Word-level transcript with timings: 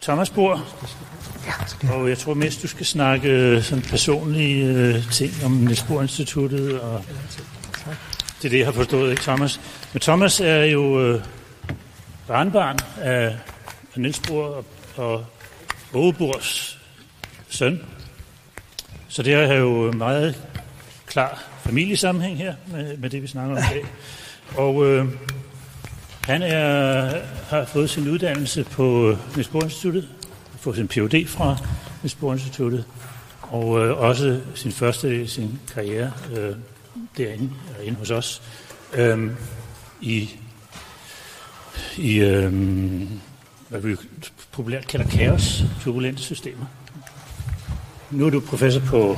Thomas 0.00 0.30
Bohr, 0.30 0.64
og 1.92 2.08
jeg 2.08 2.18
tror 2.18 2.34
mest, 2.34 2.62
du 2.62 2.68
skal 2.68 2.86
snakke 2.86 3.28
øh, 3.28 3.62
sådan 3.62 3.84
personlige 3.84 4.94
uh, 4.96 5.10
ting 5.12 5.32
om 5.44 5.52
Niels 5.52 5.82
Bohr 5.82 6.02
Instituttet, 6.02 6.80
og 6.80 7.04
det 8.42 8.44
er 8.44 8.48
det, 8.48 8.58
jeg 8.58 8.66
har 8.66 8.72
forstået, 8.72 9.10
ikke 9.10 9.22
Thomas? 9.22 9.60
Men 9.92 10.00
Thomas 10.00 10.40
er 10.40 10.64
jo 10.64 11.12
uh, 11.14 11.20
barnbarn 12.26 12.78
af, 13.00 13.36
af 13.94 14.00
Niels 14.00 14.20
Bohr 14.28 14.46
og, 14.46 14.64
og 14.96 15.24
Åge 15.92 16.12
Bohrs 16.12 16.78
søn. 17.48 17.80
Så 19.08 19.22
det 19.22 19.34
er 19.34 19.54
jo 19.54 19.92
meget 19.92 20.42
klar 21.06 21.44
familiesammenhæng 21.60 22.38
her 22.38 22.54
med, 22.66 22.96
med 22.96 23.10
det, 23.10 23.22
vi 23.22 23.26
snakker 23.26 23.56
om 23.56 23.62
i 23.62 23.74
dag. 23.74 23.84
Og 24.56 24.74
uh, 24.74 25.06
han 26.28 26.42
er, 26.42 27.10
har 27.48 27.64
fået 27.64 27.90
sin 27.90 28.08
uddannelse 28.08 28.64
på 28.64 29.10
øh, 29.10 29.18
Niels 29.34 29.48
Bohr 29.48 29.64
Instituttet, 29.64 30.08
fået 30.60 30.76
sin 30.76 30.88
Ph.D. 30.88 31.26
fra 31.26 31.56
Niels 32.02 32.14
Bohr 32.14 32.32
Instituttet, 32.32 32.84
og 33.42 33.86
øh, 33.86 33.98
også 33.98 34.40
sin 34.54 34.72
første 34.72 35.26
sin 35.26 35.58
karriere 35.74 36.12
øh, 36.36 36.56
derinde, 37.16 37.50
øh, 37.80 37.86
inde 37.86 37.98
hos 37.98 38.10
os, 38.10 38.42
øh, 38.94 39.30
i, 40.00 40.30
i 41.96 42.18
øh, 42.18 42.52
hvad 43.68 43.80
vi 43.80 43.96
populært 44.52 44.86
kalder 44.86 45.06
kaos, 45.06 45.64
turbulente 45.82 46.22
systemer. 46.22 46.66
Nu 48.10 48.26
er 48.26 48.30
du 48.30 48.40
professor 48.40 48.80
på 48.80 49.16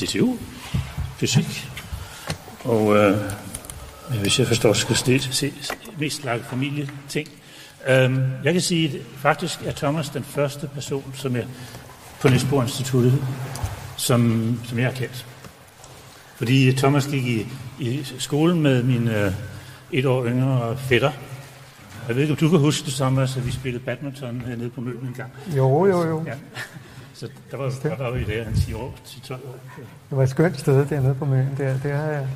DTU, 0.00 0.36
fysik, 1.16 1.68
og 2.64 2.96
øh, 2.96 3.16
hvis 4.20 4.38
jeg 4.38 4.46
forstår, 4.46 4.72
skal 4.72 4.96
se, 4.96 5.20
se 5.32 5.52
mest 5.98 6.24
lage 6.24 6.42
familieting. 6.42 7.28
Øhm, 7.88 8.22
jeg 8.44 8.52
kan 8.52 8.62
sige, 8.62 8.88
at 8.88 9.04
faktisk 9.16 9.62
er 9.64 9.72
Thomas 9.72 10.08
den 10.08 10.24
første 10.24 10.70
person, 10.74 11.12
som 11.14 11.36
er 11.36 11.44
på 12.20 12.28
Niels 12.28 12.44
Bohr 12.44 12.62
Instituttet, 12.62 13.24
som, 13.96 14.52
som 14.64 14.78
jeg 14.78 14.86
har 14.86 14.94
kendt. 14.94 15.26
Fordi 16.36 16.72
Thomas 16.72 17.06
gik 17.06 17.26
i, 17.26 17.46
i 17.78 18.04
skolen 18.18 18.62
med 18.62 18.82
min 18.82 19.08
øh, 19.08 19.32
et 19.92 20.06
år 20.06 20.26
yngre 20.26 20.76
fætter. 20.76 21.10
Jeg 22.08 22.16
ved 22.16 22.22
ikke, 22.22 22.32
om 22.32 22.36
du 22.36 22.48
kan 22.48 22.58
huske 22.58 22.86
det, 22.86 22.94
Thomas, 22.94 23.36
at 23.36 23.46
vi 23.46 23.50
spillede 23.52 23.84
badminton 23.84 24.40
hernede 24.46 24.70
på 24.70 24.80
Møllen 24.80 25.06
en 25.06 25.14
gang. 25.14 25.32
Jo, 25.56 25.86
jo, 25.86 26.08
jo. 26.08 26.24
Ja. 26.26 26.32
Så 27.14 27.28
der 27.50 27.56
var, 27.56 27.72
der 27.82 27.96
var 27.96 28.10
vi 28.10 28.24
der 28.24 28.48
en 28.48 28.54
10 28.54 28.72
år, 28.72 28.98
10-12 29.06 29.32
år. 29.32 29.38
Det 30.10 30.16
var 30.16 30.22
et 30.22 30.28
skønt 30.28 30.60
sted 30.60 30.86
dernede 30.86 31.14
på 31.14 31.24
Møllen. 31.24 31.54
Det, 31.58 31.80
det 31.82 31.92
har 31.92 32.04
jeg 32.04 32.28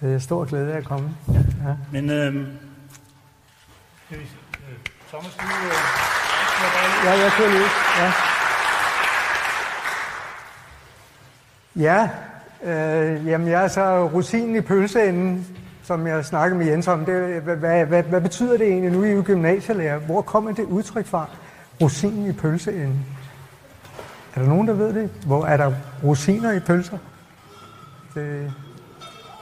det 0.00 0.14
er 0.14 0.18
stor 0.18 0.44
glæde 0.44 0.72
af 0.72 0.76
at 0.76 0.84
komme. 0.84 1.10
Ja. 1.28 1.68
ja. 1.68 1.74
Men 1.92 2.10
øhm, 2.10 2.46
øh, 4.10 4.18
Thomas, 5.08 5.34
du... 5.34 5.44
Øh, 5.44 5.72
ja, 7.04 7.10
jeg 7.10 7.32
kan 7.32 7.50
lige. 7.50 7.68
Ja. 7.98 8.12
Ja, 11.76 12.08
øh, 12.64 13.26
jamen 13.26 13.48
jeg 13.48 13.64
er 13.64 13.68
så 13.68 14.06
rosinen 14.06 14.56
i 14.56 14.60
pølseenden, 14.60 15.46
som 15.82 16.06
jeg 16.06 16.24
snakkede 16.24 16.58
med 16.58 16.66
Jens 16.66 16.88
om. 16.88 17.04
Det, 17.04 17.42
hvad, 17.42 17.56
hvad, 17.56 17.86
hvad, 17.86 18.02
hvad 18.02 18.20
betyder 18.20 18.56
det 18.56 18.66
egentlig 18.66 18.92
nu 18.92 19.04
i 19.04 19.22
gymnasielærer? 19.22 19.98
Hvor 19.98 20.22
kommer 20.22 20.52
det 20.52 20.64
udtryk 20.64 21.06
fra? 21.06 21.28
Rosinen 21.82 22.30
i 22.30 22.32
pølseenden. 22.32 23.06
Er 24.34 24.40
der 24.40 24.48
nogen, 24.48 24.68
der 24.68 24.74
ved 24.74 24.94
det? 24.94 25.10
Hvor 25.26 25.46
er 25.46 25.56
der 25.56 25.72
rosiner 26.04 26.52
i 26.52 26.60
pølser? 26.60 26.98
Det, 28.14 28.52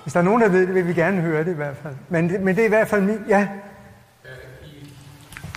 hvis 0.02 0.12
der 0.12 0.20
er 0.20 0.24
nogen, 0.24 0.42
der 0.42 0.48
ved 0.48 0.66
det, 0.66 0.74
vil 0.74 0.86
vi 0.86 0.94
gerne 0.94 1.20
høre 1.20 1.44
det 1.44 1.50
i 1.50 1.54
hvert 1.54 1.76
fald. 1.76 1.94
Men 2.08 2.28
det, 2.28 2.40
men 2.40 2.56
det 2.56 2.62
er 2.62 2.66
i 2.66 2.68
hvert 2.68 2.88
fald 2.88 3.02
min... 3.02 3.24
Ja? 3.28 3.48
I 4.64 4.88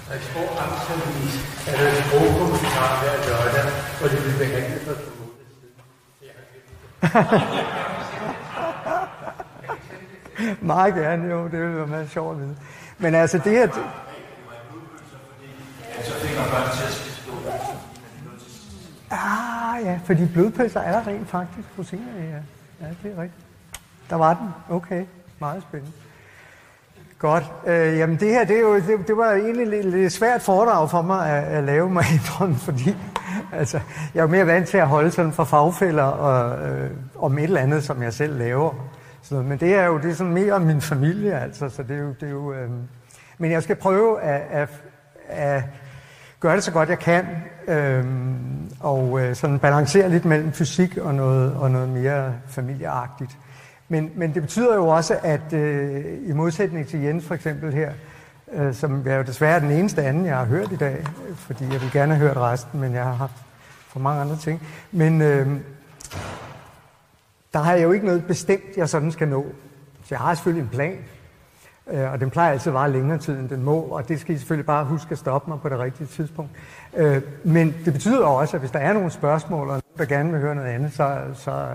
Frederiksborg 0.07 0.49
Amtsavis 0.63 1.35
er 1.67 1.77
der 1.77 1.89
en 1.89 1.95
sprogkommentar 2.03 2.99
hver 3.01 3.15
lørdag, 3.27 3.71
hvor 3.99 4.07
det 4.07 4.19
vil 4.25 4.33
behandle 4.45 4.79
for 4.85 4.93
to 4.93 5.15
Meget 10.61 10.93
gerne, 10.93 11.29
jo. 11.29 11.43
Det 11.43 11.59
ville 11.59 11.75
være 11.75 11.87
meget 11.87 12.09
sjovt 12.09 12.35
at 12.35 12.41
vide. 12.41 12.55
Men 12.97 13.15
altså, 13.15 13.37
det 13.37 13.51
her... 13.51 13.67
Så 16.03 16.13
fik 16.13 16.37
man 16.37 16.45
børn 16.51 16.77
til 16.77 16.83
at 16.83 16.91
spise 16.91 17.15
Ah, 19.11 19.85
ja, 19.85 19.99
fordi 20.05 20.25
blodpølser 20.33 20.79
er 20.79 20.91
der 20.91 21.07
rent 21.07 21.29
faktisk 21.29 21.67
rosiner 21.79 22.15
i, 22.17 22.25
ja. 22.25 22.39
Ja, 22.81 22.87
det 23.03 23.17
er 23.17 23.21
rigtigt. 23.21 23.44
Der 24.09 24.15
var 24.15 24.33
den. 24.33 24.75
Okay. 24.75 25.05
Meget 25.39 25.61
spændende. 25.61 25.93
Godt. 27.19 27.43
Øh, 27.67 27.97
jamen 27.97 28.19
det 28.19 28.29
her, 28.29 28.45
det, 28.45 28.55
er 28.55 28.61
jo, 28.61 28.75
det, 28.75 29.07
det 29.07 29.17
var 29.17 29.31
egentlig 29.31 29.67
lidt, 29.67 29.85
lidt 29.85 30.13
svært 30.13 30.41
foredrag 30.41 30.89
for 30.89 31.01
mig 31.01 31.29
at, 31.29 31.43
at 31.43 31.63
lave 31.63 31.89
mig 31.89 32.03
indrømme, 32.13 32.55
fordi 32.55 32.95
altså, 33.53 33.79
jeg 34.13 34.21
er 34.23 34.27
mere 34.27 34.47
vant 34.47 34.67
til 34.67 34.77
at 34.77 34.87
holde 34.87 35.11
sådan 35.11 35.31
for 35.31 35.43
fagfælder 35.43 36.03
og, 36.03 36.67
øh, 36.69 36.91
om 37.15 37.37
et 37.37 37.43
eller 37.43 37.61
andet, 37.61 37.83
som 37.83 38.03
jeg 38.03 38.13
selv 38.13 38.37
laver. 38.37 38.73
Så, 39.21 39.35
men 39.35 39.59
det 39.59 39.75
er 39.75 39.85
jo 39.85 39.97
det 39.97 40.11
er 40.11 40.15
sådan 40.15 40.33
mere 40.33 40.53
om 40.53 40.61
min 40.61 40.81
familie, 40.81 41.39
altså, 41.39 41.69
så 41.69 41.83
det 41.83 41.97
er 41.97 42.01
jo... 42.01 42.13
Det 42.19 42.23
er 42.23 42.31
jo 42.31 42.53
øh, 42.53 42.69
men 43.37 43.51
jeg 43.51 43.63
skal 43.63 43.75
prøve 43.75 44.21
at, 44.21 44.41
at, 44.51 44.69
at 45.27 45.63
gøre 46.39 46.55
det 46.55 46.63
så 46.63 46.71
godt 46.71 46.89
jeg 46.89 46.99
kan, 46.99 47.25
øh, 47.67 48.05
og 48.79 49.21
øh, 49.21 49.35
sådan 49.35 49.59
balancere 49.59 50.09
lidt 50.09 50.25
mellem 50.25 50.51
fysik 50.51 50.97
og 50.97 51.15
noget, 51.15 51.53
og 51.53 51.71
noget 51.71 51.89
mere 51.89 52.33
familieagtigt. 52.47 53.37
Men, 53.89 54.11
men 54.15 54.33
det 54.33 54.41
betyder 54.41 54.75
jo 54.75 54.87
også, 54.87 55.19
at 55.23 55.53
øh, 55.53 56.29
i 56.29 56.31
modsætning 56.31 56.87
til 56.87 57.01
Jens 57.01 57.25
for 57.25 57.35
eksempel 57.35 57.73
her, 57.73 57.91
øh, 58.53 58.73
som 58.73 59.07
er 59.07 59.15
jo 59.15 59.23
desværre 59.23 59.59
den 59.59 59.71
eneste 59.71 60.03
anden, 60.03 60.25
jeg 60.25 60.37
har 60.37 60.45
hørt 60.45 60.71
i 60.71 60.75
dag, 60.75 61.05
fordi 61.35 61.63
jeg 61.63 61.81
vil 61.81 61.91
gerne 61.91 62.15
have 62.15 62.27
hørt 62.27 62.37
resten, 62.37 62.79
men 62.79 62.93
jeg 62.93 63.03
har 63.03 63.13
haft 63.13 63.43
for 63.87 63.99
mange 63.99 64.21
andre 64.21 64.37
ting. 64.37 64.61
Men 64.91 65.21
øh, 65.21 65.47
der 67.53 67.59
har 67.59 67.73
jeg 67.73 67.83
jo 67.83 67.91
ikke 67.91 68.05
noget 68.05 68.25
bestemt, 68.25 68.77
jeg 68.77 68.89
sådan 68.89 69.11
skal 69.11 69.27
nå. 69.27 69.45
Så 70.03 70.07
jeg 70.09 70.19
har 70.19 70.33
selvfølgelig 70.33 70.63
en 70.63 70.69
plan, 70.69 70.97
øh, 71.87 72.11
og 72.11 72.19
den 72.19 72.29
plejer 72.29 72.51
altid 72.51 72.69
at 72.69 72.73
vare 72.73 72.91
længere 72.91 73.17
tid, 73.17 73.39
end 73.39 73.49
den 73.49 73.63
må, 73.63 73.79
og 73.79 74.07
det 74.07 74.19
skal 74.19 74.35
I 74.35 74.37
selvfølgelig 74.37 74.65
bare 74.65 74.85
huske 74.85 75.11
at 75.11 75.17
stoppe 75.17 75.49
mig 75.49 75.59
på 75.61 75.69
det 75.69 75.79
rigtige 75.79 76.07
tidspunkt. 76.07 76.51
Øh, 76.95 77.21
men 77.43 77.75
det 77.85 77.93
betyder 77.93 78.25
også, 78.25 78.57
at 78.57 78.61
hvis 78.61 78.71
der 78.71 78.79
er 78.79 78.93
nogle 78.93 79.11
spørgsmål, 79.11 79.61
og 79.61 79.67
nogen, 79.67 79.97
der 79.97 80.05
gerne 80.05 80.31
vil 80.31 80.41
høre 80.41 80.55
noget 80.55 80.69
andet, 80.69 80.93
så, 80.93 81.21
så 81.33 81.67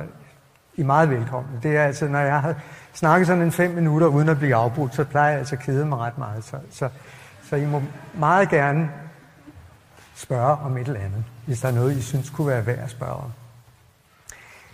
i 0.77 0.81
er 0.81 0.85
meget 0.85 1.11
velkomne. 1.11 1.61
Det 1.63 1.77
er 1.77 1.85
altså, 1.85 2.09
når 2.09 2.19
jeg 2.19 2.41
har 2.41 2.55
snakket 2.93 3.27
sådan 3.27 3.43
en 3.43 3.53
fem 3.53 3.71
minutter 3.71 4.07
uden 4.07 4.29
at 4.29 4.39
blive 4.39 4.55
afbrudt, 4.55 4.95
så 4.95 5.05
plejer 5.05 5.31
jeg 5.31 5.39
altså 5.39 5.55
at 5.57 5.63
kede 5.63 5.87
mig 5.87 5.99
ret 5.99 6.19
meget. 6.19 6.45
Så, 6.45 6.57
så, 6.71 6.89
så 7.49 7.57
I 7.57 7.67
må 7.67 7.83
meget 8.15 8.49
gerne 8.49 8.91
spørge 10.15 10.57
om 10.65 10.77
et 10.77 10.87
eller 10.87 11.01
andet, 11.01 11.25
hvis 11.47 11.61
der 11.61 11.69
er 11.69 11.73
noget, 11.73 11.97
I 11.97 12.03
synes 12.03 12.31
kunne 12.31 12.47
være 12.47 12.67
værd 12.67 12.79
at 12.79 12.91
spørge 12.91 13.13
om. 13.13 13.33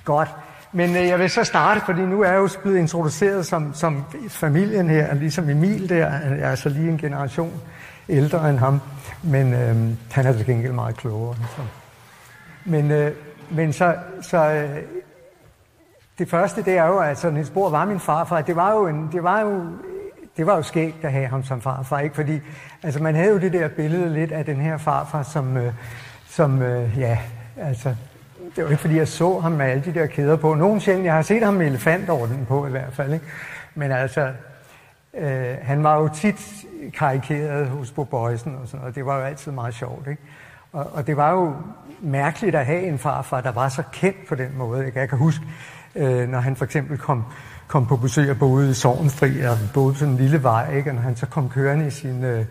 Godt. 0.04 0.28
Men 0.72 0.96
øh, 0.96 1.06
jeg 1.06 1.18
vil 1.18 1.30
så 1.30 1.44
starte, 1.44 1.80
fordi 1.80 2.00
nu 2.00 2.22
er 2.22 2.30
jeg 2.30 2.36
jo 2.36 2.48
blevet 2.62 2.78
introduceret 2.78 3.46
som, 3.46 3.74
som 3.74 4.04
familien 4.28 4.90
her, 4.90 5.14
ligesom 5.14 5.50
Emil 5.50 5.88
der, 5.88 6.08
jeg 6.20 6.50
er 6.50 6.54
så 6.54 6.68
lige 6.68 6.88
en 6.88 6.98
generation 6.98 7.52
ældre 8.08 8.50
end 8.50 8.58
ham, 8.58 8.80
men 9.22 9.52
øh, 9.52 9.76
han 10.10 10.26
er 10.26 10.32
til 10.32 10.46
gengæld 10.46 10.72
meget 10.72 10.96
klogere. 10.96 11.36
Så. 11.56 11.62
Men, 12.64 12.90
øh, 12.90 13.12
men 13.50 13.72
så, 13.72 13.96
så 14.22 14.50
øh, 14.50 14.82
det 16.18 16.30
første, 16.30 16.62
det 16.62 16.78
er 16.78 16.86
jo, 16.86 16.98
at 16.98 17.08
altså, 17.08 17.30
Niels 17.30 17.50
Bohr 17.50 17.70
var 17.70 17.84
min 17.84 18.00
farfar. 18.00 18.40
Det 18.40 18.56
var 18.56 18.72
jo, 18.72 18.86
en, 18.86 19.08
det 19.12 19.22
var 19.22 19.40
jo, 19.40 19.62
det 20.36 20.46
var 20.46 20.56
jo 20.56 20.62
skægt 20.62 21.04
at 21.04 21.12
have 21.12 21.26
ham 21.26 21.44
som 21.44 21.60
farfar, 21.60 21.98
ikke? 22.00 22.14
Fordi 22.14 22.40
altså, 22.82 23.02
man 23.02 23.14
havde 23.14 23.32
jo 23.32 23.38
det 23.38 23.52
der 23.52 23.68
billede 23.68 24.14
lidt 24.14 24.32
af 24.32 24.44
den 24.44 24.56
her 24.56 24.78
farfar, 24.78 25.22
som, 25.22 25.56
øh, 25.56 25.72
som 26.26 26.62
øh, 26.62 26.98
ja, 26.98 27.18
altså, 27.56 27.94
det 28.56 28.64
var 28.64 28.70
ikke 28.70 28.80
fordi, 28.80 28.96
jeg 28.96 29.08
så 29.08 29.38
ham 29.38 29.52
med 29.52 29.66
alle 29.66 29.84
de 29.84 29.94
der 29.94 30.06
kæder 30.06 30.36
på. 30.36 30.54
Nogen 30.54 30.80
sjældent, 30.80 31.06
jeg 31.06 31.14
har 31.14 31.22
set 31.22 31.42
ham 31.42 31.54
med 31.54 31.66
elefantorden 31.66 32.46
på 32.48 32.66
i 32.66 32.70
hvert 32.70 32.92
fald, 32.92 33.12
ikke? 33.12 33.26
Men 33.74 33.92
altså, 33.92 34.32
øh, 35.14 35.56
han 35.62 35.84
var 35.84 36.00
jo 36.00 36.08
tit 36.08 36.64
karikeret 36.94 37.66
hos 37.66 37.90
Bo 37.90 38.04
Bøjsen 38.04 38.56
og 38.62 38.68
sådan 38.68 38.80
noget. 38.80 38.94
Det 38.94 39.06
var 39.06 39.16
jo 39.16 39.22
altid 39.22 39.52
meget 39.52 39.74
sjovt, 39.74 40.06
ikke? 40.06 40.22
Og, 40.72 40.90
og 40.92 41.06
det 41.06 41.16
var 41.16 41.32
jo 41.32 41.54
mærkeligt 42.00 42.56
at 42.56 42.66
have 42.66 42.82
en 42.82 42.98
farfar, 42.98 43.40
der 43.40 43.52
var 43.52 43.68
så 43.68 43.82
kendt 43.92 44.26
på 44.28 44.34
den 44.34 44.50
måde. 44.56 44.86
Ikke? 44.86 44.98
Jeg 44.98 45.08
kan 45.08 45.18
huske, 45.18 45.44
øh, 45.96 46.28
når 46.28 46.40
han 46.40 46.56
for 46.56 46.64
eksempel 46.64 46.98
kom, 46.98 47.24
kom 47.66 47.86
på 47.86 47.96
besøg 47.96 48.30
og 48.30 48.38
boede 48.38 48.70
i 48.70 48.74
Sovnfri, 48.74 49.40
og 49.40 49.58
boede 49.74 49.92
på 49.92 49.98
sådan 49.98 50.14
en 50.14 50.20
lille 50.20 50.42
vej, 50.42 50.76
ikke? 50.76 50.90
og 50.90 50.94
når 50.94 51.02
han 51.02 51.16
så 51.16 51.26
kom 51.26 51.48
kørende 51.48 51.86
i 51.86 51.90
sin... 51.90 52.24
Øh, 52.24 52.44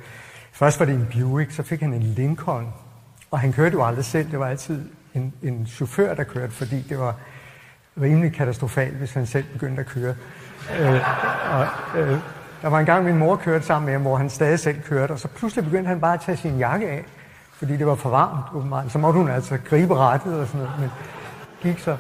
først 0.52 0.80
var 0.80 0.86
det 0.86 0.96
en 0.96 1.08
Buick, 1.14 1.52
så 1.52 1.64
fik 1.64 1.82
han 1.82 1.94
en 1.94 2.04
Lincoln, 2.04 2.68
og 3.32 3.40
han 3.40 3.54
kørte 3.54 3.74
jo 3.74 3.86
aldrig 3.86 4.06
selv, 4.06 4.32
det 4.32 4.40
var 4.40 4.48
altid 4.48 4.82
en, 5.14 5.34
en 5.44 5.68
chauffør, 5.68 6.14
der 6.14 6.24
kørte, 6.24 6.54
fordi 6.54 6.82
det 6.82 7.00
var 7.00 7.16
rimelig 8.02 8.34
katastrofalt, 8.34 8.94
hvis 8.94 9.14
han 9.14 9.26
selv 9.26 9.46
begyndte 9.54 9.80
at 9.82 9.88
køre. 9.88 10.16
Øh, 10.80 11.02
og, 11.52 11.68
øh, 12.00 12.20
der 12.62 12.68
var 12.68 12.80
en 12.80 12.86
gang, 12.86 13.06
min 13.06 13.18
mor 13.18 13.36
kørte 13.36 13.66
sammen 13.66 13.86
med 13.86 13.94
ham, 13.94 14.02
hvor 14.02 14.18
han 14.18 14.30
stadig 14.30 14.60
selv 14.60 14.82
kørte, 14.82 15.12
og 15.12 15.20
så 15.20 15.28
pludselig 15.28 15.66
begyndte 15.66 15.88
han 15.88 16.00
bare 16.00 16.14
at 16.14 16.22
tage 16.22 16.38
sin 16.38 16.58
jakke 16.58 16.90
af, 16.90 17.06
fordi 17.54 17.78
det 17.78 17.88
var 17.88 17.96
for 17.96 18.10
varmt, 18.10 18.46
åbenbart. 18.56 18.92
Så 18.92 18.98
måtte 18.98 19.20
hun 19.20 19.30
altså 19.30 19.58
gribe 19.58 19.96
rettet 19.96 20.40
og 20.40 20.48
sådan 20.48 20.62
noget, 20.62 20.80
men 20.80 20.90
gik 21.62 21.80
så. 21.80 21.98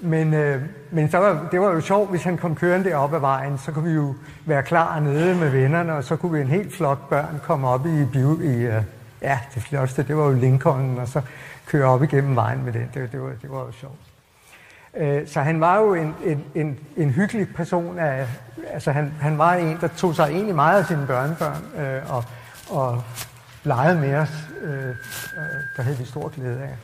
Men, 0.00 0.34
øh, 0.34 0.62
men 0.90 1.10
så 1.10 1.18
var, 1.18 1.48
det 1.52 1.60
var 1.60 1.72
jo 1.72 1.80
sjovt, 1.80 2.10
hvis 2.10 2.22
han 2.24 2.36
kom 2.36 2.54
kørende 2.54 2.94
op 2.94 3.14
ad 3.14 3.20
vejen, 3.20 3.58
så 3.58 3.72
kunne 3.72 3.88
vi 3.88 3.94
jo 3.94 4.14
være 4.46 4.62
klar 4.62 5.00
nede 5.00 5.34
med 5.34 5.50
vennerne, 5.50 5.94
og 5.94 6.04
så 6.04 6.16
kunne 6.16 6.32
vi 6.32 6.40
en 6.40 6.46
helt 6.46 6.76
flok 6.76 7.08
børn 7.08 7.40
komme 7.42 7.68
op 7.68 7.86
i, 7.86 8.04
bio, 8.04 8.40
i, 8.40 8.66
uh, 8.66 8.84
ja, 9.22 9.38
det 9.54 9.62
flotteste, 9.62 10.02
det 10.02 10.16
var 10.16 10.24
jo 10.24 10.32
Lincoln, 10.32 10.98
og 10.98 11.08
så 11.08 11.20
køre 11.66 11.86
op 11.86 12.02
igennem 12.02 12.36
vejen 12.36 12.64
med 12.64 12.72
den. 12.72 12.90
Det, 12.94 13.12
det, 13.12 13.22
var, 13.22 13.28
det 13.42 13.50
var 13.50 13.58
jo 13.58 13.72
sjovt. 13.72 13.98
Øh, 14.96 15.28
så 15.28 15.40
han 15.40 15.60
var 15.60 15.78
jo 15.78 15.94
en, 15.94 16.14
en, 16.24 16.44
en, 16.54 16.78
en 16.96 17.10
hyggelig 17.10 17.54
person. 17.54 17.98
Af, 17.98 18.26
altså 18.72 18.92
han, 18.92 19.12
han 19.20 19.38
var 19.38 19.54
en, 19.54 19.78
der 19.80 19.88
tog 19.88 20.14
sig 20.14 20.30
egentlig 20.30 20.54
meget 20.54 20.78
af 20.78 20.86
sine 20.86 21.06
børnebørn 21.06 21.64
øh, 21.76 22.14
og, 22.14 22.24
og 22.70 23.02
legede 23.64 23.98
med 23.98 24.14
os. 24.14 24.30
Øh, 24.62 24.88
øh, 24.88 24.94
der 25.76 25.82
havde 25.82 25.98
vi 25.98 26.04
stor 26.04 26.28
glæde 26.28 26.62
af. 26.62 26.76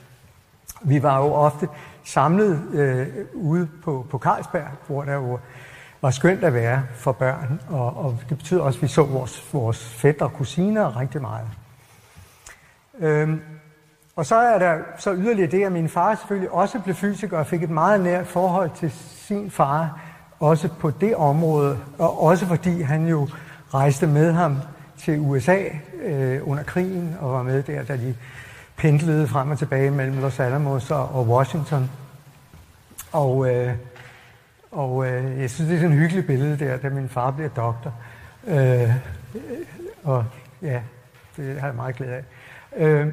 Vi 0.83 1.03
var 1.03 1.19
jo 1.19 1.33
ofte 1.33 1.69
samlet 2.07 2.63
øh, 2.73 3.07
ude 3.35 3.69
på, 3.85 4.07
på 4.11 4.19
Carlsberg, 4.19 4.69
hvor 4.87 5.03
der 5.03 5.15
jo 5.15 5.39
var 6.03 6.11
skønt 6.11 6.45
at 6.45 6.55
være 6.55 6.83
for 6.95 7.13
børn, 7.13 7.61
og, 7.69 7.97
og 7.97 8.19
det 8.29 8.39
betyder 8.39 8.61
også, 8.61 8.79
at 8.79 8.83
vi 8.83 8.89
så 8.89 9.03
vores, 9.03 9.55
vores 9.55 9.89
fætter 9.89 10.25
og 10.25 10.33
kusiner 10.33 11.01
rigtig 11.01 11.21
meget. 11.21 11.49
Øhm, 12.99 13.41
og 14.17 14.27
så 14.27 14.35
er 14.35 14.59
der 14.59 14.79
så 14.99 15.15
yderligere 15.15 15.51
det, 15.51 15.65
at 15.65 15.73
min 15.73 15.89
far 15.89 16.15
selvfølgelig 16.15 16.51
også 16.51 16.81
blev 16.81 16.95
fysiker 16.95 17.39
og 17.39 17.47
fik 17.47 17.63
et 17.63 17.71
meget 17.71 18.01
nært 18.01 18.27
forhold 18.27 18.71
til 18.77 18.91
sin 18.91 19.51
far, 19.51 20.01
også 20.41 20.69
på 20.69 20.91
det 20.91 21.17
område, 21.17 21.79
og 21.99 22.23
også 22.23 22.47
fordi 22.47 22.83
han 22.83 23.07
jo 23.07 23.29
rejste 23.75 24.07
med 24.07 24.33
ham 24.33 24.57
til 24.99 25.21
USA 25.21 25.65
øh, 26.03 26.49
under 26.49 26.63
krigen 26.63 27.17
og 27.21 27.33
var 27.33 27.43
med 27.43 27.63
der, 27.63 27.83
da 27.83 27.97
de 27.97 28.15
pendlede 28.77 29.29
frem 29.29 29.51
og 29.51 29.59
tilbage 29.59 29.91
mellem 29.91 30.21
Los 30.21 30.41
Alamos 30.41 30.91
og, 30.91 31.15
og 31.15 31.29
Washington. 31.29 31.91
Og, 33.13 33.55
øh, 33.55 33.75
og 34.71 35.07
øh, 35.07 35.41
jeg 35.41 35.51
synes, 35.51 35.69
det 35.69 35.77
er 35.77 35.81
sådan 35.81 35.97
et 35.97 35.99
hyggeligt 35.99 36.27
billede 36.27 36.59
der, 36.59 36.77
da 36.77 36.89
min 36.89 37.09
far 37.09 37.31
bliver 37.31 37.49
doktor. 37.49 37.95
Øh, 38.47 38.91
og 40.05 40.25
ja, 40.63 40.81
det 41.37 41.61
har 41.61 41.67
jeg 41.67 41.77
meget 41.77 41.97
glæde 41.97 42.15
af. 42.15 42.23
Øh, 42.77 43.13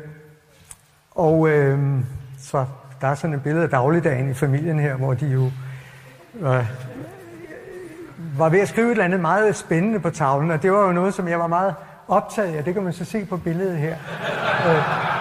og 1.12 1.50
øh, 1.50 2.00
så 2.40 2.66
der 3.02 3.08
er 3.08 3.16
sådan 3.16 3.36
et 3.36 3.44
billede 3.44 3.64
af 3.64 3.70
dagligdagen 3.70 4.30
i 4.30 4.34
familien 4.34 4.80
her, 4.80 4.96
hvor 4.96 5.14
de 5.14 5.28
jo 5.28 5.52
øh, 6.40 6.66
var 8.38 8.50
ved 8.50 8.60
at 8.60 8.68
skrive 8.68 8.88
et 8.88 8.92
eller 8.92 9.06
andet 9.06 9.20
meget 9.20 9.56
spændende 9.56 10.00
på 10.00 10.10
tavlen, 10.10 10.52
og 10.52 10.64
det 10.64 10.72
var 10.72 10.86
jo 10.86 10.92
noget, 10.92 11.14
som 11.14 11.28
jeg 11.28 11.40
var 11.40 11.48
meget 11.48 11.76
optaget 12.08 12.56
af. 12.56 12.64
Det 12.64 12.74
kan 12.74 12.84
man 12.84 12.94
så 12.94 13.06
se 13.06 13.26
på 13.26 13.38
billedet 13.38 13.78
her. 13.78 13.96
øh, 14.68 15.13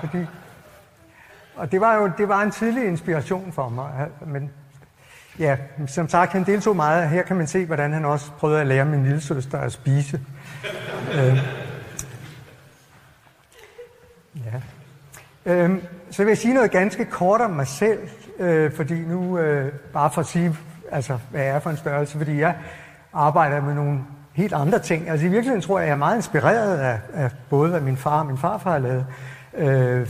fordi, 0.00 0.26
og 1.56 1.72
det 1.72 1.80
var 1.80 1.96
jo 1.96 2.10
det 2.18 2.28
var 2.28 2.42
en 2.42 2.50
tidlig 2.50 2.84
inspiration 2.84 3.52
for 3.52 3.68
mig. 3.68 4.08
Men 4.26 4.50
ja, 5.38 5.56
som 5.86 6.08
sagt, 6.08 6.32
han 6.32 6.44
deltog 6.44 6.76
meget. 6.76 7.08
Her 7.08 7.22
kan 7.22 7.36
man 7.36 7.46
se, 7.46 7.66
hvordan 7.66 7.92
han 7.92 8.04
også 8.04 8.30
prøvede 8.30 8.60
at 8.60 8.66
lære 8.66 8.84
min 8.84 9.04
lille 9.04 9.20
søster 9.20 9.58
at 9.58 9.72
spise. 9.72 10.20
øh, 11.14 11.38
ja. 14.36 14.60
Øhm, 15.46 15.82
så 16.10 16.22
vil 16.22 16.30
jeg 16.30 16.38
sige 16.38 16.54
noget 16.54 16.70
ganske 16.70 17.04
kort 17.04 17.40
om 17.40 17.50
mig 17.50 17.66
selv, 17.66 17.98
øh, 18.38 18.72
fordi 18.72 18.94
nu, 18.94 19.38
øh, 19.38 19.72
bare 19.92 20.10
for 20.10 20.20
at 20.20 20.26
sige, 20.26 20.56
altså, 20.90 21.18
hvad 21.30 21.42
jeg 21.42 21.54
er 21.54 21.60
for 21.60 21.70
en 21.70 21.76
størrelse, 21.76 22.18
fordi 22.18 22.38
jeg 22.38 22.56
arbejder 23.12 23.60
med 23.60 23.74
nogle 23.74 24.00
helt 24.32 24.52
andre 24.52 24.78
ting. 24.78 25.10
Altså 25.10 25.26
i 25.26 25.28
virkeligheden 25.28 25.62
tror 25.62 25.78
jeg, 25.78 25.86
jeg 25.86 25.92
er 25.92 25.98
meget 25.98 26.16
inspireret 26.16 26.78
af, 26.78 26.98
af 27.14 27.30
både, 27.50 27.70
hvad 27.70 27.80
min 27.80 27.96
far 27.96 28.20
og 28.20 28.26
min 28.26 28.38
farfar 28.38 28.70
har 28.70 28.78
lavet. 28.78 29.06
Øh, 29.56 30.08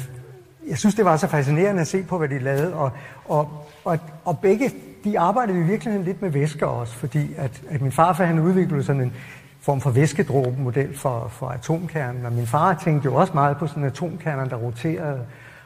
jeg 0.69 0.79
synes, 0.79 0.95
det 0.95 1.05
var 1.05 1.17
så 1.17 1.27
fascinerende 1.27 1.81
at 1.81 1.87
se 1.87 2.03
på, 2.03 2.19
hvad 2.19 2.29
de 2.29 2.39
lavede, 2.39 2.75
og, 2.75 2.91
og, 3.25 3.67
og, 3.85 3.99
og 4.25 4.39
begge, 4.39 4.71
de 5.05 5.19
arbejdede 5.19 5.59
i 5.59 5.63
virkeligheden 5.63 6.05
lidt 6.05 6.23
med 6.23 6.31
væsker 6.31 6.67
også, 6.67 6.95
fordi 6.95 7.35
at, 7.37 7.63
at 7.71 7.81
min 7.81 7.93
farfar, 7.93 8.25
han 8.25 8.39
udviklede 8.39 8.85
sådan 8.85 9.03
en 9.03 9.13
form 9.61 9.81
for 9.81 9.91
væskedråbemodel 9.91 10.99
for, 10.99 11.29
for 11.29 11.49
atomkernen, 11.49 12.27
og 12.27 12.33
min 12.33 12.47
far 12.47 12.75
tænkte 12.75 13.07
jo 13.07 13.15
også 13.15 13.33
meget 13.35 13.57
på 13.57 13.67
sådan 13.67 13.85
atomkerner, 13.85 14.45
der 14.45 14.57
roterede. 14.57 15.21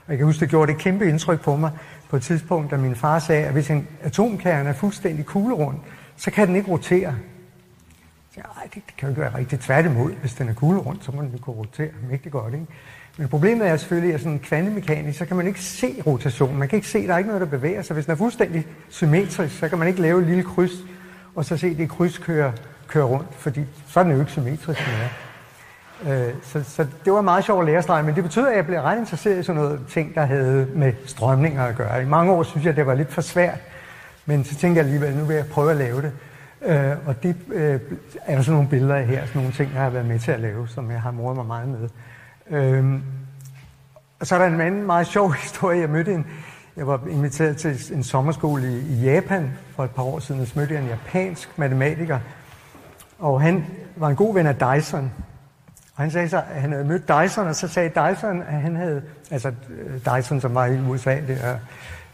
Og 0.07 0.13
jeg 0.13 0.19
kan 0.19 0.27
huske, 0.27 0.41
det 0.41 0.49
gjorde 0.49 0.73
det 0.73 0.81
kæmpe 0.81 1.09
indtryk 1.09 1.41
på 1.41 1.57
mig 1.57 1.71
på 2.09 2.17
et 2.17 2.23
tidspunkt, 2.23 2.71
da 2.71 2.77
min 2.77 2.97
far 2.97 3.19
sagde, 3.19 3.45
at 3.45 3.53
hvis 3.53 3.71
en 3.71 3.89
atomkerne 4.03 4.69
er 4.69 4.73
fuldstændig 4.73 5.27
kuglerund, 5.27 5.77
så 6.17 6.31
kan 6.31 6.49
den 6.49 6.57
ikke 6.57 6.71
rotere. 6.71 7.15
Så, 8.35 8.41
Ej, 8.41 8.63
det, 8.63 8.75
det 8.75 8.97
kan 8.97 9.07
jo 9.07 9.09
ikke 9.09 9.21
være 9.21 9.39
rigtigt 9.39 9.63
tværtimod. 9.63 10.13
Hvis 10.13 10.35
den 10.35 10.49
er 10.49 10.55
kuglerund, 10.55 10.99
så 11.01 11.13
må 11.13 11.23
den 11.23 11.31
jo 11.33 11.39
kunne 11.39 11.57
rotere 11.57 11.91
mægtig 12.11 12.33
godt. 12.33 12.55
Ikke? 12.55 12.67
Men 13.17 13.29
problemet 13.29 13.69
er 13.69 13.77
selvfølgelig, 13.77 14.15
at 14.15 14.21
sådan 14.21 14.39
kvantemekanisk, 14.39 15.19
så 15.19 15.27
kan 15.27 15.37
man 15.37 15.47
ikke 15.47 15.61
se 15.61 16.03
rotation. 16.07 16.57
Man 16.57 16.69
kan 16.69 16.77
ikke 16.77 16.89
se, 16.89 17.07
der 17.07 17.15
er 17.15 17.19
ikke 17.19 17.29
noget, 17.29 17.41
der 17.41 17.59
bevæger 17.59 17.83
sig. 17.83 17.95
Hvis 17.95 18.05
den 18.05 18.13
er 18.13 18.17
fuldstændig 18.17 18.67
symmetrisk, 18.89 19.59
så 19.59 19.69
kan 19.69 19.79
man 19.79 19.89
ikke 19.89 20.01
lave 20.01 20.21
et 20.21 20.27
lille 20.27 20.43
kryds, 20.43 20.73
og 21.35 21.45
så 21.45 21.57
se 21.57 21.77
det 21.77 21.91
kryds 21.91 22.19
kører, 22.19 22.53
kører 22.89 23.05
rundt, 23.05 23.35
fordi 23.35 23.61
så 23.89 24.01
er 24.01 24.05
den 24.05 24.13
jo 24.13 24.21
ikke 24.21 24.33
symmetrisk 24.33 24.81
mere. 24.81 25.09
Øh, 26.05 26.35
så, 26.43 26.63
så 26.63 26.87
det 27.05 27.13
var 27.13 27.21
meget 27.21 27.45
sjovt 27.45 27.69
at 27.69 27.87
lære 27.87 28.03
men 28.03 28.15
det 28.15 28.25
betød, 28.25 28.49
at 28.49 28.57
jeg 28.57 28.67
blev 28.67 28.81
ret 28.81 28.99
interesseret 28.99 29.39
i 29.39 29.43
sådan 29.43 29.63
noget 29.63 29.81
ting, 29.89 30.15
der 30.15 30.25
havde 30.25 30.69
med 30.75 30.93
strømninger 31.07 31.65
at 31.65 31.77
gøre. 31.77 32.03
I 32.03 32.07
mange 32.07 32.33
år 32.33 32.43
synes 32.43 32.67
jeg, 32.67 32.77
det 32.77 32.87
var 32.87 32.95
lidt 32.95 33.13
for 33.13 33.21
svært, 33.21 33.59
men 34.27 34.45
så 34.45 34.57
tænkte 34.57 34.79
jeg 34.79 34.85
alligevel, 34.87 35.17
nu 35.17 35.25
vil 35.25 35.37
jeg 35.37 35.47
prøve 35.47 35.71
at 35.71 35.77
lave 35.77 36.03
det. 36.03 36.13
Øh, 36.63 36.97
og 37.07 37.23
det 37.23 37.37
øh, 37.53 37.81
er 38.27 38.35
der 38.35 38.43
sådan 38.43 38.55
nogle 38.55 38.69
billeder 38.69 38.95
af 38.95 39.07
her, 39.07 39.27
sådan 39.27 39.41
nogle 39.41 39.53
ting, 39.53 39.71
jeg 39.75 39.83
har 39.83 39.91
været 39.91 40.07
med 40.07 40.19
til 40.19 40.31
at 40.31 40.41
lave, 40.41 40.69
som 40.69 40.91
jeg 40.91 41.01
har 41.01 41.11
moret 41.11 41.37
mig 41.37 41.47
meget 41.47 41.69
med. 41.69 41.89
Øhm, 42.51 43.03
og 44.21 44.27
så 44.27 44.35
er 44.35 44.39
der 44.39 44.47
en 44.47 44.61
anden 44.61 44.87
meget 44.87 45.07
sjov 45.07 45.33
historie. 45.43 45.81
Jeg 45.81 45.91
mødte 45.91 46.15
en, 46.15 46.27
jeg 46.77 46.87
var 46.87 47.01
inviteret 47.11 47.57
til 47.57 47.95
en 47.95 48.05
sommerskole 48.05 48.73
i, 48.73 48.95
i 48.95 49.05
Japan 49.05 49.51
for 49.77 49.85
et 49.85 49.91
par 49.91 50.03
år 50.03 50.19
siden, 50.19 50.41
og 50.41 50.47
så 50.47 50.59
mødte 50.59 50.75
jeg 50.75 50.83
en 50.83 50.89
japansk 50.89 51.59
matematiker, 51.59 52.19
og 53.19 53.41
han 53.41 53.67
var 53.97 54.09
en 54.09 54.17
god 54.17 54.35
ven 54.35 54.47
af 54.47 54.55
Dyson. 54.55 55.13
Og 55.95 56.03
han 56.03 56.11
sagde 56.11 56.29
så, 56.29 56.37
at 56.37 56.61
han 56.61 56.73
havde 56.73 56.85
mødt 56.85 57.09
Dyson, 57.09 57.47
og 57.47 57.55
så 57.55 57.69
sagde 57.69 57.89
Dyson, 57.89 58.43
at 58.43 58.61
han 58.61 58.77
havde, 58.77 59.03
altså 59.31 59.53
øh, 59.69 60.01
Dyson, 60.17 60.41
som 60.41 60.55
var 60.55 60.67
i 60.67 60.81
USA, 60.81 61.21
det 61.27 61.39
er 61.43 61.59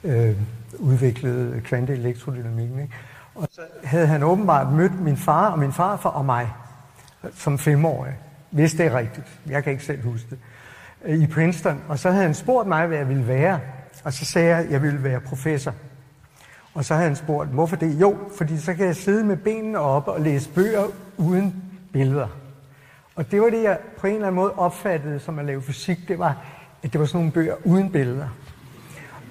øh, 0.04 0.36
udviklet 0.78 1.62
kvanteelektrodynamikken, 1.64 2.78
ikke? 2.78 2.94
Og 3.34 3.48
så 3.50 3.60
havde 3.84 4.06
han 4.06 4.22
åbenbart 4.22 4.72
mødt 4.72 5.00
min 5.00 5.16
far 5.16 5.50
og 5.50 5.58
min 5.58 5.72
farfar 5.72 6.10
og 6.10 6.24
mig 6.24 6.52
som 7.34 7.58
femårig, 7.58 8.12
hvis 8.52 8.72
det 8.72 8.86
er 8.86 8.94
rigtigt. 8.94 9.26
Jeg 9.46 9.64
kan 9.64 9.72
ikke 9.72 9.84
selv 9.84 10.04
huske 10.04 10.26
det. 10.30 10.38
Øh, 11.04 11.22
I 11.22 11.26
Princeton. 11.26 11.82
Og 11.88 11.98
så 11.98 12.10
havde 12.10 12.24
han 12.24 12.34
spurgt 12.34 12.68
mig, 12.68 12.86
hvad 12.86 12.98
jeg 12.98 13.08
ville 13.08 13.28
være. 13.28 13.60
Og 14.04 14.12
så 14.12 14.24
sagde 14.24 14.48
jeg, 14.48 14.58
at 14.58 14.70
jeg 14.70 14.82
ville 14.82 15.04
være 15.04 15.20
professor. 15.20 15.74
Og 16.74 16.84
så 16.84 16.94
havde 16.94 17.08
han 17.08 17.16
spurgt, 17.16 17.50
hvorfor 17.50 17.76
det? 17.76 18.00
Jo, 18.00 18.16
fordi 18.36 18.58
så 18.58 18.74
kan 18.74 18.86
jeg 18.86 18.96
sidde 18.96 19.24
med 19.24 19.36
benene 19.36 19.78
oppe 19.78 20.12
og 20.12 20.20
læse 20.20 20.50
bøger 20.50 20.84
uden 21.16 21.54
billeder. 21.92 22.28
Og 23.16 23.30
det 23.30 23.40
var 23.40 23.50
det, 23.50 23.62
jeg 23.62 23.78
på 23.98 24.06
en 24.06 24.14
eller 24.14 24.26
anden 24.26 24.40
måde 24.40 24.52
opfattede 24.52 25.20
som 25.20 25.38
at 25.38 25.44
lave 25.44 25.62
fysik. 25.62 25.98
Det 26.08 26.18
var, 26.18 26.36
at 26.82 26.92
det 26.92 27.00
var 27.00 27.06
sådan 27.06 27.18
nogle 27.18 27.32
bøger 27.32 27.54
uden 27.64 27.90
billeder. 27.90 28.28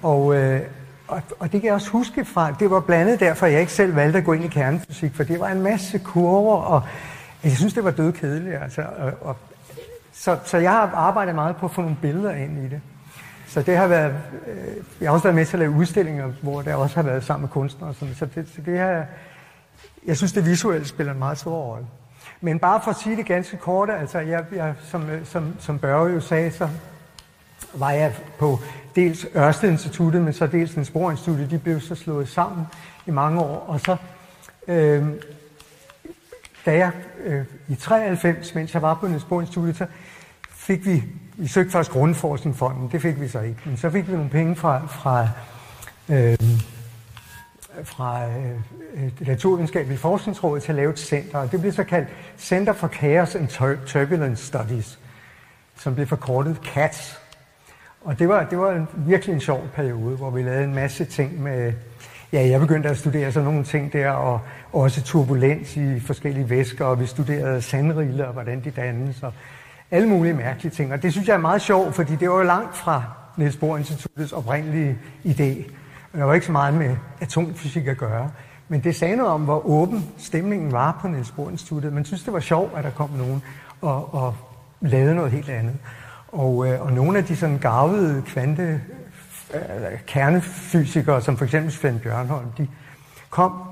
Og, 0.01 0.35
øh, 0.35 0.61
og, 1.07 1.21
og 1.39 1.51
det 1.51 1.61
kan 1.61 1.65
jeg 1.65 1.73
også 1.73 1.89
huske 1.89 2.25
fra, 2.25 2.55
det 2.59 2.71
var 2.71 2.79
blandet 2.79 3.19
derfor, 3.19 3.45
jeg 3.45 3.59
ikke 3.59 3.71
selv 3.73 3.95
valgte 3.95 4.19
at 4.19 4.25
gå 4.25 4.33
ind 4.33 4.43
i 4.43 4.47
kernefysik, 4.47 5.15
for 5.15 5.23
det 5.23 5.39
var 5.39 5.47
en 5.47 5.61
masse 5.61 5.99
kurver, 5.99 6.55
og 6.55 6.81
jeg 7.43 7.51
synes, 7.51 7.73
det 7.73 7.83
var 7.83 7.91
dødkedeligt. 7.91 8.55
Altså, 8.55 8.81
og, 8.97 9.13
og, 9.21 9.37
så, 10.13 10.37
så 10.45 10.57
jeg 10.57 10.71
har 10.71 10.91
arbejdet 10.95 11.35
meget 11.35 11.55
på 11.55 11.65
at 11.65 11.71
få 11.71 11.81
nogle 11.81 11.97
billeder 12.01 12.31
ind 12.31 12.57
i 12.57 12.69
det. 12.69 12.81
Så 13.47 13.61
det 13.61 13.77
har 13.77 13.87
været, 13.87 14.15
øh, 14.47 14.83
jeg 15.01 15.09
har 15.09 15.13
også 15.13 15.23
været 15.23 15.35
med 15.35 15.45
til 15.45 15.53
at 15.57 15.59
lave 15.59 15.71
udstillinger, 15.71 16.31
hvor 16.41 16.61
der 16.61 16.75
også 16.75 16.95
har 16.95 17.03
været 17.03 17.23
sammen 17.23 17.41
med 17.41 17.49
kunstnere. 17.49 17.93
Sådan. 17.93 18.15
Så 18.15 18.25
det, 18.35 18.49
så 18.55 18.61
det 18.61 18.77
her, 18.77 19.03
jeg 20.05 20.17
synes, 20.17 20.33
det 20.33 20.45
visuelle 20.45 20.87
spiller 20.87 21.13
en 21.13 21.19
meget 21.19 21.37
stor 21.37 21.55
rolle. 21.55 21.85
Men 22.41 22.59
bare 22.59 22.81
for 22.83 22.91
at 22.91 22.97
sige 22.97 23.15
det 23.15 23.25
ganske 23.25 23.57
kort, 23.57 23.89
altså 23.89 24.19
jeg, 24.19 24.45
jeg, 24.55 24.73
som, 24.83 25.09
øh, 25.09 25.25
som, 25.25 25.55
som 25.59 25.79
Børge 25.79 26.13
jo 26.13 26.19
sagde, 26.19 26.51
så 26.51 26.69
var 27.73 27.91
jeg 27.91 28.13
på 28.39 28.59
dels 28.95 29.27
Ørsted 29.35 29.69
Instituttet, 29.69 30.21
men 30.21 30.33
så 30.33 30.47
dels 30.47 30.75
en 30.75 30.85
Sporinstituttet. 30.85 31.51
De 31.51 31.59
blev 31.59 31.81
så 31.81 31.95
slået 31.95 32.29
sammen 32.29 32.65
i 33.05 33.11
mange 33.11 33.41
år. 33.41 33.65
Og 33.67 33.79
så, 33.79 33.95
øh, 34.67 35.05
da 36.65 36.77
jeg 36.77 36.91
øh, 37.23 37.45
i 37.67 37.75
93, 37.75 38.55
mens 38.55 38.73
jeg 38.73 38.81
var 38.81 38.93
på 38.93 39.07
Niels 39.07 39.23
Bohr 39.23 39.41
Instituttet, 39.41 39.77
så 39.77 39.85
fik 40.49 40.85
vi 40.85 41.03
vi 41.41 41.47
søgte 41.47 41.71
faktisk 41.71 41.91
Grundforskningsfonden, 41.91 42.89
det 42.91 43.01
fik 43.01 43.21
vi 43.21 43.27
så 43.27 43.39
ikke. 43.39 43.59
Men 43.65 43.77
så 43.77 43.89
fik 43.89 44.07
vi 44.07 44.13
nogle 44.13 44.29
penge 44.29 44.55
fra, 44.55 44.87
fra, 44.87 45.27
øh, 46.09 46.37
fra 47.83 48.27
øh, 48.27 49.11
det 49.19 49.27
naturvidenskabelige 49.27 49.97
forskningsråd 49.97 50.59
til 50.59 50.71
at 50.71 50.75
lave 50.75 50.91
et 50.91 50.99
center, 50.99 51.37
og 51.37 51.51
det 51.51 51.61
blev 51.61 51.71
så 51.71 51.83
kaldt 51.83 52.09
Center 52.37 52.73
for 52.73 52.87
Chaos 52.87 53.35
and 53.35 53.47
Turbulence 53.87 54.45
Studies, 54.45 54.99
som 55.77 55.95
blev 55.95 56.07
forkortet 56.07 56.57
CATS. 56.63 57.19
Og 58.01 58.19
det 58.19 58.29
var, 58.29 58.43
det 58.43 58.57
var 58.57 58.71
en, 58.71 58.87
virkelig 58.95 59.33
en 59.33 59.41
sjov 59.41 59.67
periode, 59.75 60.17
hvor 60.17 60.29
vi 60.29 60.43
lavede 60.43 60.63
en 60.63 60.75
masse 60.75 61.05
ting 61.05 61.41
med, 61.41 61.73
ja, 62.33 62.47
jeg 62.47 62.59
begyndte 62.59 62.89
at 62.89 62.97
studere 62.97 63.31
sådan 63.31 63.49
nogle 63.49 63.63
ting 63.63 63.93
der, 63.93 64.09
og 64.09 64.39
også 64.73 65.03
turbulens 65.03 65.77
i 65.77 65.99
forskellige 65.99 66.49
væsker, 66.49 66.85
og 66.85 66.99
vi 66.99 67.05
studerede 67.05 67.61
sandriller 67.61 68.25
og 68.25 68.33
hvordan 68.33 68.63
de 68.63 68.71
dannes, 68.71 69.23
og 69.23 69.33
alle 69.91 70.09
mulige 70.09 70.33
mærkelige 70.33 70.71
ting. 70.71 70.93
Og 70.93 71.03
det 71.03 71.11
synes 71.11 71.27
jeg 71.27 71.33
er 71.33 71.39
meget 71.39 71.61
sjovt, 71.61 71.95
fordi 71.95 72.15
det 72.15 72.29
var 72.29 72.35
jo 72.35 72.43
langt 72.43 72.77
fra 72.77 73.03
Niels 73.37 73.57
Bohr 73.57 73.77
Instituttets 73.77 74.31
oprindelige 74.31 74.97
idé. 75.25 75.71
Og 76.13 76.19
der 76.19 76.23
var 76.23 76.33
ikke 76.33 76.45
så 76.45 76.51
meget 76.51 76.73
med 76.73 76.95
atomfysik 77.21 77.87
at 77.87 77.97
gøre. 77.97 78.31
Men 78.67 78.83
det 78.83 78.95
sagde 78.95 79.15
noget 79.15 79.31
om, 79.31 79.41
hvor 79.41 79.65
åben 79.65 80.09
stemningen 80.17 80.71
var 80.71 80.99
på 81.01 81.07
Niels 81.07 81.31
Bohr 81.31 81.49
Instituttet. 81.49 81.93
Man 81.93 82.05
synes, 82.05 82.23
det 82.23 82.33
var 82.33 82.39
sjovt, 82.39 82.77
at 82.77 82.83
der 82.83 82.89
kom 82.89 83.09
nogen 83.09 83.43
og, 83.81 84.13
og 84.13 84.35
lavede 84.81 85.15
noget 85.15 85.31
helt 85.31 85.49
andet. 85.49 85.75
Og, 86.27 86.67
øh, 86.67 86.81
og 86.81 86.93
nogle 86.93 87.17
af 87.17 87.25
de 87.25 87.35
sådan 87.35 87.57
gavede 87.57 88.21
kvante 88.25 88.81
Øh, 89.53 89.91
øh, 89.91 89.99
kernefysikere, 90.07 91.21
som 91.21 91.37
for 91.37 91.45
eksempel 91.45 91.71
Svend 91.71 91.99
Bjørnholm, 91.99 92.51
de 92.57 92.67
kom 93.29 93.63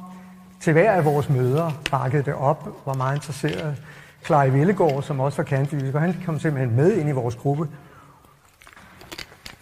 til 0.61 0.73
hver 0.73 0.91
af 0.91 1.05
vores 1.05 1.29
møder, 1.29 1.71
bakkede 1.91 2.23
det 2.23 2.33
op, 2.33 2.67
var 2.85 2.93
meget 2.93 3.15
interesseret. 3.15 3.77
Clary 4.25 4.49
Villegård, 4.49 5.03
som 5.03 5.19
også 5.19 5.37
var 5.37 5.43
kernefysiker, 5.43 5.99
han 5.99 6.21
kom 6.25 6.39
simpelthen 6.39 6.75
med 6.75 6.93
ind 6.93 7.09
i 7.09 7.11
vores 7.11 7.35
gruppe. 7.35 7.67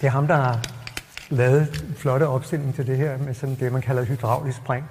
Det 0.01 0.07
er 0.07 0.12
ham, 0.12 0.27
der 0.27 0.36
har 0.36 0.59
lavet 1.29 1.86
en 1.89 1.95
flotte 1.95 2.27
opstilling 2.27 2.75
til 2.75 2.88
det 2.88 2.97
her 2.97 3.17
med 3.17 3.33
sådan 3.33 3.55
det, 3.55 3.71
man 3.71 3.81
kalder 3.81 4.03
hydraulisk 4.03 4.57
spring. 4.57 4.86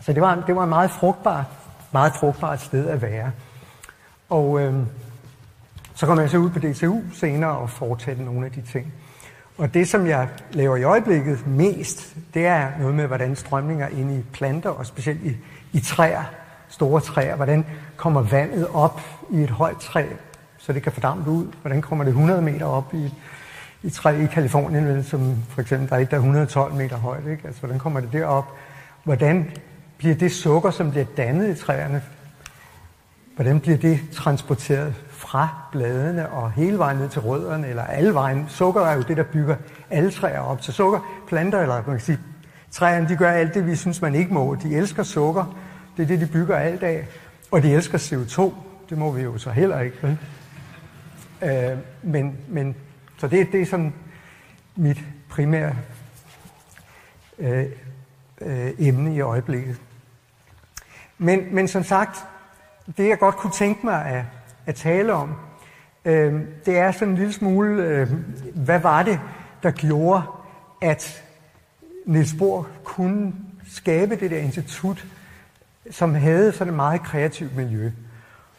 Så 0.00 0.12
det 0.12 0.22
var, 0.22 0.44
det 0.46 0.56
var 0.56 0.62
et 0.62 0.68
meget 0.68 0.90
frugtbart, 0.90 1.44
meget 1.92 2.12
frugtbart 2.12 2.60
sted 2.60 2.88
at 2.88 3.02
være. 3.02 3.32
Og 4.28 4.60
øh, 4.60 4.74
så 5.94 6.06
kom 6.06 6.18
jeg 6.18 6.30
så 6.30 6.36
ud 6.36 6.50
på 6.50 6.58
DTU 6.58 7.00
senere 7.12 7.58
og 7.58 7.70
fortsatte 7.70 8.24
nogle 8.24 8.46
af 8.46 8.52
de 8.52 8.62
ting. 8.62 8.92
Og 9.60 9.74
det, 9.74 9.88
som 9.88 10.06
jeg 10.06 10.28
laver 10.52 10.76
i 10.76 10.82
øjeblikket 10.82 11.46
mest, 11.46 12.16
det 12.34 12.46
er 12.46 12.68
noget 12.78 12.94
med, 12.94 13.06
hvordan 13.06 13.36
strømninger 13.36 13.88
ind 13.88 14.12
i 14.12 14.22
planter, 14.32 14.70
og 14.70 14.86
specielt 14.86 15.22
i, 15.22 15.36
i 15.72 15.80
træer, 15.80 16.22
store 16.68 17.00
træer, 17.00 17.36
hvordan 17.36 17.64
kommer 17.96 18.22
vandet 18.22 18.68
op 18.74 19.00
i 19.30 19.42
et 19.42 19.50
højt 19.50 19.76
træ, 19.76 20.06
så 20.58 20.72
det 20.72 20.82
kan 20.82 20.92
fordampe 20.92 21.30
ud? 21.30 21.46
Hvordan 21.60 21.82
kommer 21.82 22.04
det 22.04 22.10
100 22.10 22.42
meter 22.42 22.66
op 22.66 22.94
i, 22.94 23.14
i 23.82 23.90
træ 23.90 24.22
i 24.22 24.26
Kalifornien, 24.26 25.04
som 25.04 25.36
for 25.48 25.60
eksempel 25.60 25.88
der 25.88 25.96
er 25.96 26.00
et, 26.00 26.10
der 26.10 26.16
er 26.16 26.20
112 26.20 26.74
meter 26.74 26.96
højt, 26.96 27.26
ikke? 27.26 27.42
Altså, 27.46 27.60
hvordan 27.60 27.78
kommer 27.78 28.00
det 28.00 28.12
derop? 28.12 28.44
Hvordan 29.04 29.50
bliver 29.98 30.14
det 30.14 30.32
sukker, 30.32 30.70
som 30.70 30.90
bliver 30.90 31.06
dannet 31.16 31.56
i 31.56 31.60
træerne, 31.60 32.02
hvordan 33.34 33.60
bliver 33.60 33.78
det 33.78 34.00
transporteret 34.12 34.94
fra 35.30 35.48
bladene 35.72 36.28
og 36.28 36.52
hele 36.52 36.78
vejen 36.78 36.98
ned 36.98 37.08
til 37.08 37.20
rødderne, 37.20 37.68
eller 37.68 37.84
alle 37.84 38.14
vejen. 38.14 38.46
Sukker 38.48 38.80
er 38.80 38.94
jo 38.94 39.02
det, 39.02 39.16
der 39.16 39.22
bygger 39.22 39.56
alle 39.90 40.10
træer 40.10 40.40
op. 40.40 40.62
Så 40.62 40.72
sukker, 40.72 41.24
planter, 41.28 41.60
eller 41.60 41.74
man 41.74 41.84
kan 41.84 42.00
sige, 42.00 42.18
træerne, 42.70 43.08
de 43.08 43.16
gør 43.16 43.30
alt 43.30 43.54
det, 43.54 43.66
vi 43.66 43.76
synes, 43.76 44.02
man 44.02 44.14
ikke 44.14 44.34
må. 44.34 44.54
De 44.62 44.76
elsker 44.76 45.02
sukker. 45.02 45.56
Det 45.96 46.02
er 46.02 46.06
det, 46.06 46.20
de 46.20 46.26
bygger 46.26 46.56
alt 46.56 46.82
af. 46.82 47.06
Og 47.50 47.62
de 47.62 47.72
elsker 47.72 47.98
CO2. 47.98 48.54
Det 48.90 48.98
må 48.98 49.12
vi 49.12 49.22
jo 49.22 49.38
så 49.38 49.50
heller 49.50 49.80
ikke. 49.80 49.96
Vel? 50.02 50.18
Øh, 51.42 51.78
men, 52.02 52.36
men, 52.48 52.76
så 53.18 53.28
det, 53.28 53.52
det 53.52 53.62
er 53.62 53.66
sådan 53.66 53.94
mit 54.76 54.98
primære 55.28 55.74
øh, 57.38 57.64
øh, 58.40 58.70
emne 58.78 59.14
i 59.14 59.20
øjeblikket. 59.20 59.76
Men, 61.18 61.54
men 61.54 61.68
som 61.68 61.84
sagt, 61.84 62.24
det 62.96 63.08
jeg 63.08 63.18
godt 63.18 63.36
kunne 63.36 63.52
tænke 63.52 63.86
mig 63.86 64.06
at, 64.06 64.24
at 64.66 64.74
tale 64.74 65.12
om, 65.12 65.34
øh, 66.04 66.40
det 66.66 66.78
er 66.78 66.92
sådan 66.92 67.08
en 67.08 67.14
lille 67.14 67.32
smule, 67.32 67.82
øh, 67.82 68.08
hvad 68.54 68.80
var 68.80 69.02
det, 69.02 69.20
der 69.62 69.70
gjorde, 69.70 70.22
at 70.82 71.24
Niels 72.06 72.34
Bohr 72.38 72.66
kunne 72.84 73.32
skabe 73.72 74.16
det 74.16 74.30
der 74.30 74.38
institut, 74.38 75.06
som 75.90 76.14
havde 76.14 76.52
sådan 76.52 76.68
et 76.68 76.76
meget 76.76 77.02
kreativt 77.02 77.56
miljø. 77.56 77.90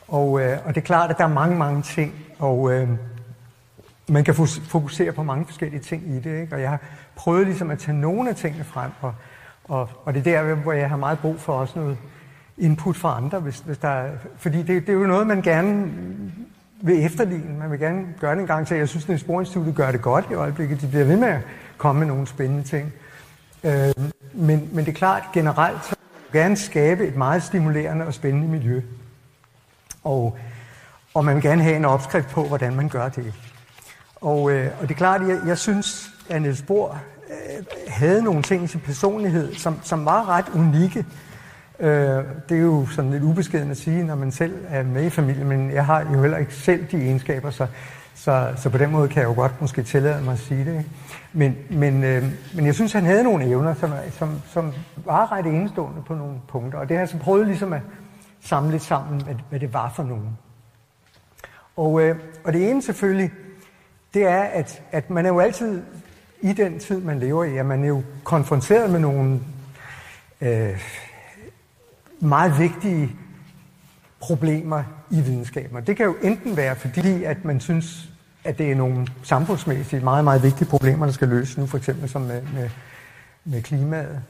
Og, 0.07 0.41
øh, 0.41 0.57
og 0.65 0.75
det 0.75 0.81
er 0.81 0.85
klart, 0.85 1.09
at 1.09 1.17
der 1.17 1.23
er 1.23 1.33
mange, 1.33 1.57
mange 1.57 1.81
ting, 1.81 2.13
og 2.39 2.71
øh, 2.71 2.89
man 4.09 4.23
kan 4.23 4.35
fokusere 4.63 5.11
på 5.11 5.23
mange 5.23 5.45
forskellige 5.45 5.81
ting 5.81 6.03
i 6.07 6.19
det. 6.19 6.41
Ikke? 6.41 6.55
Og 6.55 6.61
jeg 6.61 6.69
har 6.69 6.79
prøvet 7.15 7.45
ligesom 7.45 7.71
at 7.71 7.79
tage 7.79 7.97
nogle 7.97 8.29
af 8.29 8.35
tingene 8.35 8.63
frem, 8.63 8.91
og, 9.01 9.13
og, 9.63 9.89
og 10.05 10.13
det 10.13 10.27
er 10.27 10.43
der, 10.43 10.55
hvor 10.55 10.73
jeg 10.73 10.89
har 10.89 10.97
meget 10.97 11.19
brug 11.19 11.39
for 11.39 11.53
også 11.53 11.79
noget 11.79 11.97
input 12.57 12.95
fra 12.95 13.17
andre, 13.17 13.39
hvis, 13.39 13.59
hvis 13.59 13.77
der 13.77 13.87
er, 13.87 14.11
fordi 14.37 14.57
det, 14.57 14.67
det 14.67 14.89
er 14.89 14.93
jo 14.93 15.07
noget, 15.07 15.27
man 15.27 15.41
gerne 15.41 15.91
vil 16.81 17.05
efterligne. 17.05 17.59
Man 17.59 17.71
vil 17.71 17.79
gerne 17.79 18.05
gøre 18.19 18.35
det 18.35 18.41
en 18.41 18.47
gang 18.47 18.67
til. 18.67 18.77
Jeg 18.77 18.89
synes, 18.89 19.09
at 19.09 19.19
Sporinstituttet 19.19 19.75
gør 19.75 19.91
det 19.91 20.01
godt 20.01 20.25
i 20.31 20.33
øjeblikket. 20.33 20.81
De 20.81 20.87
bliver 20.87 21.05
ved 21.05 21.17
med 21.17 21.27
at 21.27 21.41
komme 21.77 21.99
med 21.99 22.07
nogle 22.07 22.27
spændende 22.27 22.63
ting. 22.63 22.93
Øh, 23.63 23.93
men, 24.33 24.69
men 24.71 24.85
det 24.85 24.91
er 24.91 24.95
klart, 24.95 25.23
generelt 25.33 25.85
så 25.85 25.95
vil 26.31 26.41
gerne 26.41 26.57
skabe 26.57 27.07
et 27.07 27.15
meget 27.15 27.43
stimulerende 27.43 28.05
og 28.05 28.13
spændende 28.13 28.47
miljø. 28.47 28.81
Og, 30.03 30.37
og 31.13 31.25
man 31.25 31.35
vil 31.35 31.43
gerne 31.43 31.63
have 31.63 31.75
en 31.75 31.85
opskrift 31.85 32.29
på, 32.29 32.43
hvordan 32.43 32.75
man 32.75 32.89
gør 32.89 33.09
det. 33.09 33.33
Og, 34.15 34.51
øh, 34.51 34.71
og 34.81 34.87
det 34.87 34.91
er 34.91 34.97
klart, 34.97 35.21
at 35.21 35.27
jeg, 35.27 35.39
jeg 35.47 35.57
synes, 35.57 36.09
at 36.29 36.41
Niels 36.41 36.61
Bohr 36.61 36.97
øh, 37.29 37.65
havde 37.87 38.23
nogle 38.23 38.43
ting 38.43 38.63
i 38.63 38.67
sin 38.67 38.79
personlighed, 38.79 39.55
som, 39.55 39.79
som 39.83 40.05
var 40.05 40.29
ret 40.29 40.49
unikke. 40.53 41.05
Øh, 41.81 42.23
det 42.49 42.57
er 42.57 42.61
jo 42.61 42.85
sådan 42.85 43.11
lidt 43.11 43.23
ubeskeden 43.23 43.71
at 43.71 43.77
sige, 43.77 44.03
når 44.03 44.15
man 44.15 44.31
selv 44.31 44.65
er 44.69 44.83
med 44.83 45.03
i 45.03 45.09
familien, 45.09 45.47
men 45.47 45.71
jeg 45.71 45.85
har 45.85 46.01
jo 46.13 46.21
heller 46.21 46.37
ikke 46.37 46.53
selv 46.53 46.85
de 46.91 46.97
egenskaber, 46.97 47.49
så, 47.49 47.67
så, 48.15 48.53
så 48.55 48.69
på 48.69 48.77
den 48.77 48.91
måde 48.91 49.07
kan 49.07 49.21
jeg 49.21 49.29
jo 49.29 49.33
godt 49.33 49.61
måske 49.61 49.83
tillade 49.83 50.23
mig 50.23 50.33
at 50.33 50.39
sige 50.39 50.65
det. 50.65 50.77
Ikke? 50.77 50.89
Men, 51.33 51.55
men, 51.69 52.03
øh, 52.03 52.23
men 52.55 52.65
jeg 52.65 52.75
synes, 52.75 52.93
han 52.93 53.05
havde 53.05 53.23
nogle 53.23 53.45
evner, 53.45 53.73
som, 53.73 53.91
som, 54.11 54.41
som 54.47 54.73
var 55.05 55.31
ret 55.31 55.45
enestående 55.45 56.01
på 56.07 56.13
nogle 56.13 56.35
punkter, 56.47 56.79
og 56.79 56.89
det 56.89 56.97
har 56.97 57.01
jeg 57.01 57.09
så 57.09 57.17
prøvet 57.17 57.47
ligesom 57.47 57.73
at 57.73 57.81
samle 58.41 58.71
lidt 58.71 58.83
sammen, 58.83 59.21
hvad, 59.21 59.35
hvad 59.49 59.59
det 59.59 59.73
var 59.73 59.93
for 59.95 60.03
nogen. 60.03 60.37
Og, 61.75 62.01
øh, 62.01 62.15
og 62.43 62.53
det 62.53 62.69
ene 62.69 62.81
selvfølgelig, 62.81 63.31
det 64.13 64.23
er, 64.23 64.41
at, 64.41 64.81
at 64.91 65.09
man 65.09 65.25
er 65.25 65.29
jo 65.29 65.39
altid 65.39 65.81
i 66.41 66.53
den 66.53 66.79
tid, 66.79 67.01
man 67.01 67.19
lever 67.19 67.43
i, 67.43 67.57
at 67.57 67.65
man 67.65 67.83
er 67.83 67.87
jo 67.87 68.03
konfronteret 68.23 68.89
med 68.89 68.99
nogle 68.99 69.39
øh, 70.41 70.79
meget 72.21 72.59
vigtige 72.59 73.15
problemer 74.19 74.83
i 75.11 75.21
videnskaben. 75.21 75.83
det 75.87 75.97
kan 75.97 76.05
jo 76.05 76.15
enten 76.21 76.57
være, 76.57 76.75
fordi 76.75 77.23
at 77.23 77.45
man 77.45 77.59
synes, 77.59 78.09
at 78.43 78.57
det 78.57 78.71
er 78.71 78.75
nogle 78.75 79.07
samfundsmæssigt 79.23 80.03
meget, 80.03 80.23
meget 80.23 80.43
vigtige 80.43 80.69
problemer, 80.69 81.05
der 81.05 81.13
skal 81.13 81.27
løses 81.27 81.57
nu, 81.57 81.65
for 81.65 81.77
eksempel 81.77 82.09
som 82.09 82.21
med, 82.21 82.41
med, 82.53 82.69
med 83.45 83.61
klimaet. 83.61 84.21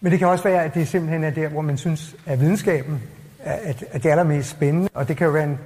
Men 0.00 0.12
det 0.12 0.18
kan 0.18 0.28
også 0.28 0.44
være, 0.44 0.64
at 0.64 0.74
det 0.74 0.88
simpelthen 0.88 1.24
er 1.24 1.30
der, 1.30 1.48
hvor 1.48 1.60
man 1.60 1.78
synes, 1.78 2.16
at 2.26 2.40
videnskaben 2.40 3.02
er, 3.38 3.52
at, 3.52 3.84
at 3.90 4.02
det 4.02 4.08
er 4.08 4.10
allermest 4.10 4.50
spændende, 4.50 4.88
og 4.94 5.08
det 5.08 5.16
kan 5.16 5.26
jo 5.26 5.32
være 5.32 5.44
en, 5.44 5.58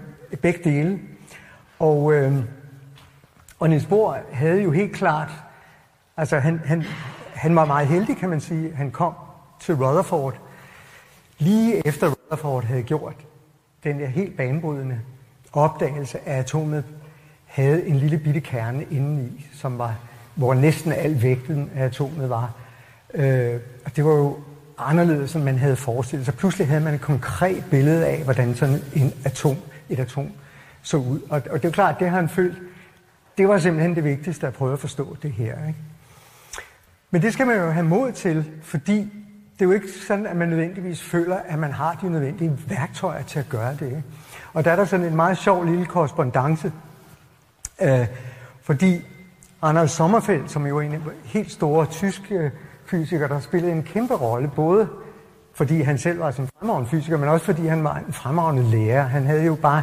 begge 0.43 0.71
dele. 0.71 0.99
Og, 1.79 2.13
øh, 2.13 2.35
og 3.59 3.69
Niels 3.69 3.87
Bohr 3.87 4.19
havde 4.33 4.63
jo 4.63 4.71
helt 4.71 4.93
klart, 4.93 5.31
altså 6.17 6.39
han, 6.39 6.61
han, 6.65 6.85
han 7.35 7.57
var 7.57 7.65
meget 7.65 7.89
heldig, 7.89 8.17
kan 8.17 8.31
man 8.31 8.41
sige. 8.41 8.75
Han 8.75 8.91
kom 8.91 9.15
til 9.61 9.75
Rutherford, 9.75 10.35
lige 11.39 11.87
efter 11.87 12.09
Rutherford 12.09 12.65
havde 12.65 12.83
gjort 12.83 13.17
den 13.85 14.01
der 14.01 14.07
helt 14.07 14.37
banebrydende 14.37 15.01
opdagelse 15.53 16.29
af 16.29 16.39
atomet, 16.39 16.85
havde 17.45 17.87
en 17.87 17.97
lille 17.97 18.19
bitte 18.19 18.41
kerne 18.41 18.85
indeni, 18.91 19.47
som 19.53 19.79
var, 19.79 19.99
hvor 20.35 20.55
næsten 20.55 20.93
al 20.93 21.23
vægten 21.23 21.71
af 21.75 21.85
atomet 21.85 22.31
var. 22.31 22.53
Øh, 23.15 23.61
og 23.85 23.97
det 23.97 24.05
var 24.05 24.11
jo 24.11 24.37
anderledes, 24.79 25.35
end 25.35 25.45
man 25.45 25.59
havde 25.59 25.77
forestillet 25.77 26.25
sig. 26.25 26.35
Pludselig 26.35 26.69
havde 26.69 26.81
man 26.81 26.95
et 26.95 27.01
konkret 27.01 27.65
billede 27.71 28.07
af, 28.07 28.25
hvordan 28.25 28.55
sådan 28.55 28.79
en 28.95 29.13
atom, 29.25 29.57
et 29.89 29.99
atom 29.99 30.31
så 30.83 30.97
ud. 30.97 31.21
Og, 31.31 31.43
og 31.51 31.63
det 31.63 31.69
er 31.69 31.73
klart, 31.73 31.99
det 31.99 32.09
har 32.11 32.17
han 32.17 32.29
følt, 32.29 32.59
det 33.39 33.49
var 33.49 33.59
simpelthen 33.59 33.95
det 33.95 34.05
vigtigste 34.05 34.47
at 34.47 34.53
prøve 34.53 34.73
at 34.73 34.79
forstå 34.79 35.17
det 35.23 35.33
her. 35.33 35.67
Ikke? 35.67 35.79
Men 37.11 37.23
det 37.23 37.33
skal 37.33 37.47
man 37.47 37.57
jo 37.57 37.71
have 37.71 37.87
mod 37.87 38.13
til, 38.13 38.45
fordi 38.63 39.24
det 39.55 39.61
er 39.61 39.65
jo 39.65 39.73
ikke 39.73 39.87
sådan, 40.07 40.27
at 40.27 40.37
man 40.37 40.49
nødvendigvis 40.49 41.03
føler, 41.03 41.37
at 41.49 41.59
man 41.59 41.73
har 41.73 41.99
de 42.03 42.11
nødvendige 42.11 42.59
værktøjer 42.69 43.23
til 43.23 43.39
at 43.39 43.49
gøre 43.49 43.77
det. 43.81 44.03
Og 44.53 44.65
der 44.65 44.71
er 44.71 44.77
der 44.77 44.85
sådan 44.85 45.07
en 45.07 45.17
meget 45.17 45.39
sjov 45.39 45.65
lille 45.65 45.87
korrespondence, 45.87 46.73
øh, 47.83 48.07
fordi 48.63 49.01
Anders 49.63 49.91
Sommerfeld, 49.91 50.49
som 50.49 50.67
jo 50.67 50.79
er 50.79 50.83
en 50.83 51.03
helt 51.25 51.53
stor 51.53 51.85
tysk 51.85 52.33
fysiker, 52.87 53.29
der 53.29 53.41
spillede 53.41 53.73
en 53.73 53.83
kæmpe 53.83 54.15
rolle, 54.15 54.51
både 54.57 54.89
fordi 55.55 55.81
han 55.81 55.99
selv 55.99 56.21
var 56.21 56.29
en 56.29 56.49
fremragende 56.59 56.91
fysiker, 56.91 57.17
men 57.17 57.29
også 57.29 57.47
fordi 57.47 57.67
han 57.67 57.85
var 57.85 57.97
en 58.07 58.13
fremragende 58.13 58.71
lærer. 58.71 59.03
Han 59.03 59.27
havde 59.27 59.45
jo 59.45 59.55
bare 59.55 59.83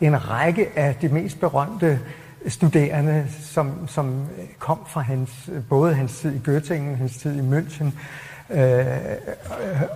en 0.00 0.30
række 0.30 0.68
af 0.76 0.94
de 0.94 1.08
mest 1.08 1.40
berømte 1.40 2.00
studerende, 2.48 3.26
som, 3.40 3.88
som 3.88 4.28
kom 4.58 4.78
fra 4.86 5.00
hans, 5.00 5.50
både 5.68 5.94
hans 5.94 6.18
tid 6.18 6.34
i 6.34 6.50
Göttingen, 6.50 6.96
hans 6.96 7.16
tid 7.16 7.36
i 7.36 7.40
München, 7.40 7.86
Øh, 8.52 8.86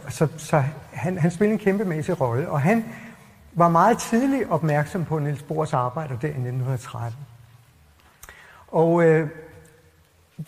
så 0.08 0.28
så 0.36 0.62
han, 0.92 1.18
han 1.18 1.30
spillede 1.30 1.52
en 1.52 1.64
kæmpemæssig 1.64 2.20
rolle, 2.20 2.48
og 2.48 2.60
han 2.60 2.84
var 3.52 3.68
meget 3.68 3.98
tidligt 3.98 4.50
opmærksom 4.50 5.04
på 5.04 5.18
Niels 5.18 5.42
Bohrs 5.42 5.72
arbejde 5.72 6.18
der 6.22 6.28
i 6.28 6.30
1913. 6.30 7.18
Og 8.68 9.04
øh, 9.04 9.28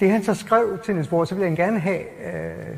det 0.00 0.10
han 0.10 0.24
så 0.24 0.34
skrev 0.34 0.78
til 0.84 0.94
Niels 0.94 1.08
Bohr, 1.08 1.24
så 1.24 1.34
ville 1.34 1.48
han 1.48 1.56
gerne 1.56 1.80
have 1.80 2.00
øh, 2.00 2.76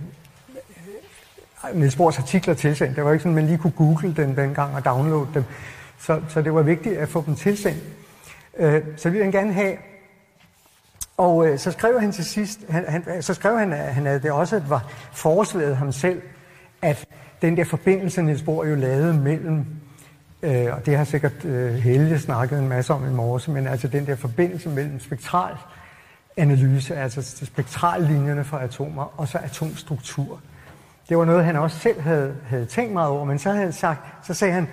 Niels 1.75 1.97
Bohrs 1.97 2.19
artikler 2.19 2.55
tilsendt. 2.55 2.97
Det 2.97 3.05
var 3.05 3.13
ikke 3.13 3.23
sådan, 3.23 3.39
at 3.39 3.43
man 3.43 3.47
lige 3.47 3.59
kunne 3.59 3.73
google 3.77 4.15
den 4.17 4.37
dengang 4.37 4.75
og 4.77 4.85
downloade 4.85 5.29
dem. 5.35 5.45
Så, 5.99 6.21
så 6.29 6.43
det 6.43 6.55
var 6.55 6.63
vigtigt 6.63 6.99
at 6.99 7.09
få 7.09 7.25
dem 7.27 7.35
tilsendt. 7.35 7.83
Øh, 8.57 8.83
så 8.97 9.11
ville 9.11 9.25
han 9.25 9.33
gerne 9.33 9.53
have 9.53 9.77
og 11.21 11.49
øh, 11.49 11.59
så 11.59 11.71
skrev 11.71 12.00
han 12.00 12.12
til 12.12 12.25
sidst, 12.25 12.61
han, 12.69 12.85
han, 12.89 13.23
så 13.23 13.35
skrev 13.35 13.59
han, 13.59 13.73
at 13.73 13.95
han 13.95 14.07
havde 14.07 14.23
det 14.23 14.31
også 14.31 14.57
at 14.57 14.71
var 14.71 14.93
foreslået 15.12 15.77
ham 15.77 15.93
selv, 15.93 16.23
at 16.83 17.07
den 17.43 17.57
der 17.57 17.65
forbindelse, 17.65 18.23
Niels 18.23 18.43
Bohr 18.43 18.65
jo 18.65 18.75
lavede 18.75 19.15
mellem 19.15 19.67
øh, 20.43 20.67
og 20.73 20.87
det 20.87 20.97
har 20.97 21.05
sikkert 21.05 21.45
øh, 21.45 21.75
Helge 21.75 22.19
snakket 22.19 22.59
en 22.59 22.69
masse 22.69 22.93
om 22.95 23.07
i 23.07 23.11
morges, 23.11 23.49
men 23.49 23.67
altså 23.67 23.89
den 23.89 24.07
der 24.07 24.17
forbindelse 24.17 24.69
mellem 24.69 25.00
spektral 25.00 25.55
analyse, 26.37 26.97
altså 26.97 27.47
spektrallinjerne 27.47 28.45
for 28.45 28.57
atomer, 28.57 29.21
og 29.21 29.29
så 29.29 29.39
atomstruktur. 29.39 30.41
Det 31.09 31.19
var 31.19 31.25
noget, 31.25 31.45
han 31.45 31.57
også 31.57 31.79
selv 31.79 32.00
havde, 32.00 32.35
havde 32.47 32.67
tænkt 32.67 32.93
meget 32.93 33.09
over, 33.09 33.25
men 33.25 33.39
så 33.39 33.49
havde 33.49 33.62
han 33.62 33.73
sagt, 33.73 34.27
så 34.27 34.35
sagde 34.35 34.55
han, 34.55 34.69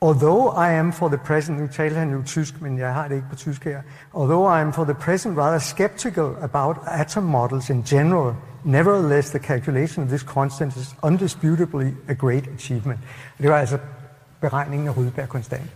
although 0.00 0.48
I 0.48 0.72
am 0.72 0.92
for 0.92 1.08
the 1.08 1.18
present, 1.18 1.60
nu 1.60 1.66
taler 1.66 1.98
han 1.98 2.10
jo 2.10 2.22
tysk, 2.22 2.60
men 2.60 2.78
jeg 2.78 2.94
har 2.94 3.08
det 3.08 3.14
ikke 3.14 3.26
på 3.30 3.36
tysk 3.36 3.64
her, 3.64 3.82
although 4.14 4.58
I 4.58 4.60
am 4.60 4.72
for 4.72 4.84
the 4.84 4.94
present 4.94 5.38
rather 5.38 5.58
skeptical 5.58 6.30
about 6.42 6.76
atom 6.86 7.22
models 7.22 7.70
in 7.70 7.82
general, 7.82 8.34
nevertheless 8.64 9.30
the 9.30 9.38
calculation 9.38 10.04
of 10.04 10.08
this 10.08 10.20
constant 10.20 10.76
is 10.76 10.96
undisputably 11.02 11.94
a 12.08 12.14
great 12.14 12.48
achievement. 12.54 13.00
Det 13.38 13.50
var 13.50 13.58
altså 13.58 13.78
beregningen 14.40 14.88
af 14.88 14.96
Rydberg 14.96 15.28
konstant. 15.28 15.70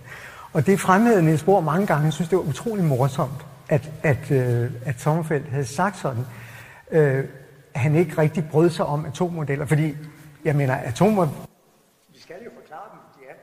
Og 0.53 0.67
det 0.67 0.81
fremhævede 0.81 1.23
Niels 1.23 1.43
Bohr 1.43 1.61
mange 1.61 1.87
gange. 1.87 2.05
Jeg 2.05 2.13
synes, 2.13 2.29
det 2.29 2.39
var 2.39 2.45
utrolig 2.45 2.85
morsomt, 2.85 3.47
at, 3.69 3.91
at, 4.03 4.31
øh, 4.31 4.71
at 4.85 5.01
Sommerfeldt 5.01 5.49
havde 5.49 5.65
sagt 5.65 5.97
sådan. 5.97 6.25
Øh, 6.91 7.25
han 7.75 7.95
ikke 7.95 8.19
rigtig 8.19 8.49
brød 8.49 8.71
sig 8.71 8.87
om 8.87 9.05
atommodeller, 9.05 9.67
fordi, 9.67 9.97
jeg 10.45 10.57
mener, 10.57 10.77
atomer, 10.77 11.27
vi 12.13 12.21
skal 12.21 12.37
jo 12.45 12.51
forklare 12.61 12.89
dem, 12.93 13.01
de 13.17 13.21
er, 13.31 13.35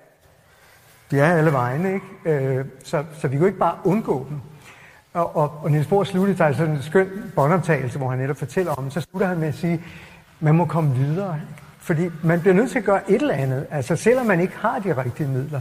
de 1.11 1.19
er 1.19 1.37
alle 1.37 1.51
vegne, 1.51 1.93
ikke? 1.93 2.05
Øh, 2.25 2.65
så, 2.83 3.03
så 3.19 3.27
vi 3.27 3.37
kunne 3.37 3.47
ikke 3.47 3.59
bare 3.59 3.75
undgå 3.83 4.25
dem. 4.29 4.37
Og, 5.13 5.35
og, 5.35 5.59
og 5.63 5.71
Niels 5.71 5.87
Bohr 5.87 6.03
sluttede 6.03 6.37
sig 6.37 6.55
sådan 6.55 6.75
en 6.75 6.81
skøn 6.81 7.31
båndoptagelse, 7.35 7.97
hvor 7.97 8.09
han 8.09 8.19
netop 8.19 8.37
fortæller 8.37 8.71
om, 8.71 8.91
så 8.91 9.01
slutter 9.01 9.27
han 9.27 9.37
med 9.37 9.47
at 9.47 9.55
sige, 9.55 9.81
man 10.39 10.55
må 10.55 10.65
komme 10.65 10.95
videre. 10.95 11.39
Fordi 11.79 12.09
man 12.23 12.39
bliver 12.41 12.53
nødt 12.53 12.71
til 12.71 12.79
at 12.79 12.85
gøre 12.85 13.11
et 13.11 13.21
eller 13.21 13.33
andet. 13.33 13.67
Altså 13.71 13.95
selvom 13.95 14.25
man 14.25 14.39
ikke 14.39 14.53
har 14.57 14.79
de 14.79 14.97
rigtige 14.97 15.29
midler, 15.29 15.59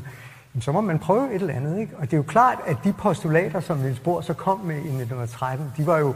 så 0.60 0.72
må 0.72 0.80
man 0.80 0.98
prøve 0.98 1.34
et 1.34 1.40
eller 1.40 1.54
andet. 1.54 1.80
Ikke? 1.80 1.96
Og 1.96 2.02
det 2.02 2.12
er 2.12 2.16
jo 2.16 2.22
klart, 2.22 2.58
at 2.66 2.76
de 2.84 2.92
postulater, 2.92 3.60
som 3.60 3.78
Niels 3.78 3.98
Bohr 3.98 4.20
så 4.20 4.34
kom 4.34 4.58
med 4.58 4.74
i 4.74 4.78
1913, 4.78 5.72
de 5.76 5.86
var 5.86 5.98
jo 5.98 6.14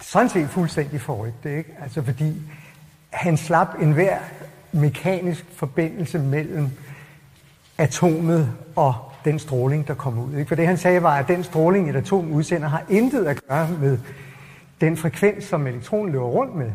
sådan 0.00 0.28
set 0.28 0.48
fuldstændig 0.48 1.00
forrygte. 1.00 1.58
Ikke? 1.58 1.76
Altså 1.82 2.02
fordi 2.02 2.42
han 3.10 3.36
slap 3.36 3.68
enhver 3.80 4.18
mekanisk 4.72 5.44
forbindelse 5.56 6.18
mellem 6.18 6.70
atomet 7.78 8.52
og 8.76 8.94
den 9.24 9.38
stråling, 9.38 9.88
der 9.88 9.94
kom 9.94 10.18
ud. 10.18 10.34
Ikke? 10.34 10.48
For 10.48 10.54
det 10.54 10.66
han 10.66 10.76
sagde 10.76 11.02
var, 11.02 11.16
at 11.16 11.28
den 11.28 11.44
stråling, 11.44 11.90
et 11.90 11.96
atom 11.96 12.32
udsender, 12.32 12.68
har 12.68 12.82
intet 12.88 13.24
at 13.24 13.40
gøre 13.48 13.68
med 13.80 13.98
den 14.80 14.96
frekvens, 14.96 15.44
som 15.44 15.66
elektronen 15.66 16.12
løber 16.12 16.26
rundt 16.26 16.54
med. 16.54 16.70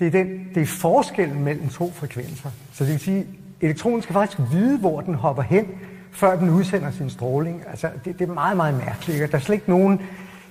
Det 0.00 0.06
er, 0.06 0.10
den, 0.10 0.48
det 0.54 0.62
er 0.62 0.66
forskellen 0.66 1.44
mellem 1.44 1.68
to 1.68 1.92
frekvenser. 1.92 2.50
Så 2.72 2.84
det 2.84 2.92
vil 2.92 3.00
sige, 3.00 3.18
at 3.18 3.26
elektronen 3.60 4.02
skal 4.02 4.12
faktisk 4.12 4.40
vide, 4.52 4.78
hvor 4.78 5.00
den 5.00 5.14
hopper 5.14 5.42
hen, 5.42 5.66
før 6.12 6.36
den 6.36 6.50
udsender 6.50 6.90
sin 6.90 7.10
stråling. 7.10 7.62
Altså, 7.70 7.90
det, 8.04 8.18
det 8.18 8.28
er 8.28 8.32
meget, 8.32 8.56
meget 8.56 8.74
mærkeligt. 8.74 9.32
Der 9.32 9.38
er 9.38 9.42
slet 9.42 9.54
ikke 9.54 9.70
nogen 9.70 10.00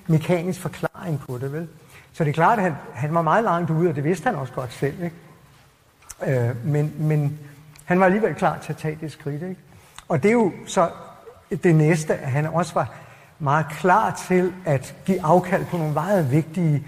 mekanisk 0.07 0.59
forklaring 0.61 1.19
på 1.27 1.37
det, 1.37 1.53
vel? 1.53 1.67
Så 2.13 2.23
det 2.23 2.29
er 2.29 2.33
klart, 2.33 2.57
at 2.57 2.63
han, 2.63 2.73
han 2.93 3.13
var 3.13 3.21
meget 3.21 3.43
langt 3.43 3.69
ude, 3.69 3.89
og 3.89 3.95
det 3.95 4.03
vidste 4.03 4.25
han 4.25 4.35
også 4.35 4.53
godt 4.53 4.73
selv. 4.73 4.95
Ikke? 5.03 5.15
Øh, 6.27 6.65
men, 6.65 6.93
men 6.97 7.39
han 7.85 7.99
var 7.99 8.05
alligevel 8.05 8.35
klar 8.35 8.57
til 8.57 8.73
at 8.73 8.77
tage 8.77 8.97
det 9.01 9.11
skridt. 9.11 9.41
Ikke? 9.43 9.55
Og 10.09 10.23
det 10.23 10.29
er 10.29 10.33
jo 10.33 10.51
så 10.65 10.89
det 11.63 11.75
næste, 11.75 12.13
at 12.13 12.31
han 12.31 12.45
også 12.45 12.73
var 12.73 12.95
meget 13.39 13.65
klar 13.69 14.23
til 14.27 14.53
at 14.65 14.95
give 15.05 15.21
afkald 15.23 15.65
på 15.65 15.77
nogle 15.77 15.93
meget 15.93 16.31
vigtige, 16.31 16.83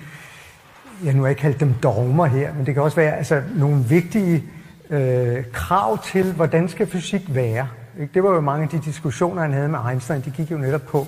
ja 1.06 1.12
nu 1.12 1.22
har 1.22 1.28
jeg 1.28 1.38
kaldt 1.38 1.60
dem 1.60 1.74
dogmer 1.74 2.26
her, 2.26 2.54
men 2.54 2.66
det 2.66 2.74
kan 2.74 2.84
også 2.84 2.96
være 2.96 3.18
altså, 3.18 3.44
nogle 3.56 3.84
vigtige 3.84 4.44
øh, 4.90 5.46
krav 5.54 6.04
til, 6.04 6.34
hvordan 6.34 6.70
skal 6.70 6.88
fysik 6.88 7.22
være. 7.28 7.68
Ikke? 8.00 8.14
Det 8.14 8.24
var 8.24 8.34
jo 8.34 8.42
mange 8.42 8.64
af 8.64 8.70
de 8.70 8.80
diskussioner, 8.80 9.42
han 9.42 9.54
havde 9.54 9.70
med 9.70 9.80
Einstein, 9.90 10.22
de 10.22 10.32
gik 10.32 10.52
jo 10.52 10.58
netop 10.58 10.82
på, 10.82 11.08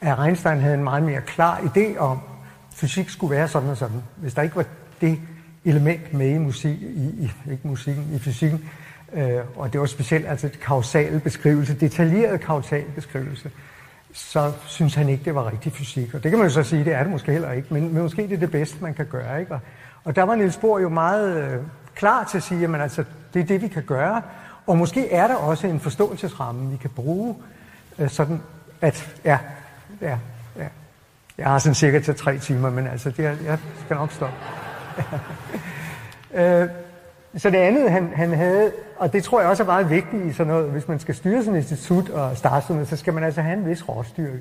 at 0.00 0.26
Einstein 0.26 0.60
havde 0.60 0.74
en 0.74 0.84
meget 0.84 1.02
mere 1.02 1.20
klar 1.20 1.58
idé 1.58 1.98
om, 1.98 2.18
at 2.70 2.76
fysik 2.76 3.08
skulle 3.10 3.36
være 3.36 3.48
sådan 3.48 3.68
og 3.68 3.76
sådan. 3.76 4.02
Hvis 4.16 4.34
der 4.34 4.42
ikke 4.42 4.56
var 4.56 4.64
det 5.00 5.18
element 5.64 6.14
med 6.14 6.30
i, 6.30 6.38
musik, 6.38 6.82
i, 6.82 7.24
i 7.24 7.32
ikke 7.50 7.68
musikken, 7.68 8.10
i 8.14 8.18
fysikken, 8.18 8.70
øh, 9.14 9.40
og 9.56 9.72
det 9.72 9.80
var 9.80 9.86
specielt 9.86 10.26
altså 10.26 10.50
kausal 10.60 11.20
beskrivelse, 11.20 11.74
detaljeret 11.74 12.40
kausal 12.40 12.84
beskrivelse, 12.94 13.50
så 14.12 14.52
synes 14.66 14.94
han 14.94 15.08
ikke, 15.08 15.24
det 15.24 15.34
var 15.34 15.52
rigtig 15.52 15.72
fysik. 15.72 16.14
Og 16.14 16.22
det 16.22 16.30
kan 16.30 16.38
man 16.38 16.48
jo 16.48 16.54
så 16.54 16.62
sige, 16.62 16.84
det 16.84 16.94
er 16.94 17.02
det 17.02 17.12
måske 17.12 17.32
heller 17.32 17.52
ikke, 17.52 17.74
men, 17.74 17.94
men 17.94 18.02
måske 18.02 18.22
det 18.22 18.32
er 18.32 18.38
det 18.38 18.50
bedste, 18.50 18.76
man 18.80 18.94
kan 18.94 19.06
gøre. 19.06 19.40
Ikke? 19.40 19.54
Og, 19.54 19.60
og 20.04 20.16
der 20.16 20.22
var 20.22 20.34
Niels 20.34 20.56
Bohr 20.56 20.78
jo 20.78 20.88
meget 20.88 21.36
øh, 21.36 21.58
klar 21.94 22.24
til 22.24 22.36
at 22.36 22.42
sige, 22.42 22.64
at 22.64 22.80
altså, 22.80 23.04
det 23.34 23.42
er 23.42 23.46
det, 23.46 23.62
vi 23.62 23.68
kan 23.68 23.82
gøre. 23.82 24.22
Og 24.66 24.78
måske 24.78 25.12
er 25.12 25.26
der 25.26 25.34
også 25.34 25.66
en 25.66 25.80
forståelsesramme, 25.80 26.70
vi 26.70 26.76
kan 26.76 26.90
bruge, 26.90 27.36
øh, 27.98 28.10
sådan 28.10 28.40
at, 28.80 29.20
ja, 29.24 29.38
ja, 30.00 30.18
ja. 30.56 30.66
Jeg 31.38 31.46
har 31.46 31.58
sådan 31.58 31.74
cirka 31.74 32.00
til 32.00 32.14
tre 32.14 32.38
timer, 32.38 32.70
men 32.70 32.86
altså, 32.86 33.10
det 33.10 33.26
er, 33.26 33.36
jeg 33.44 33.58
skal 33.84 33.96
nok 33.96 34.12
stoppe. 34.12 34.36
øh, 36.40 36.68
så 37.36 37.50
det 37.50 37.58
andet, 37.58 37.90
han, 37.90 38.12
han 38.14 38.32
havde, 38.32 38.72
og 38.96 39.12
det 39.12 39.24
tror 39.24 39.40
jeg 39.40 39.48
også 39.48 39.62
er 39.62 39.66
meget 39.66 39.90
vigtigt 39.90 40.24
i 40.24 40.32
sådan 40.32 40.52
noget, 40.52 40.70
hvis 40.70 40.88
man 40.88 40.98
skal 40.98 41.14
styre 41.14 41.44
sådan 41.44 41.54
et 41.54 41.70
institut 41.70 42.10
og 42.10 42.36
starte 42.36 42.62
sådan 42.62 42.76
noget, 42.76 42.88
så 42.88 42.96
skal 42.96 43.14
man 43.14 43.24
altså 43.24 43.42
have 43.42 43.58
en 43.58 43.66
vis 43.66 43.88
råstyrke. 43.88 44.40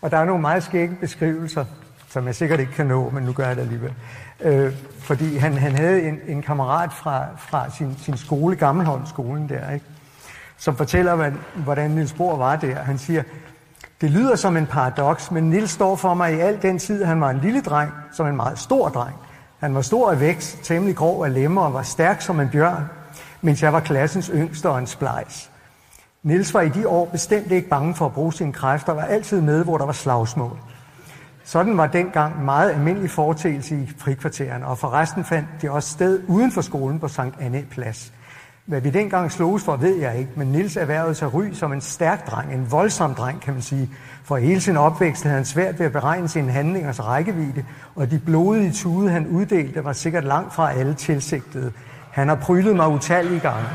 Og 0.00 0.10
der 0.10 0.16
er 0.16 0.24
nogle 0.24 0.40
meget 0.40 0.62
skægge 0.62 0.96
beskrivelser, 1.00 1.64
som 2.08 2.26
jeg 2.26 2.34
sikkert 2.34 2.60
ikke 2.60 2.72
kan 2.72 2.86
nå, 2.86 3.10
men 3.10 3.24
nu 3.24 3.32
gør 3.32 3.46
jeg 3.46 3.56
det 3.56 3.62
alligevel. 3.62 3.92
Øh, 4.40 4.72
fordi 4.98 5.36
han, 5.36 5.52
han 5.52 5.72
havde 5.72 6.02
en, 6.02 6.20
en 6.26 6.42
kammerat 6.42 6.92
fra, 6.92 7.26
fra 7.38 7.70
sin, 7.70 7.96
sin 7.98 8.16
skole, 8.16 8.56
Gammelholmskolen 8.56 9.48
der, 9.48 9.70
ikke? 9.70 9.86
som 10.58 10.76
fortæller, 10.76 11.14
hvad, 11.14 11.32
hvordan 11.54 11.90
Niels 11.90 12.12
Bohr 12.12 12.36
var 12.36 12.56
der. 12.56 12.74
Han 12.74 12.98
siger, 12.98 13.22
det 14.00 14.10
lyder 14.10 14.36
som 14.36 14.56
en 14.56 14.66
paradoks, 14.66 15.30
men 15.30 15.50
Nils 15.50 15.70
står 15.70 15.96
for 15.96 16.14
mig 16.14 16.36
i 16.36 16.40
al 16.40 16.62
den 16.62 16.78
tid, 16.78 17.04
han 17.04 17.20
var 17.20 17.30
en 17.30 17.38
lille 17.38 17.60
dreng, 17.60 17.92
som 18.12 18.26
en 18.26 18.36
meget 18.36 18.58
stor 18.58 18.88
dreng. 18.88 19.16
Han 19.60 19.74
var 19.74 19.82
stor 19.82 20.10
af 20.10 20.20
vækst, 20.20 20.58
temmelig 20.62 20.96
grov 20.96 21.24
af 21.24 21.34
lemmer 21.34 21.62
og 21.62 21.74
var 21.74 21.82
stærk 21.82 22.20
som 22.20 22.40
en 22.40 22.48
bjørn, 22.48 22.84
mens 23.40 23.62
jeg 23.62 23.72
var 23.72 23.80
klassens 23.80 24.30
yngste 24.34 24.68
og 24.68 24.78
en 24.78 24.86
splejs. 24.86 25.50
Nils 26.22 26.54
var 26.54 26.60
i 26.60 26.68
de 26.68 26.88
år 26.88 27.04
bestemt 27.04 27.52
ikke 27.52 27.68
bange 27.68 27.94
for 27.94 28.06
at 28.06 28.12
bruge 28.12 28.32
sine 28.32 28.52
kræfter, 28.52 28.92
var 28.92 29.02
altid 29.02 29.40
med, 29.40 29.64
hvor 29.64 29.78
der 29.78 29.84
var 29.86 29.92
slagsmål. 29.92 30.58
Sådan 31.44 31.76
var 31.76 31.86
dengang 31.86 32.44
meget 32.44 32.70
almindelig 32.70 33.10
foretagelse 33.10 33.76
i 33.76 33.92
frikvarteren, 33.98 34.62
og 34.62 34.78
forresten 34.78 35.24
fandt 35.24 35.48
de 35.62 35.70
også 35.70 35.90
sted 35.90 36.22
uden 36.28 36.52
for 36.52 36.60
skolen 36.60 37.00
på 37.00 37.08
Sankt 37.08 37.40
Anne 37.40 37.64
Plads. 37.70 38.12
Hvad 38.64 38.80
vi 38.80 38.90
dengang 38.90 39.32
sloges 39.32 39.64
for, 39.64 39.76
ved 39.76 39.96
jeg 39.96 40.18
ikke, 40.18 40.30
men 40.36 40.46
Nils 40.46 40.76
erhvervede 40.76 41.14
sig 41.14 41.34
ry 41.34 41.52
som 41.52 41.72
en 41.72 41.80
stærk 41.80 42.30
dreng, 42.30 42.54
en 42.54 42.70
voldsom 42.70 43.14
dreng, 43.14 43.40
kan 43.40 43.52
man 43.54 43.62
sige. 43.62 43.90
For 44.24 44.36
hele 44.36 44.60
sin 44.60 44.76
opvækst 44.76 45.22
havde 45.22 45.36
han 45.36 45.44
svært 45.44 45.78
ved 45.78 45.86
at 45.86 45.92
beregne 45.92 46.28
sine 46.28 46.52
handlingers 46.52 47.06
rækkevidde, 47.06 47.64
og 47.94 48.10
de 48.10 48.18
blodige 48.18 48.72
tude, 48.72 49.10
han 49.10 49.26
uddelte, 49.26 49.84
var 49.84 49.92
sikkert 49.92 50.24
langt 50.24 50.54
fra 50.54 50.72
alle 50.72 50.94
tilsigtede. 50.94 51.72
Han 52.10 52.28
har 52.28 52.34
prylet 52.34 52.76
mig 52.76 52.88
utallige 52.88 53.40
gange. 53.40 53.68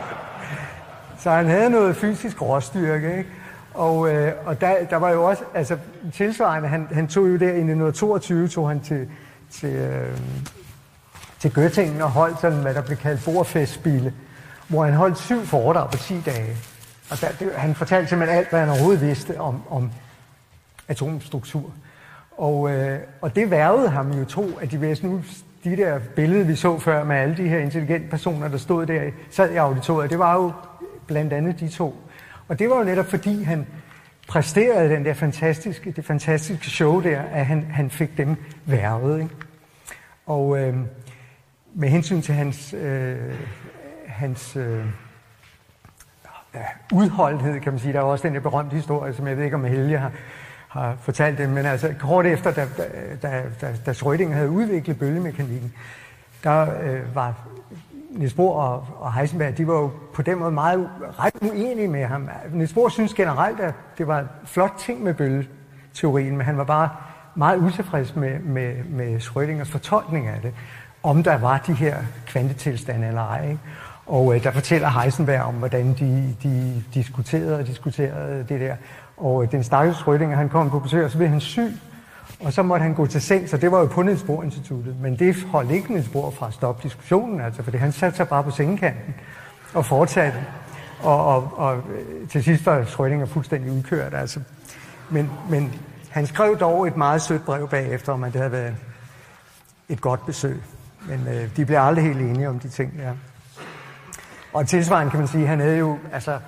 Så 1.22 1.30
han 1.30 1.46
havde 1.46 1.70
noget 1.70 1.96
fysisk 1.96 2.42
råstyrke, 2.42 3.18
ikke? 3.18 3.30
Og, 3.74 4.14
øh, 4.14 4.32
og 4.44 4.60
der, 4.60 4.84
der 4.90 4.96
var 4.96 5.10
jo 5.10 5.24
også, 5.24 5.42
altså 5.54 5.78
tilsvarende, 6.12 6.68
han, 6.68 6.88
han 6.92 7.08
tog 7.08 7.28
jo 7.28 7.36
der 7.36 7.46
i 7.46 7.48
1922, 7.48 8.48
tog 8.48 8.68
han 8.68 8.80
til, 8.80 9.08
til, 9.50 9.74
øh, 9.74 10.18
til 11.38 11.48
Göttingen 11.48 12.02
og 12.02 12.10
holdt 12.10 12.40
sådan, 12.40 12.58
hvad 12.58 12.74
der 12.74 12.82
blev 12.82 12.96
kaldt 12.96 13.24
bordfestspile, 13.24 14.12
hvor 14.68 14.84
han 14.84 14.94
holdt 14.94 15.18
syv 15.18 15.46
foredrag 15.46 15.90
på 15.90 15.96
10 15.96 16.20
dage. 16.20 16.56
Og 17.10 17.20
der, 17.20 17.28
det, 17.40 17.52
han 17.54 17.74
fortalte 17.74 18.08
simpelthen 18.08 18.38
alt, 18.38 18.50
hvad 18.50 18.60
han 18.60 18.68
overhovedet 18.68 19.00
vidste 19.00 19.40
om, 19.40 19.62
om 19.70 19.90
atomstruktur. 20.88 21.72
Og, 22.36 22.70
øh, 22.70 23.00
og 23.20 23.36
det 23.36 23.50
værvede 23.50 23.88
ham 23.88 24.12
jo 24.12 24.24
to 24.24 24.58
at 24.60 24.70
de 24.70 24.80
væsentlige 24.80 25.14
nu 25.14 25.22
de 25.64 25.76
der 25.76 25.98
billeder, 26.16 26.44
vi 26.44 26.56
så 26.56 26.78
før 26.78 27.04
med 27.04 27.16
alle 27.16 27.36
de 27.36 27.48
her 27.48 27.58
intelligente 27.58 28.08
personer, 28.10 28.48
der 28.48 28.58
stod 28.58 28.86
der, 28.86 29.10
sad 29.30 29.52
i 29.52 29.56
auditoriet, 29.56 30.10
det 30.10 30.18
var 30.18 30.34
jo 30.34 30.52
blandt 31.06 31.32
andet 31.32 31.60
de 31.60 31.68
to. 31.68 31.96
Og 32.48 32.58
det 32.58 32.70
var 32.70 32.78
jo 32.78 32.84
netop 32.84 33.06
fordi, 33.06 33.42
han 33.42 33.66
præsterede 34.28 34.90
den 34.90 35.04
der 35.04 35.14
fantastiske, 35.14 35.90
det 35.90 36.04
fantastiske 36.04 36.70
show 36.70 37.00
der, 37.00 37.20
at 37.20 37.46
han, 37.46 37.66
han 37.70 37.90
fik 37.90 38.16
dem 38.16 38.36
værvet. 38.64 39.20
Ikke? 39.20 39.34
Og 40.26 40.58
øh, 40.58 40.74
med 41.78 41.88
hensyn 41.88 42.22
til 42.22 42.34
hans, 42.34 42.74
øh, 42.74 43.16
hans 44.06 44.56
øh, 44.56 44.84
ja, 46.54 46.60
udholdenhed, 46.92 47.60
kan 47.60 47.72
man 47.72 47.80
sige, 47.80 47.92
der 47.92 47.98
er 47.98 48.02
også 48.02 48.28
den 48.28 48.34
der 48.34 48.40
berømte 48.40 48.74
historie, 48.74 49.14
som 49.14 49.26
jeg 49.26 49.36
ved 49.36 49.44
ikke, 49.44 49.56
om 49.56 49.64
Helge 49.64 49.98
har, 49.98 50.12
har 50.68 50.96
fortalt 51.00 51.38
det, 51.38 51.48
men 51.48 51.66
altså 51.66 51.94
kort 52.00 52.26
efter, 52.26 52.50
da, 52.52 52.66
da, 53.22 53.42
da, 53.60 53.74
da 53.86 53.92
Schrödinger 53.92 54.32
havde 54.32 54.50
udviklet 54.50 54.98
bølgemekanikken, 54.98 55.72
der 56.44 56.80
øh, 56.82 57.14
var 57.14 57.34
Niels 58.10 58.34
Bohr 58.34 58.60
og, 58.60 58.86
og 58.98 59.14
Heisenberg, 59.14 59.58
de 59.58 59.66
var 59.66 59.74
jo 59.74 59.90
på 60.14 60.22
den 60.22 60.38
måde 60.38 60.50
meget 60.50 60.90
ret 61.18 61.34
uenige 61.40 61.88
med 61.88 62.04
ham. 62.04 62.28
Niels 62.52 62.72
Bohr 62.72 62.88
synes 62.88 63.14
generelt, 63.14 63.60
at 63.60 63.74
det 63.98 64.06
var 64.06 64.20
en 64.20 64.26
flot 64.44 64.72
ting 64.78 65.02
med 65.02 65.14
bølgeteorien, 65.14 66.36
men 66.36 66.46
han 66.46 66.58
var 66.58 66.64
bare 66.64 66.88
meget 67.34 67.58
utilfreds 67.58 68.16
med, 68.16 68.38
med, 68.38 68.84
med 68.84 69.20
Schrödingers 69.20 69.72
fortolkning 69.72 70.26
af 70.26 70.40
det, 70.42 70.54
om 71.06 71.22
der 71.22 71.36
var 71.36 71.58
de 71.66 71.72
her 71.72 71.96
kvantetilstande 72.26 73.06
eller 73.06 73.22
ej. 73.22 73.48
Ikke? 73.48 73.60
Og 74.06 74.34
øh, 74.34 74.44
der 74.44 74.50
fortæller 74.50 74.88
Heisenberg 75.00 75.40
om, 75.40 75.54
hvordan 75.54 75.94
de, 75.98 76.36
de 76.42 76.84
diskuterede 76.94 77.58
og 77.58 77.66
diskuterede 77.66 78.44
det 78.48 78.60
der. 78.60 78.76
Og 79.16 79.42
øh, 79.42 79.52
den 79.52 79.64
stakkels 79.64 79.96
Schrödinger, 79.96 80.34
han 80.34 80.48
kom 80.48 80.70
på 80.70 80.78
besøg, 80.78 81.04
og 81.04 81.10
så 81.10 81.16
blev 81.16 81.28
han 81.28 81.40
syg. 81.40 81.72
Og 82.40 82.52
så 82.52 82.62
måtte 82.62 82.82
han 82.82 82.94
gå 82.94 83.06
til 83.06 83.22
seng, 83.22 83.48
så 83.48 83.56
det 83.56 83.72
var 83.72 83.78
jo 83.78 83.86
på 83.86 84.02
Niels 84.02 84.22
Bohr 84.22 84.42
Instituttet. 84.42 84.96
Men 85.00 85.18
det 85.18 85.36
holdt 85.42 85.70
ikke 85.70 85.92
Niels 85.92 86.08
Bohr 86.08 86.30
fra 86.30 86.46
at 86.46 86.54
stoppe 86.54 86.82
diskussionen, 86.82 87.40
altså, 87.40 87.62
fordi 87.62 87.76
han 87.76 87.92
satte 87.92 88.16
sig 88.16 88.28
bare 88.28 88.42
på 88.44 88.50
sengekanten 88.50 89.14
og 89.74 89.84
fortsatte. 89.84 90.38
Og, 91.02 91.26
og, 91.26 91.52
og 91.56 91.76
øh, 91.76 92.28
til 92.28 92.44
sidst 92.44 92.66
var 92.66 92.82
Schrödinger 92.82 93.26
fuldstændig 93.26 93.72
udkørt. 93.72 94.14
Altså. 94.14 94.40
Men, 95.10 95.30
men 95.50 95.74
han 96.10 96.26
skrev 96.26 96.58
dog 96.58 96.86
et 96.86 96.96
meget 96.96 97.22
sødt 97.22 97.44
brev 97.44 97.68
bagefter, 97.68 98.12
om 98.12 98.24
at 98.24 98.32
det 98.32 98.40
havde 98.40 98.52
været 98.52 98.74
et 99.88 100.00
godt 100.00 100.26
besøg. 100.26 100.62
Men 101.08 101.28
øh, 101.28 101.56
de 101.56 101.64
bliver 101.64 101.80
aldrig 101.80 102.04
helt 102.04 102.20
enige 102.20 102.48
om 102.48 102.58
de 102.58 102.68
ting, 102.68 102.92
ja. 102.98 103.12
Og 104.52 104.68
tilsvarende 104.68 105.10
kan 105.10 105.20
man 105.20 105.28
sige, 105.28 105.42
at 105.42 105.48
han 105.48 105.60
havde 105.60 105.78
jo 105.78 105.98
altså, 106.12 106.38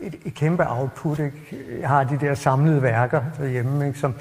et, 0.00 0.14
et 0.24 0.34
kæmpe 0.34 0.64
output. 0.68 1.18
Ikke? 1.18 1.64
Jeg 1.80 1.88
har 1.88 2.04
de 2.04 2.18
der 2.20 2.34
samlede 2.34 2.82
værker 2.82 3.22
derhjemme, 3.38 3.86
ikke? 3.86 3.98
som 3.98 4.14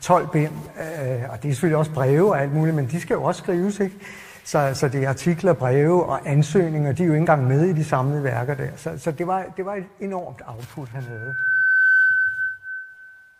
12 0.00 0.28
bind, 0.28 0.52
øh, 0.52 1.22
og 1.30 1.42
det 1.42 1.48
er 1.48 1.52
selvfølgelig 1.52 1.76
også 1.76 1.92
breve 1.92 2.30
og 2.30 2.42
alt 2.42 2.52
muligt, 2.54 2.76
men 2.76 2.86
de 2.86 3.00
skal 3.00 3.14
jo 3.14 3.22
også 3.22 3.42
skrives, 3.42 3.80
ikke? 3.80 3.96
Så, 4.44 4.70
så 4.74 4.88
det 4.88 5.04
er 5.04 5.08
artikler, 5.08 5.52
breve 5.52 6.06
og 6.06 6.30
ansøgninger, 6.30 6.92
de 6.92 7.02
er 7.02 7.06
jo 7.06 7.12
ikke 7.12 7.20
engang 7.20 7.46
med 7.46 7.64
i 7.64 7.72
de 7.72 7.84
samlede 7.84 8.24
værker 8.24 8.54
der. 8.54 8.68
Så, 8.76 8.98
så 8.98 9.10
det, 9.10 9.26
var, 9.26 9.44
det 9.56 9.66
var 9.66 9.74
et 9.74 9.84
enormt 10.00 10.42
output, 10.46 10.88
han 10.88 11.02
havde. 11.02 11.34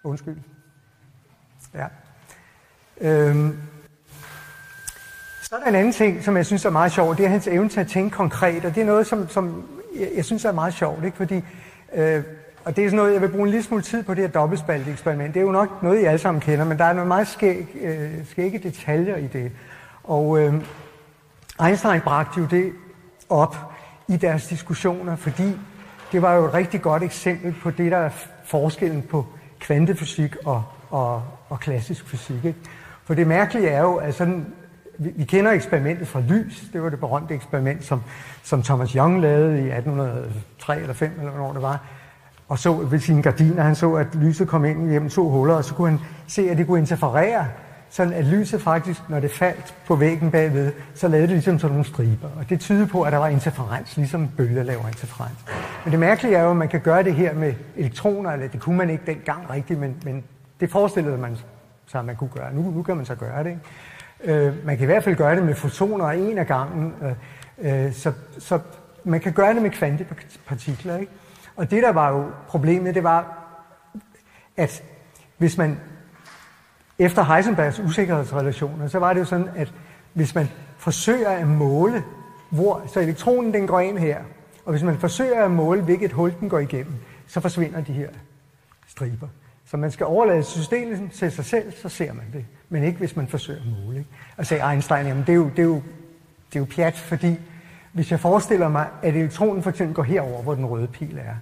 Undskyld. 0.05 0.37
Ja. 1.75 1.87
Øhm. 3.01 3.59
Så 5.53 5.57
er 5.57 5.61
der 5.61 5.69
en 5.69 5.75
anden 5.75 5.93
ting, 5.93 6.25
som 6.25 6.37
jeg 6.37 6.47
synes 6.47 6.65
er 6.65 6.71
meget 6.71 6.93
sjov, 6.93 7.17
det 7.17 7.25
er 7.25 7.29
hans 7.29 7.47
evne 7.47 7.69
til 7.69 7.81
at 7.81 7.87
tænke 7.87 8.17
konkret, 8.17 8.65
og 8.65 8.75
det 8.75 8.81
er 8.81 8.85
noget, 8.85 9.07
som, 9.07 9.29
som 9.29 9.65
jeg, 9.97 10.09
jeg 10.17 10.25
synes 10.25 10.45
er 10.45 10.53
meget 10.53 10.75
sjovt, 10.75 11.05
ikke? 11.05 11.17
fordi 11.17 11.45
øh, 11.95 12.23
og 12.65 12.77
det 12.77 12.85
er 12.85 12.89
sådan 12.89 12.97
noget, 12.97 13.13
jeg 13.13 13.21
vil 13.21 13.29
bruge 13.29 13.45
en 13.45 13.51
lille 13.51 13.65
smule 13.65 13.83
tid 13.83 14.03
på 14.03 14.15
det 14.15 14.25
her 14.25 14.31
dobbeltspalteeksperiment. 14.31 15.35
Det 15.35 15.41
er 15.41 15.45
jo 15.45 15.53
nok 15.53 15.83
noget, 15.83 16.01
I 16.01 16.05
alle 16.05 16.19
sammen 16.19 16.41
kender, 16.41 16.65
men 16.65 16.79
der 16.79 16.85
er 16.85 16.93
noget 16.93 17.09
meget 17.09 17.29
skæg, 17.29 17.67
øh, 17.81 18.27
skægge 18.31 18.59
detaljer 18.59 19.17
i 19.17 19.27
det. 19.27 19.53
Og 20.05 20.39
øh, 20.39 20.55
Einstein 21.67 22.01
bragte 22.01 22.41
jo 22.41 22.47
det 22.47 22.73
op 23.29 23.57
i 24.09 24.17
deres 24.17 24.47
diskussioner, 24.47 25.17
fordi 25.17 25.59
det 26.13 26.23
var 26.23 26.35
jo 26.35 26.45
et 26.45 26.55
rigtig 26.55 26.83
godt 26.83 27.03
eksempel 27.03 27.55
på 27.63 27.71
det, 27.71 27.93
der 27.93 27.99
er 27.99 28.11
forskellen 28.45 29.03
på 29.03 29.27
kvantefysik 29.61 30.37
og, 30.45 30.65
og, 30.91 31.23
og 31.49 31.61
klassisk 31.61 32.09
fysik. 32.09 32.45
Ikke? 32.45 32.59
For 33.05 33.15
det 33.15 33.27
mærkelige 33.27 33.69
er 33.69 33.81
jo, 33.81 33.95
at 33.95 34.15
sådan, 34.15 34.47
vi, 34.99 35.13
vi 35.17 35.25
kender 35.25 35.51
eksperimentet 35.53 36.09
fra 36.09 36.21
lys. 36.21 36.65
Det 36.73 36.83
var 36.83 36.89
det 36.89 37.01
berømte 37.01 37.35
eksperiment, 37.35 37.85
som, 37.85 38.03
som 38.43 38.63
Thomas 38.63 38.91
Young 38.91 39.21
lavede 39.21 39.59
i 39.59 39.71
1803 39.71 40.81
eller 40.81 40.95
5, 40.95 41.13
eller 41.19 41.31
hvornår 41.31 41.53
det 41.53 41.63
var 41.63 41.81
og 42.53 42.59
så 42.59 42.73
ved 42.73 42.99
sine 42.99 43.23
gardiner, 43.23 43.63
han 43.63 43.75
så, 43.75 43.95
at 43.95 44.15
lyset 44.15 44.49
kom 44.49 44.65
ind 44.65 44.91
gennem 44.91 45.11
to 45.11 45.29
huller, 45.29 45.55
og 45.55 45.65
så 45.65 45.75
kunne 45.75 45.91
han 45.91 46.01
se, 46.27 46.51
at 46.51 46.59
det 46.59 46.67
kunne 46.67 46.79
interferere, 46.79 47.47
sådan 47.91 48.13
at 48.13 48.25
lyset 48.25 48.63
faktisk, 48.63 49.01
når 49.09 49.21
det 49.21 49.31
faldt 49.31 49.75
på 49.87 49.97
væggen 49.97 50.31
bagved, 50.31 50.73
så 50.95 51.09
lavede 51.09 51.27
det 51.27 51.35
ligesom 51.35 51.59
sådan 51.59 51.73
nogle 51.73 51.85
striber. 51.85 52.29
Og 52.39 52.51
det 52.51 52.61
tyder 52.61 52.87
på, 52.87 53.03
at 53.03 53.13
der 53.13 53.19
var 53.19 53.29
interferens, 53.29 53.97
ligesom 53.97 54.29
bølger 54.37 54.63
laver 54.63 54.87
interferens. 54.87 55.39
Men 55.85 55.93
det 55.93 56.01
mærkelige 56.01 56.37
er 56.37 56.43
jo, 56.43 56.51
at 56.51 56.57
man 56.57 56.69
kan 56.69 56.81
gøre 56.81 57.03
det 57.03 57.15
her 57.15 57.35
med 57.35 57.55
elektroner, 57.77 58.31
eller 58.31 58.49
det 58.49 58.61
kunne 58.61 58.77
man 58.77 58.91
ikke 58.91 59.07
dengang 59.07 59.51
rigtigt, 59.51 59.81
men, 59.81 59.97
men 60.05 60.25
det 60.61 60.71
forestillede 60.71 61.19
man 61.19 61.37
sig, 61.87 61.99
at 61.99 62.05
man 62.05 62.17
kunne 62.17 62.31
gøre. 62.35 62.55
Nu, 62.55 62.71
nu 62.71 62.83
kan 62.83 62.97
man 62.97 63.07
så 63.07 63.15
gøre 63.15 63.45
det. 63.45 63.51
Ikke? 63.51 63.61
Øh, 64.25 64.67
man 64.67 64.77
kan 64.77 64.85
i 64.85 64.87
hvert 64.87 65.05
fald 65.05 65.17
gøre 65.17 65.37
det 65.37 65.45
med 65.45 65.55
fotoner 65.55 66.07
en 66.07 66.39
af 66.39 66.47
gangen, 66.47 66.95
øh, 67.03 67.87
øh, 67.87 67.93
så, 67.93 68.13
så 68.39 68.59
man 69.05 69.21
kan 69.21 69.33
gøre 69.33 69.55
det 69.55 69.63
med 69.63 69.71
kvantepartikler. 69.71 70.97
Ikke? 70.97 71.13
Og 71.57 71.71
det, 71.71 71.83
der 71.83 71.93
var 71.93 72.11
jo 72.11 72.31
problemet, 72.49 72.95
det 72.95 73.05
var, 73.05 73.39
at 74.57 74.85
hvis 75.39 75.59
man 75.59 75.81
efter 76.99 77.25
Heisenbergs 77.25 77.81
usikkerhedsrelationer, 77.81 78.89
så 78.89 78.99
var 78.99 79.13
det 79.13 79.21
jo 79.21 79.25
sådan, 79.25 79.49
at 79.57 79.73
hvis 80.13 80.35
man 80.35 80.49
forsøger 80.79 81.31
at 81.31 81.47
måle, 81.47 82.05
hvor, 82.51 82.83
så 82.93 83.01
elektronen 83.01 83.55
den 83.55 83.67
går 83.67 83.81
ind 83.81 83.99
her, 83.99 84.19
og 84.65 84.71
hvis 84.71 84.83
man 84.83 84.99
forsøger 84.99 85.45
at 85.45 85.51
måle, 85.51 85.83
hvilket 85.83 86.13
hul 86.13 86.35
den 86.41 86.49
går 86.49 86.59
igennem, 86.59 86.95
så 87.27 87.41
forsvinder 87.41 87.81
de 87.81 87.93
her 87.93 88.09
striber. 88.87 89.29
Så 89.67 89.77
man 89.77 89.91
skal 89.91 90.07
overlade 90.07 90.43
systemet 90.43 91.11
til 91.13 91.33
sig 91.33 91.45
selv, 91.45 91.73
så 91.73 91.89
ser 91.89 92.13
man 92.13 92.25
det. 92.33 92.45
Men 92.73 92.85
ikke 92.85 92.99
hvis 92.99 93.17
man 93.17 93.29
forsøger 93.29 93.61
at 93.61 93.67
måle. 93.67 93.99
Ikke? 93.99 94.11
Og 94.37 94.47
sagde 94.47 94.71
Einstein, 94.71 95.07
jamen 95.07 95.23
det 95.23 95.33
er 95.33 95.37
jo, 95.37 95.49
det 95.49 95.59
er 95.59 95.63
jo, 95.63 95.75
det 96.49 96.57
er 96.57 96.61
jo 96.61 96.67
pjat, 96.71 96.95
fordi 96.95 97.39
hvis 97.93 98.11
jeg 98.11 98.21
forestiller 98.21 98.69
mig, 98.69 98.87
at 99.03 99.17
elektronen 99.17 99.63
for 99.63 99.71
eksempel 99.71 99.95
går 99.95 100.03
herover, 100.03 100.43
hvor 100.43 100.55
den 100.55 100.67
røde 100.67 100.87
pil 100.87 101.19
er, 101.19 101.35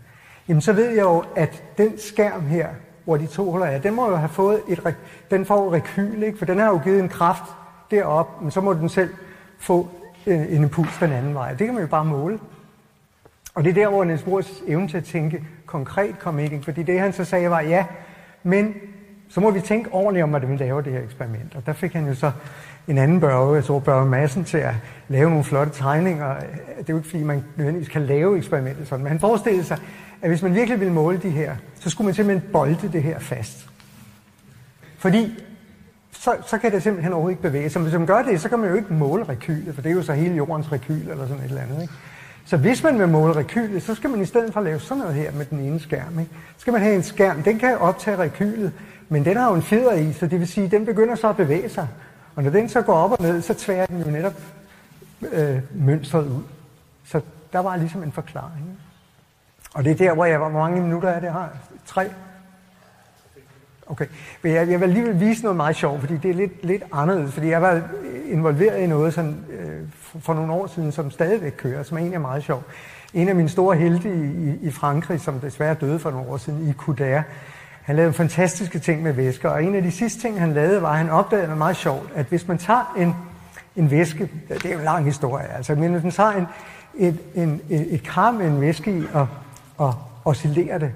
jamen 0.49 0.61
så 0.61 0.73
ved 0.73 0.89
jeg 0.89 1.03
jo, 1.03 1.25
at 1.37 1.63
den 1.79 1.99
skærm 1.99 2.47
her, 2.47 2.69
hvor 3.05 3.17
de 3.17 3.27
to 3.27 3.51
huller 3.51 3.67
er, 3.67 3.79
den 3.79 3.95
må 3.95 4.11
jo 4.11 4.17
have 4.17 4.29
fået 4.29 4.61
et, 4.69 4.97
den 5.31 5.47
får 5.47 5.67
et 5.67 5.73
rekyl, 5.73 6.23
ikke? 6.23 6.39
for 6.39 6.45
den 6.45 6.59
har 6.59 6.67
jo 6.67 6.81
givet 6.85 7.01
en 7.01 7.09
kraft 7.09 7.45
derop, 7.91 8.43
men 8.43 8.51
så 8.51 8.61
må 8.61 8.73
den 8.73 8.89
selv 8.89 9.15
få 9.59 9.89
en, 10.27 10.33
en 10.33 10.63
impuls 10.63 10.99
den 11.01 11.13
anden 11.13 11.35
vej. 11.35 11.49
Det 11.51 11.67
kan 11.67 11.75
man 11.75 11.83
jo 11.83 11.89
bare 11.89 12.05
måle. 12.05 12.39
Og 13.55 13.65
det 13.65 13.71
er 13.71 13.75
der, 13.75 13.89
hvor 13.89 14.05
Niels 14.05 14.23
Bohrs 14.23 14.63
evne 14.67 14.89
til 14.89 14.97
at 14.97 15.05
tænke 15.05 15.45
konkret 15.67 16.19
kom 16.19 16.39
ind, 16.39 16.65
fordi 16.65 16.83
det 16.83 17.01
han 17.01 17.13
så 17.13 17.25
sagde 17.25 17.51
var, 17.51 17.61
ja, 17.61 17.87
men 18.43 18.75
så 19.31 19.41
må 19.41 19.51
vi 19.51 19.61
tænke 19.61 19.93
ordentligt 19.93 20.25
om, 20.25 20.31
hvordan 20.31 20.51
vi 20.51 20.57
laver 20.57 20.81
det 20.81 20.93
her 20.93 21.03
eksperiment. 21.03 21.55
Og 21.55 21.67
der 21.67 21.73
fik 21.73 21.93
han 21.93 22.07
jo 22.07 22.15
så 22.15 22.31
en 22.89 22.99
anden 22.99 23.21
Børge, 23.21 23.55
jeg 23.55 23.65
tror 23.65 23.79
Børge 23.79 24.07
Madsen, 24.07 24.45
til 24.45 24.59
at 24.59 24.75
lave 25.09 25.31
nogle 25.31 25.45
flotte 25.45 25.73
tegninger. 25.73 26.35
Det 26.79 26.79
er 26.79 26.85
jo 26.89 26.97
ikke, 26.97 27.09
fordi 27.09 27.23
man 27.23 27.45
nødvendigvis 27.57 27.89
kan 27.89 28.03
lave 28.03 28.39
eksperimentet 28.39 28.89
sådan, 28.89 29.03
men 29.03 29.11
han 29.11 29.21
forestillede 29.21 29.65
sig, 29.65 29.79
at 30.23 30.29
hvis 30.29 30.43
man 30.43 30.55
virkelig 30.55 30.81
ville 30.81 30.95
måle 30.95 31.19
de 31.19 31.31
her, 31.31 31.57
så 31.81 31.91
skulle 31.91 32.07
man 32.07 32.15
simpelthen 32.15 32.51
bolde 32.53 32.89
det 32.93 33.03
her 33.03 33.19
fast. 33.19 33.69
Fordi 34.99 35.45
så, 36.13 36.37
så 36.47 36.59
kan 36.59 36.73
det 36.73 36.83
simpelthen 36.83 37.13
overhovedet 37.13 37.33
ikke 37.33 37.43
bevæge 37.43 37.71
sig. 37.71 37.83
Hvis 37.83 37.95
man 37.95 38.07
gør 38.07 38.23
det, 38.23 38.41
så 38.41 38.49
kan 38.49 38.59
man 38.59 38.69
jo 38.69 38.75
ikke 38.75 38.95
måle 38.95 39.25
rekylet, 39.25 39.75
for 39.75 39.83
det 39.83 39.91
er 39.91 39.95
jo 39.95 40.03
så 40.03 40.13
hele 40.13 40.35
jordens 40.35 40.73
rekyl 40.73 41.09
eller 41.11 41.27
sådan 41.27 41.45
et 41.45 41.49
eller 41.49 41.63
andet. 41.63 41.83
Ikke? 41.83 41.95
Så 42.45 42.57
hvis 42.57 42.83
man 42.83 42.99
vil 42.99 43.09
måle 43.09 43.33
rekylet, 43.33 43.83
så 43.83 43.95
skal 43.95 44.11
man 44.11 44.21
i 44.21 44.25
stedet 44.25 44.53
for 44.53 44.61
lave 44.61 44.81
sådan 44.81 44.99
noget 44.99 45.15
her 45.15 45.33
med 45.33 45.45
den 45.45 45.59
ene 45.61 45.81
skærm. 45.81 46.19
Ikke? 46.19 46.31
Så 46.57 46.61
skal 46.61 46.73
man 46.73 46.83
have 46.83 46.95
en 46.95 47.03
skærm, 47.03 47.43
den 47.43 47.59
kan 47.59 47.79
optage 47.79 48.17
rekylet, 48.17 48.73
men 49.13 49.25
den 49.25 49.37
har 49.37 49.49
jo 49.49 49.55
en 49.55 49.63
fjeder 49.63 49.93
i, 49.93 50.13
så 50.13 50.27
det 50.27 50.41
vil 50.41 50.49
sige, 50.49 50.65
at 50.65 50.71
den 50.71 50.87
begynder 50.87 51.15
så 51.15 51.29
at 51.29 51.37
bevæge 51.37 51.69
sig. 51.69 51.89
Og 52.37 52.43
når 52.43 52.51
den 52.51 52.69
så 52.69 52.83
går 52.83 52.95
op 52.95 53.13
og 53.13 53.19
ned, 53.21 53.43
så 53.43 53.55
tværer 53.55 53.87
den 53.87 54.03
jo 54.03 54.11
netop 54.11 54.35
øh, 55.33 55.59
mønstret 55.75 56.27
ud. 56.27 56.43
Så 57.05 57.21
der 57.53 57.59
var 57.59 57.77
ligesom 57.77 58.03
en 58.03 58.13
forklaring. 58.13 58.79
Og 59.75 59.85
det 59.85 59.91
er 59.91 59.97
der, 59.97 60.15
hvor 60.15 60.25
jeg. 60.25 60.39
Hvor 60.39 60.49
mange 60.49 60.83
minutter 60.83 61.09
er 61.09 61.21
det 61.21 61.33
her? 61.33 61.49
Tre? 61.87 62.11
Okay. 63.87 64.07
Men 64.43 64.53
jeg, 64.53 64.69
jeg 64.69 64.81
vil 64.81 64.87
alligevel 64.87 65.21
vise 65.21 65.43
noget 65.43 65.57
meget 65.57 65.77
sjovt, 65.77 66.01
fordi 66.01 66.17
det 66.17 66.31
er 66.31 66.35
lidt, 66.35 66.65
lidt 66.65 66.83
anderledes. 66.93 67.35
Fordi 67.35 67.49
jeg 67.49 67.63
var 67.63 67.83
involveret 68.29 68.79
i 68.79 68.87
noget 68.87 69.15
sådan, 69.15 69.45
øh, 69.51 69.89
for 70.21 70.35
nogle 70.35 70.53
år 70.53 70.67
siden, 70.67 70.93
som 70.93 71.11
stadigvæk 71.11 71.55
kører, 71.57 71.83
som 71.83 71.99
egentlig 71.99 72.17
er 72.17 72.21
meget 72.21 72.45
sjovt. 72.45 72.65
En 73.15 73.29
af 73.29 73.35
mine 73.35 73.49
store 73.49 73.77
helte 73.77 74.09
i, 74.09 74.51
i, 74.51 74.59
i 74.63 74.71
Frankrig, 74.71 75.21
som 75.21 75.41
desværre 75.41 75.75
døde 75.75 75.99
for 75.99 76.11
nogle 76.11 76.31
år 76.31 76.37
siden, 76.37 76.69
i 76.69 76.73
Couder, 76.73 77.23
han 77.91 77.97
lavede 77.97 78.13
fantastiske 78.13 78.79
ting 78.79 79.03
med 79.03 79.13
væsker, 79.13 79.49
og 79.49 79.65
en 79.65 79.75
af 79.75 79.83
de 79.83 79.91
sidste 79.91 80.21
ting, 80.21 80.41
han 80.41 80.53
lavede, 80.53 80.83
var, 80.83 80.91
at 80.91 80.99
han 80.99 81.11
opdagede 81.11 81.47
noget 81.47 81.59
meget 81.59 81.77
sjovt, 81.77 82.13
at 82.15 82.27
hvis 82.27 82.49
man 82.49 82.59
tager 82.59 82.95
en, 82.99 83.15
en 83.77 83.91
væske, 83.91 84.31
det 84.49 84.65
er 84.65 84.73
jo 84.73 84.79
en 84.79 84.85
lang 84.85 85.05
historie, 85.05 85.49
altså, 85.57 85.75
men 85.75 85.93
hvis 85.93 86.03
man 86.03 86.13
tager 86.13 86.31
en, 86.31 86.47
et, 86.95 87.19
en, 87.35 87.61
et, 87.71 87.95
et 87.95 88.03
kram 88.03 88.35
med 88.35 88.47
en 88.47 88.61
væske 88.61 88.99
i 88.99 89.03
og, 89.13 89.29
og 89.77 89.95
oscillerer 90.25 90.79
det, 90.79 90.93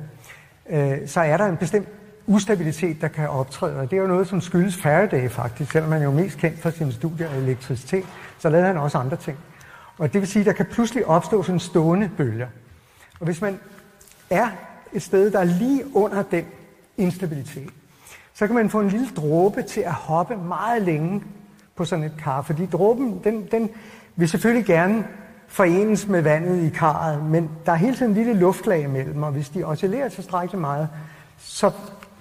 øh, 0.71 1.09
så 1.09 1.21
er 1.21 1.37
der 1.37 1.47
en 1.47 1.57
bestemt 1.57 1.89
ustabilitet, 2.27 3.01
der 3.01 3.09
kan 3.09 3.29
optræde, 3.29 3.77
og 3.77 3.91
det 3.91 3.97
er 3.97 4.01
jo 4.01 4.09
noget, 4.09 4.29
som 4.29 4.41
skyldes 4.41 4.77
Faraday 4.77 5.29
faktisk, 5.29 5.73
selvom 5.73 5.91
man 5.91 6.01
er 6.01 6.05
jo 6.05 6.13
mest 6.13 6.39
kendt 6.39 6.61
for 6.61 6.71
sine 6.71 6.93
studier 6.93 7.29
af 7.29 7.37
elektricitet, 7.37 8.05
så 8.39 8.49
lavede 8.49 8.67
han 8.67 8.77
også 8.77 8.99
andre 8.99 9.17
ting. 9.17 9.39
Og 9.99 10.13
det 10.13 10.21
vil 10.21 10.29
sige, 10.29 10.41
at 10.41 10.47
der 10.47 10.53
kan 10.53 10.67
pludselig 10.67 11.07
opstå 11.07 11.43
sådan 11.43 11.61
stående 11.61 12.11
bølger. 12.17 12.49
Og 13.21 13.25
hvis 13.27 13.41
man 13.41 13.59
er 14.31 14.49
et 14.93 15.03
sted, 15.03 15.31
der 15.31 15.39
er 15.39 15.45
lige 15.45 15.97
under 15.97 16.23
den 16.23 16.45
instabilitet. 16.97 17.71
Så 18.35 18.47
kan 18.47 18.57
man 18.57 18.71
få 18.71 18.81
en 18.81 18.89
lille 18.89 19.09
dråbe 19.17 19.63
til 19.63 19.81
at 19.81 19.93
hoppe 19.93 20.37
meget 20.37 20.83
længe 20.83 21.23
på 21.77 21.85
sådan 21.85 22.05
et 22.05 22.15
kar, 22.19 22.43
fordi 22.43 22.67
dråben, 22.67 23.21
den, 23.25 23.47
den 23.51 23.71
vil 24.17 24.29
selvfølgelig 24.29 24.67
gerne 24.67 25.07
forenes 25.49 26.07
med 26.07 26.23
vandet 26.23 26.63
i 26.63 26.69
karret, 26.69 27.25
men 27.25 27.51
der 27.67 27.73
er 27.73 27.77
hele 27.77 27.97
tiden 27.97 28.13
en 28.13 28.17
lille 28.17 28.35
luftlag 28.35 28.83
imellem, 28.83 29.23
og 29.23 29.33
hvis 29.33 29.49
de 29.49 29.65
oscillerer 29.65 30.09
tilstrækkeligt 30.09 30.61
meget, 30.61 30.89
så 31.39 31.71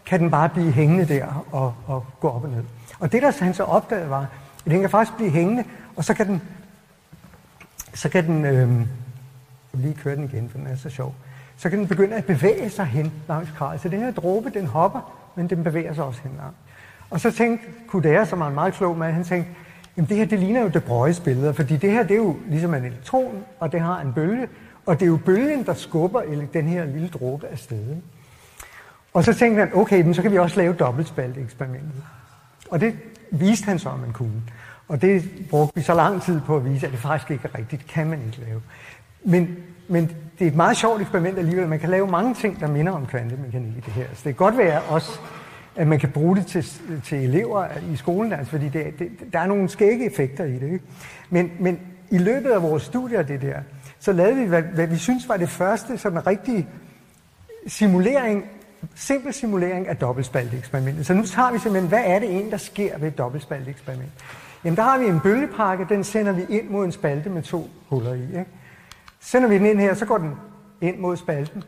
kan 0.05 0.19
den 0.19 0.31
bare 0.31 0.49
blive 0.49 0.71
hængende 0.71 1.05
der 1.05 1.45
og, 1.51 1.73
og 1.87 2.05
gå 2.19 2.29
op 2.29 2.43
og 2.43 2.49
ned. 2.49 2.63
Og 2.99 3.11
det, 3.11 3.21
der 3.21 3.43
han 3.43 3.53
så 3.53 3.63
opdagede, 3.63 4.09
var, 4.09 4.27
at 4.65 4.71
den 4.71 4.81
kan 4.81 4.89
faktisk 4.89 5.17
blive 5.17 5.29
hængende, 5.29 5.63
og 5.95 6.05
så 6.05 6.13
kan 6.13 6.27
den, 6.27 6.41
så 7.93 8.09
kan 8.09 8.25
den, 8.25 8.45
øh, 8.45 8.53
jeg 8.53 8.67
vil 9.71 9.81
lige 9.81 9.93
køre 9.93 10.15
den 10.15 10.23
igen, 10.23 10.49
for 10.49 10.57
den 10.57 10.67
er 10.67 10.75
så 10.75 10.89
sjov 10.89 11.15
så 11.63 11.69
kan 11.69 11.79
den 11.79 11.87
begynde 11.87 12.15
at 12.15 12.25
bevæge 12.25 12.69
sig 12.69 12.85
hen 12.85 13.13
langs 13.27 13.51
kravet. 13.51 13.81
Så 13.81 13.89
den 13.89 13.99
her 13.99 14.11
dråbe, 14.11 14.49
den 14.49 14.65
hopper, 14.65 15.13
men 15.35 15.49
den 15.49 15.63
bevæger 15.63 15.93
sig 15.93 16.03
også 16.03 16.21
hen 16.23 16.31
langs. 16.37 16.57
Og 17.09 17.19
så 17.19 17.31
tænkte 17.31 17.67
Kudera, 17.87 18.25
som 18.25 18.41
er 18.41 18.47
en 18.47 18.53
meget 18.53 18.73
klog 18.73 18.97
mand, 18.97 19.13
han 19.13 19.23
tænkte, 19.23 19.51
Jamen 19.97 20.09
det 20.09 20.17
her, 20.17 20.25
det 20.25 20.39
ligner 20.39 20.61
jo 20.61 20.67
De 20.67 20.79
Broglie 20.79 21.15
billeder, 21.23 21.53
fordi 21.53 21.77
det 21.77 21.91
her, 21.91 22.03
det 22.03 22.11
er 22.11 22.15
jo 22.15 22.35
ligesom 22.47 22.73
en 22.73 22.85
elektron, 22.85 23.43
og 23.59 23.71
det 23.71 23.79
har 23.79 24.01
en 24.01 24.13
bølge, 24.13 24.47
og 24.85 24.99
det 24.99 25.05
er 25.05 25.09
jo 25.09 25.19
bølgen, 25.25 25.65
der 25.65 25.73
skubber 25.73 26.21
den 26.53 26.67
her 26.67 26.85
lille 26.85 27.07
dråbe 27.09 27.47
af 27.47 27.57
stedet. 27.57 28.01
Og 29.13 29.23
så 29.23 29.33
tænkte 29.33 29.59
han, 29.59 29.71
okay, 29.73 30.01
men 30.01 30.13
så 30.13 30.21
kan 30.21 30.31
vi 30.31 30.37
også 30.37 30.57
lave 30.57 30.73
dobbeltspalteeksperimentet. 30.73 32.03
Og 32.69 32.81
det 32.81 32.95
viste 33.31 33.65
han 33.65 33.79
så, 33.79 33.89
at 33.89 33.99
man 33.99 34.13
kunne. 34.13 34.41
Og 34.87 35.01
det 35.01 35.23
brugte 35.49 35.75
vi 35.75 35.81
så 35.81 35.93
lang 35.93 36.21
tid 36.21 36.41
på 36.41 36.55
at 36.55 36.65
vise, 36.65 36.85
at 36.85 36.91
det 36.91 36.99
faktisk 36.99 37.31
ikke 37.31 37.49
er 37.53 37.57
rigtigt. 37.57 37.81
Det 37.81 37.89
kan 37.89 38.07
man 38.07 38.21
ikke 38.25 38.37
lave. 38.47 38.61
Men, 39.23 39.57
men 39.87 40.11
det 40.39 40.45
er 40.45 40.51
et 40.51 40.55
meget 40.55 40.77
sjovt 40.77 41.01
eksperiment 41.01 41.37
alligevel. 41.37 41.67
Man 41.67 41.79
kan 41.79 41.89
lave 41.89 42.07
mange 42.07 42.33
ting, 42.33 42.59
der 42.59 42.67
minder 42.67 42.91
om 42.91 43.05
kvantemekanik 43.05 43.77
i 43.77 43.81
det 43.85 43.93
her. 43.93 44.05
Så 44.13 44.15
det 44.15 44.23
kan 44.23 44.33
godt 44.33 44.57
være 44.57 44.81
også, 44.81 45.19
at 45.75 45.87
man 45.87 45.99
kan 45.99 46.09
bruge 46.09 46.35
det 46.35 46.45
til, 46.45 46.65
til 47.03 47.17
elever 47.17 47.65
i 47.93 47.95
skolen, 47.95 48.33
altså, 48.33 48.51
fordi 48.51 48.69
det, 48.69 48.99
det, 48.99 49.09
der 49.33 49.39
er 49.39 49.47
nogle 49.47 49.69
skægge 49.69 50.05
effekter 50.05 50.43
i 50.43 50.53
det. 50.53 50.63
Ikke? 50.63 50.79
Men, 51.29 51.51
men 51.59 51.79
i 52.09 52.17
løbet 52.17 52.49
af 52.49 52.61
vores 52.61 52.83
studier 52.83 53.19
af 53.19 53.27
det 53.27 53.41
der, 53.41 53.55
så 53.99 54.11
lavede 54.11 54.35
vi, 54.35 54.45
hvad, 54.45 54.61
hvad 54.61 54.87
vi 54.87 54.97
synes 54.97 55.29
var 55.29 55.37
det 55.37 55.49
første 55.49 55.97
sådan 55.97 56.27
rigtig 56.27 56.67
simulering, 57.67 58.45
simpel 58.95 59.33
simulering 59.33 59.87
af 59.87 59.97
dobbeltspalteeksperimentet. 59.97 61.05
Så 61.05 61.13
nu 61.13 61.25
tager 61.25 61.51
vi 61.51 61.59
simpelthen, 61.59 61.89
hvad 61.89 62.03
er 62.05 62.19
det 62.19 62.29
egentlig, 62.29 62.51
der 62.51 62.57
sker 62.57 62.97
ved 62.97 63.07
et 63.07 63.17
dobbeltspalteeksperiment? 63.17 64.11
Jamen 64.63 64.77
der 64.77 64.83
har 64.83 64.97
vi 64.97 65.05
en 65.05 65.19
bølgepakke, 65.19 65.85
den 65.89 66.03
sender 66.03 66.31
vi 66.31 66.45
ind 66.49 66.69
mod 66.69 66.85
en 66.85 66.91
spalte 66.91 67.29
med 67.29 67.41
to 67.41 67.69
huller 67.89 68.13
i. 68.13 68.21
Ikke? 68.21 68.45
Sender 69.23 69.49
vi 69.49 69.57
den 69.57 69.65
ind 69.65 69.79
her, 69.79 69.93
så 69.93 70.05
går 70.05 70.17
den 70.17 70.35
ind 70.81 70.99
mod 70.99 71.17
spalten. 71.17 71.63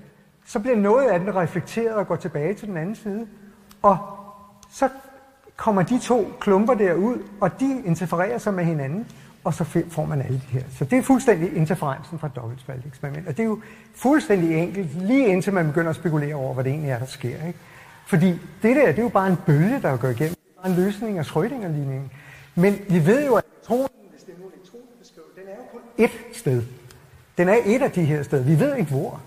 Så 0.46 0.60
bliver 0.60 0.78
noget 0.78 1.10
af 1.10 1.20
den 1.20 1.36
reflekteret 1.36 1.96
og 1.96 2.08
går 2.08 2.16
tilbage 2.16 2.54
til 2.54 2.68
den 2.68 2.78
anden 2.78 2.96
side. 2.96 3.28
Og 3.82 3.98
så 4.70 4.90
kommer 5.56 5.82
de 5.82 6.00
to 6.00 6.32
klumper 6.40 6.74
derud, 6.74 7.18
og 7.42 7.60
de 7.60 7.82
interfererer 7.86 8.38
sig 8.38 8.54
med 8.54 8.64
hinanden, 8.64 9.08
og 9.44 9.54
så 9.54 9.64
får 9.90 10.06
man 10.06 10.22
alle 10.22 10.38
de 10.38 10.60
her. 10.60 10.64
Så 10.78 10.86
det 10.86 10.98
er 10.98 11.02
fuldstændig 11.02 11.56
interferensen 11.56 12.20
fra 12.20 12.28
dobbeltspalteeksperiment. 12.28 13.28
Og 13.28 13.38
det 13.38 13.44
er 13.44 13.48
jo 13.48 13.60
fuldstændig 13.96 14.58
enkelt, 14.58 15.02
lige 15.02 15.28
indtil 15.28 15.54
man 15.54 15.68
begynder 15.68 15.90
at 15.90 15.96
spekulere 15.96 16.36
over, 16.36 16.54
hvad 16.54 16.64
det 16.64 16.70
egentlig 16.70 16.92
er, 16.92 17.00
der 17.00 17.06
sker. 17.06 17.48
Ikke? 17.48 17.60
Fordi 18.08 18.30
det 18.62 18.76
der, 18.76 18.86
det 18.86 19.00
er 19.00 19.04
jo 19.04 19.10
bare 19.10 19.28
en 19.28 19.38
bølge, 19.46 19.82
der 19.82 19.98
går 19.98 20.08
igennem. 20.08 20.36
Det 20.36 20.58
er 20.58 20.62
bare 20.62 20.72
en 20.72 20.78
løsning 20.78 21.18
af 21.20 21.26
Schrödinger-ligningen. 21.26 22.12
Men 22.56 22.80
vi 22.90 23.06
ved 23.06 23.26
jo, 23.26 23.36
at 23.36 23.44
elektronen, 23.46 23.90
hvis 24.12 24.24
det 24.24 24.34
er 24.34 24.40
nu 24.40 24.48
elektronen 24.56 24.88
beskriver, 25.00 25.28
den 25.36 25.44
er 25.48 25.56
jo 25.56 25.64
kun 25.72 26.06
ét 26.06 26.38
sted. 26.40 26.64
Den 27.38 27.50
er 27.50 27.58
et 27.66 27.82
af 27.82 27.92
de 27.92 28.04
her 28.04 28.24
steder. 28.24 28.44
Vi 28.44 28.60
ved 28.60 28.76
ikke 28.76 28.92
hvor. 28.92 29.22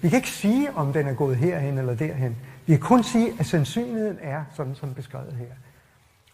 Vi 0.00 0.08
kan 0.08 0.16
ikke 0.16 0.30
sige, 0.30 0.68
om 0.74 0.92
den 0.92 1.06
er 1.06 1.14
gået 1.14 1.36
herhen 1.36 1.78
eller 1.78 1.94
derhen. 1.94 2.36
Vi 2.66 2.72
kan 2.72 2.80
kun 2.80 3.02
sige, 3.02 3.32
at 3.38 3.46
sandsynligheden 3.46 4.18
er 4.22 4.44
sådan, 4.56 4.74
som 4.74 4.94
beskrevet 4.94 5.34
her. 5.38 5.46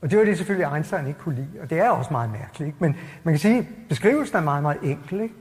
Og 0.02 0.10
det 0.10 0.18
var 0.18 0.24
det 0.24 0.36
selvfølgelig 0.36 0.74
Einstein 0.74 1.06
ikke 1.06 1.18
kunne 1.18 1.34
lide, 1.34 1.62
og 1.62 1.70
det 1.70 1.78
er 1.78 1.90
også 1.90 2.08
meget 2.10 2.30
mærkeligt. 2.30 2.66
Ikke? 2.66 2.78
Men 2.80 2.96
man 3.22 3.34
kan 3.34 3.38
sige, 3.38 3.58
at 3.58 3.64
beskrivelsen 3.88 4.36
er 4.36 4.40
meget, 4.40 4.62
meget 4.62 4.78
enkel. 4.82 5.20
Ikke? 5.20 5.34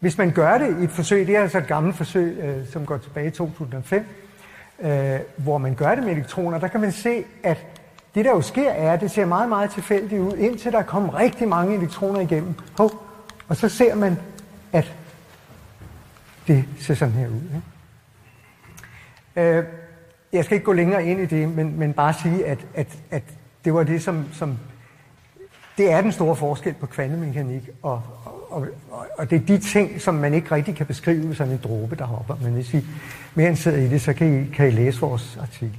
Hvis 0.00 0.18
man 0.18 0.30
gør 0.30 0.58
det 0.58 0.80
i 0.80 0.84
et 0.84 0.90
forsøg, 0.90 1.26
det 1.26 1.36
er 1.36 1.42
altså 1.42 1.58
et 1.58 1.66
gammelt 1.66 1.96
forsøg, 1.96 2.38
øh, 2.38 2.66
som 2.66 2.86
går 2.86 2.96
tilbage 2.96 3.26
i 3.26 3.30
2005, 3.30 4.04
øh, 4.80 5.18
hvor 5.36 5.58
man 5.58 5.74
gør 5.74 5.94
det 5.94 6.04
med 6.04 6.12
elektroner, 6.12 6.58
der 6.58 6.68
kan 6.68 6.80
man 6.80 6.92
se, 6.92 7.24
at 7.42 7.66
det 8.14 8.24
der 8.24 8.30
jo 8.30 8.40
sker 8.40 8.70
er, 8.70 8.92
at 8.92 9.00
det 9.00 9.10
ser 9.10 9.24
meget, 9.24 9.48
meget 9.48 9.70
tilfældigt 9.70 10.20
ud, 10.20 10.36
indtil 10.36 10.72
der 10.72 10.82
kommer 10.82 11.18
rigtig 11.18 11.48
mange 11.48 11.76
elektroner 11.76 12.20
igennem. 12.20 12.54
Hov, 12.78 12.90
og 13.48 13.56
så 13.56 13.68
ser 13.68 13.94
man, 13.94 14.18
at 14.72 14.94
det 16.46 16.64
ser 16.78 16.94
sådan 16.94 17.14
her 17.14 17.28
ud. 17.28 17.42
Ikke? 19.36 19.48
Øh, 19.58 19.64
jeg 20.32 20.44
skal 20.44 20.54
ikke 20.54 20.64
gå 20.64 20.72
længere 20.72 21.06
ind 21.06 21.20
i 21.20 21.26
det, 21.26 21.48
men, 21.48 21.78
men 21.78 21.92
bare 21.92 22.14
sige, 22.22 22.46
at, 22.46 22.66
at, 22.74 22.98
at 23.10 23.22
det 23.64 23.74
var 23.74 23.82
det, 23.82 24.02
som, 24.02 24.24
som 24.32 24.58
det 25.78 25.92
er 25.92 26.00
den 26.00 26.12
store 26.12 26.36
forskel 26.36 26.74
på 26.74 26.86
kvantemekanik, 26.86 27.68
og, 27.82 28.02
og, 28.50 28.66
og, 28.90 29.06
og 29.18 29.30
det 29.30 29.42
er 29.42 29.46
de 29.46 29.58
ting, 29.58 30.00
som 30.00 30.14
man 30.14 30.34
ikke 30.34 30.54
rigtig 30.54 30.76
kan 30.76 30.86
beskrive 30.86 31.34
som 31.34 31.50
en 31.50 31.60
dråbe, 31.64 31.96
der 31.96 32.04
hopper. 32.04 32.36
Men 32.42 32.52
hvis 32.52 32.74
I 32.74 32.86
mere 33.34 33.48
end 33.48 33.56
sidder 33.56 33.78
i 33.78 33.88
det, 33.88 34.00
så 34.00 34.12
kan 34.12 34.42
I, 34.42 34.54
kan 34.54 34.68
I 34.68 34.70
læse 34.70 35.00
vores 35.00 35.38
artikel. 35.40 35.78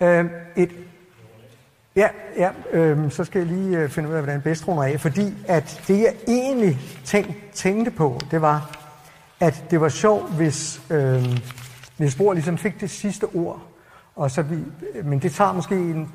Øh, 0.00 0.24
et, 0.56 0.70
ja, 1.96 2.08
ja 2.36 2.50
øh, 2.72 3.10
så 3.10 3.24
skal 3.24 3.38
jeg 3.38 3.48
lige 3.48 3.78
øh, 3.78 3.88
finde 3.88 4.08
ud 4.08 4.14
af, 4.14 4.20
hvordan 4.20 4.40
bedst 4.40 4.68
runder 4.68 4.82
af, 4.82 5.00
fordi 5.00 5.34
at 5.48 5.82
det, 5.88 6.00
jeg 6.00 6.14
egentlig 6.28 6.78
tænk, 7.04 7.52
tænkte 7.52 7.90
på, 7.90 8.20
det 8.30 8.42
var, 8.42 8.70
at 9.40 9.64
det 9.70 9.80
var 9.80 9.88
sjovt, 9.88 10.34
hvis 10.34 10.82
øh, 10.90 11.24
Niels 11.98 12.14
Bohr 12.14 12.32
ligesom 12.32 12.58
fik 12.58 12.80
det 12.80 12.90
sidste 12.90 13.24
ord, 13.24 13.62
og 14.16 14.30
så 14.30 14.42
vi, 14.42 14.56
øh, 14.94 15.06
men 15.06 15.18
det 15.18 15.32
tager 15.32 15.52
måske 15.52 15.74
en 15.74 16.12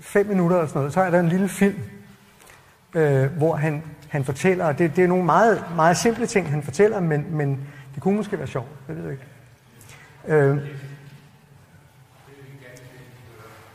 fem 0.00 0.26
minutter 0.26 0.56
eller 0.56 0.68
sådan 0.68 0.78
noget, 0.78 0.92
så 0.92 1.00
er 1.00 1.10
der 1.10 1.20
en 1.20 1.28
lille 1.28 1.48
film, 1.48 1.78
øh, 2.94 3.36
hvor 3.36 3.56
han, 3.56 3.82
han 4.08 4.24
fortæller, 4.24 4.64
og 4.64 4.78
det, 4.78 4.96
det 4.96 5.04
er 5.04 5.08
nogle 5.08 5.24
meget, 5.24 5.64
meget 5.76 5.96
simple 5.96 6.26
ting, 6.26 6.50
han 6.50 6.62
fortæller, 6.62 7.00
men, 7.00 7.26
men 7.30 7.60
det 7.94 8.02
kunne 8.02 8.16
måske 8.16 8.38
være 8.38 8.46
sjovt, 8.46 8.68
det 8.88 8.96
ved 8.96 9.02
jeg 9.02 9.12
ikke. 9.12 9.24
Øh, 10.26 10.58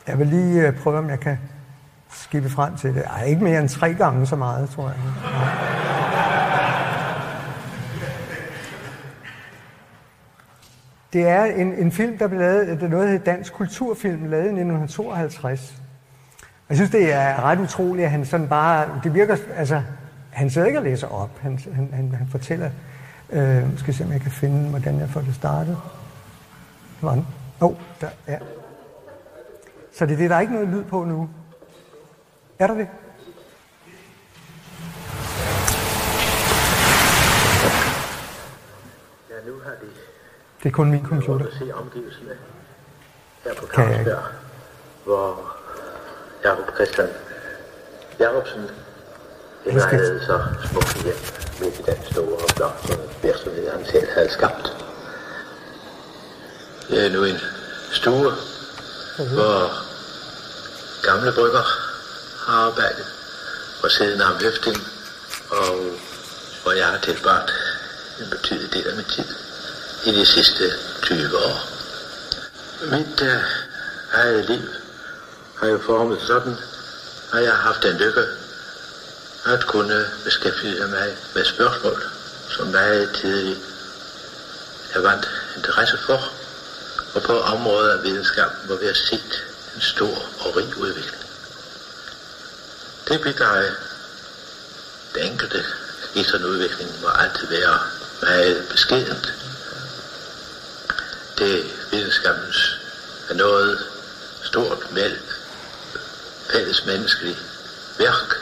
jeg 0.08 0.20
vil 0.20 0.28
lige 0.28 0.68
øh, 0.68 0.78
prøve, 0.78 0.98
om 0.98 1.10
jeg 1.10 1.20
kan 1.20 1.38
skibe 2.10 2.50
frem 2.50 2.78
til 2.78 2.96
det. 2.96 3.04
Ej, 3.06 3.24
ikke 3.24 3.44
mere 3.44 3.60
end 3.60 3.70
tre 3.70 3.94
gange 3.94 4.26
så 4.26 4.36
meget, 4.36 4.70
tror 4.70 4.88
jeg. 4.88 4.98
Det 11.14 11.28
er 11.28 11.46
en, 11.46 11.74
en 11.74 11.92
film, 11.92 12.18
der 12.18 12.28
blev 12.28 12.40
lavet, 12.40 12.68
det 12.68 12.84
er 12.84 12.88
noget, 12.88 13.06
der 13.06 13.12
hedder 13.12 13.32
Dansk 13.32 13.54
Kulturfilm, 13.54 14.26
lavet 14.26 14.44
i 14.44 14.48
1952. 14.48 15.82
Jeg 16.70 16.78
synes, 16.78 16.92
det 16.92 17.14
er 17.14 17.44
ret 17.44 17.60
utroligt, 17.60 18.06
at 18.06 18.12
han 18.12 18.26
sådan 18.26 18.48
bare, 18.48 18.88
det 19.04 19.14
virker, 19.14 19.38
altså, 19.56 19.82
han 20.30 20.50
sidder 20.50 20.68
ikke 20.68 20.80
og 20.80 20.86
læser 20.86 21.08
op, 21.08 21.40
han, 21.40 21.60
han, 21.74 21.90
han, 21.94 22.12
han 22.18 22.28
fortæller, 22.28 22.70
øh, 23.30 23.64
skal 23.78 23.94
se, 23.94 24.04
om 24.04 24.12
jeg 24.12 24.22
kan 24.22 24.32
finde, 24.32 24.70
hvordan 24.70 25.00
jeg 25.00 25.10
får 25.10 25.22
det 25.22 25.36
startet. 25.36 25.78
Hvor 27.00 27.12
Åh, 27.62 27.70
oh, 27.70 27.76
der, 28.02 28.08
ja. 28.28 28.38
Så 29.98 30.06
det 30.06 30.14
er 30.14 30.18
det, 30.18 30.30
der 30.30 30.36
er 30.36 30.40
ikke 30.40 30.54
noget 30.54 30.68
lyd 30.68 30.84
på 30.84 31.04
nu. 31.04 31.30
Er 32.60 32.68
der 32.68 32.74
det? 32.74 32.88
Ja, 39.30 39.50
nu 39.50 39.60
har 39.64 39.72
de 39.72 39.88
Det 40.64 40.70
er 40.70 40.74
kun 40.74 40.92
min 40.92 41.06
computer. 41.06 41.46
at 41.46 41.54
se 41.54 41.74
omgivelserne 41.74 42.38
her 43.44 43.54
på 43.56 43.66
Carlsberg, 43.68 44.24
hvor 45.04 45.56
Jakob 46.44 46.76
Christian 46.76 47.10
Jacobsen 48.20 48.64
havde 49.72 50.20
så 50.26 50.44
smukt 50.70 51.04
hjem 51.04 51.16
midt 51.62 51.80
i 51.80 51.84
den 51.92 52.04
store 52.12 52.34
og 52.44 52.50
flotte 52.50 52.84
virksomhed, 53.24 53.72
han 53.72 53.86
selv 53.86 54.08
havde 54.14 54.30
skabt. 54.30 54.86
Det 56.90 57.06
er 57.06 57.14
nu 57.14 57.24
en 57.24 57.40
stue, 57.92 58.32
hvor 59.18 59.87
gamle 61.04 61.32
brygger 61.32 61.64
har 62.46 62.54
arbejdet 62.54 63.06
og 63.84 63.92
siden 63.92 64.22
af 64.22 64.42
Høfting, 64.42 64.78
og 65.50 66.00
hvor 66.64 66.72
jeg 66.72 66.88
har 66.88 66.98
tilbragt 66.98 67.52
en 68.20 68.30
betydelig 68.30 68.74
del 68.74 68.88
af 68.88 68.96
min 68.96 69.06
tid 69.06 69.26
i 70.06 70.12
de 70.12 70.26
sidste 70.26 70.64
20 71.02 71.38
år. 71.38 71.70
Mit 72.82 73.22
uh, 73.22 73.28
eget 74.14 74.46
liv 74.50 74.70
har 75.60 75.68
jo 75.68 75.80
formet 75.86 76.22
sådan, 76.22 76.58
at 77.34 77.44
jeg 77.44 77.52
har 77.52 77.62
haft 77.62 77.84
den 77.84 77.98
lykke 77.98 78.26
at 79.46 79.68
kunne 79.68 80.06
beskæftige 80.24 80.88
mig 80.88 81.18
med 81.36 81.46
spørgsmål, 81.46 82.04
som 82.50 82.68
meget 82.68 83.10
tidligt 83.16 83.60
jeg 84.94 85.04
vandt 85.04 85.30
interesse 85.58 85.98
for, 85.98 86.32
og 87.16 87.22
på 87.22 87.40
områder 87.40 87.98
af 87.98 88.04
videnskab, 88.04 88.50
hvor 88.66 88.76
vi 88.76 88.86
har 88.86 88.94
set 88.94 89.47
en 89.78 89.82
stor 89.82 90.30
og 90.40 90.56
rig 90.56 90.78
udvikling. 90.78 91.24
Det 93.08 93.22
bidrager 93.22 93.72
det 95.16 95.26
enkelte 95.26 95.66
i 96.16 96.24
sådan 96.24 96.46
en 96.46 96.52
udvikling 96.52 97.02
må 97.02 97.08
altid 97.08 97.48
være 97.48 97.80
meget 98.22 98.68
beskedent. 98.70 99.34
Det 101.38 101.66
videnskabens 101.92 102.80
er 103.30 103.34
noget 103.34 103.80
stort 104.44 104.92
med 104.92 105.18
fælles 106.50 106.86
menneskeligt 106.86 107.40
værk, 107.98 108.38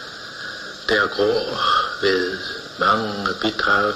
der 0.89 1.07
gror 1.07 1.61
ved 2.01 2.39
mange 2.79 3.33
bidrag 3.41 3.93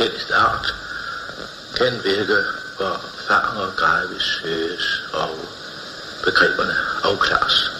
af 0.00 0.34
art, 0.34 0.74
kan 1.76 2.04
virke, 2.04 2.44
hvor 2.76 3.04
fanger 3.28 3.72
gradvis 3.76 4.22
søges 4.22 5.02
og 5.12 5.48
begreberne 6.22 6.76
afklares. 7.02 7.70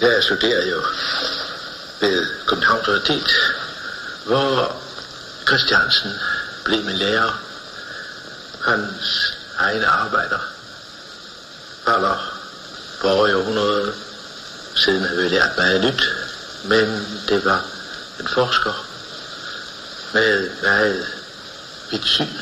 Jeg 0.00 0.22
studerer 0.22 0.66
jo 0.66 0.82
ved 2.00 2.26
Københavns 2.46 2.88
Universitet, 2.88 3.30
hvor 4.24 4.82
Christiansen 5.46 6.10
blev 6.64 6.84
min 6.84 6.96
lærer. 6.96 7.40
Hans 8.64 9.36
egne 9.58 9.86
arbejder 9.86 10.38
falder 11.84 12.40
på 13.00 13.08
over 13.08 13.36
århundrede. 13.36 13.94
Siden 14.74 15.04
har 15.04 15.14
vi 15.14 15.28
lært 15.28 15.56
meget 15.56 15.84
nyt, 15.84 16.02
men 16.64 17.06
det 17.28 17.44
var 17.44 17.64
en 18.20 18.28
forsker 18.28 18.86
med 20.14 20.50
meget 20.62 21.06
vidt 21.90 22.06
syn 22.06 22.38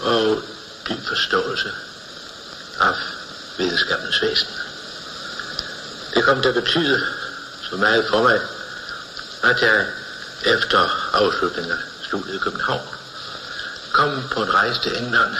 og 0.00 0.42
dyb 0.88 1.06
forståelse 1.08 1.72
af 2.80 2.94
videnskabens 3.58 4.22
væsen. 4.22 4.48
Det 6.14 6.24
kom 6.24 6.42
til 6.42 6.48
at 6.48 6.54
betyde 6.54 7.06
så 7.70 7.76
meget 7.76 8.04
for 8.08 8.22
mig, 8.22 8.40
at 9.42 9.62
jeg 9.62 9.86
efter 10.44 11.10
afslutningen 11.12 11.72
af 11.72 11.78
studiet 12.02 12.34
i 12.34 12.38
København 12.38 12.88
kom 13.92 14.22
på 14.30 14.42
en 14.42 14.54
rejse 14.54 14.80
til 14.80 15.02
England. 15.02 15.36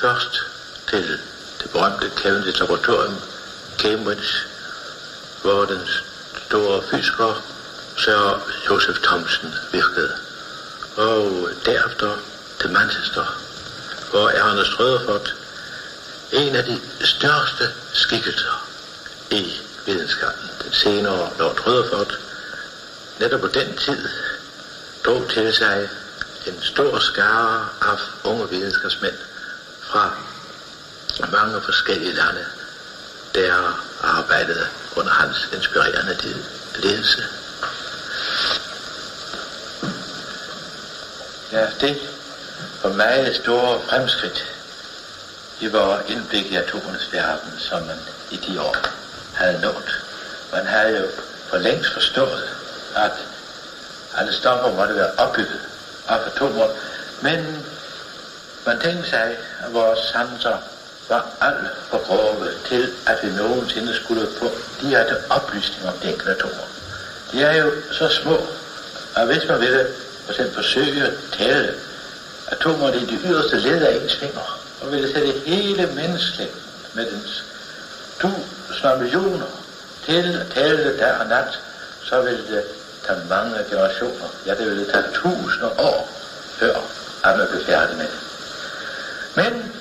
Først 0.00 0.42
til 0.88 1.20
det 1.62 1.70
berømte 1.70 2.10
Cavendish 2.16 2.60
Laboratorium, 2.60 3.20
Cambridge, 3.78 4.32
hvor 5.42 5.64
den 5.64 5.80
store 6.46 6.82
fysiker 6.90 7.42
Sir 7.96 8.40
Joseph 8.70 9.00
Thomson 9.00 9.54
virkede. 9.72 10.12
Og 10.96 11.48
derefter 11.66 12.16
til 12.60 12.70
Manchester, 12.70 13.38
hvor 14.10 14.28
Ernest 14.28 14.80
Rutherford 14.80 15.34
en 16.34 16.56
af 16.56 16.64
de 16.64 16.80
største 17.00 17.64
skikkelser 17.92 18.68
i 19.30 19.60
videnskaben, 19.86 20.50
den 20.64 20.72
senere 20.72 21.30
Lord 21.38 21.66
Rutherford 21.66 22.18
netop 23.20 23.40
på 23.40 23.48
den 23.48 23.76
tid 23.76 24.08
drog 25.04 25.28
til 25.28 25.54
sig 25.54 25.90
en 26.46 26.62
stor 26.62 26.98
skare 26.98 27.68
af 27.82 27.96
unge 28.24 28.50
videnskabsmænd 28.50 29.14
fra 29.82 30.10
mange 31.32 31.60
forskellige 31.60 32.12
lande, 32.12 32.44
der 33.34 33.84
arbejdede 34.02 34.66
under 34.96 35.12
hans 35.12 35.48
inspirerende 35.52 36.16
ledelse. 36.76 37.24
Ja, 41.52 41.66
det 41.80 41.98
var 42.82 42.90
meget 42.92 43.36
store 43.36 43.80
fremskridt 43.88 44.53
det 45.60 45.72
var 45.72 46.02
indblik 46.08 46.52
i 46.52 46.56
atomernes 46.56 47.12
verden, 47.12 47.52
som 47.58 47.82
man 47.82 47.96
i 48.30 48.36
de 48.36 48.60
år 48.60 48.76
havde 49.34 49.60
nået. 49.60 50.04
Man 50.52 50.66
havde 50.66 50.98
jo 50.98 51.06
for 51.48 51.56
længst 51.56 51.92
forstået, 51.92 52.48
at 52.96 53.12
alle 54.16 54.32
stoffer 54.32 54.76
måtte 54.76 54.96
være 54.96 55.10
opbygget 55.18 55.60
af 56.08 56.18
atomer, 56.26 56.68
men 57.20 57.66
man 58.66 58.80
tænkte 58.80 59.10
sig, 59.10 59.36
at 59.66 59.72
vores 59.72 59.98
sanser 59.98 60.58
var 61.08 61.26
alt 61.40 61.68
for 61.90 61.98
grove 62.06 62.48
til, 62.68 62.90
at 63.06 63.18
vi 63.22 63.30
nogensinde 63.30 63.94
skulle 63.94 64.28
få 64.38 64.50
direkte 64.80 65.16
oplysning 65.30 65.88
om 65.88 65.94
de 66.02 66.08
enkelte 66.08 66.30
atomer. 66.30 66.64
De 67.32 67.42
er 67.42 67.56
jo 67.56 67.72
så 67.92 68.08
små, 68.08 68.46
og 69.14 69.26
hvis 69.26 69.48
man 69.48 69.60
ville 69.60 69.86
for 70.24 70.32
eksempel 70.32 70.54
forsøge 70.54 71.04
at 71.04 71.12
tale 71.32 71.74
atomerne 72.46 72.96
i 72.96 73.06
de 73.06 73.18
yderste 73.24 73.56
led 73.56 73.82
af 73.82 73.94
ens 73.94 74.16
fingre, 74.16 74.42
og 74.80 74.92
ville 74.92 75.12
sætte 75.12 75.32
hele 75.32 75.86
mennesket 75.86 76.48
med 76.94 77.10
dens 77.10 77.44
tusinder 78.20 78.98
millioner 78.98 79.46
til 80.04 80.46
at 80.56 80.98
der 80.98 81.18
og 81.18 81.26
nat, 81.26 81.60
så 82.02 82.20
ville 82.20 82.46
det 82.48 82.64
tage 83.06 83.18
mange 83.28 83.64
generationer, 83.70 84.28
ja 84.46 84.54
det 84.54 84.66
ville 84.66 84.92
tage 84.92 85.04
tusinder 85.14 85.80
år, 85.80 86.10
før 86.58 86.74
at 87.24 87.38
man 87.38 87.48
blev 87.48 87.64
færdig 87.64 87.96
med 87.96 88.04
det. 88.04 88.20
Men 89.36 89.72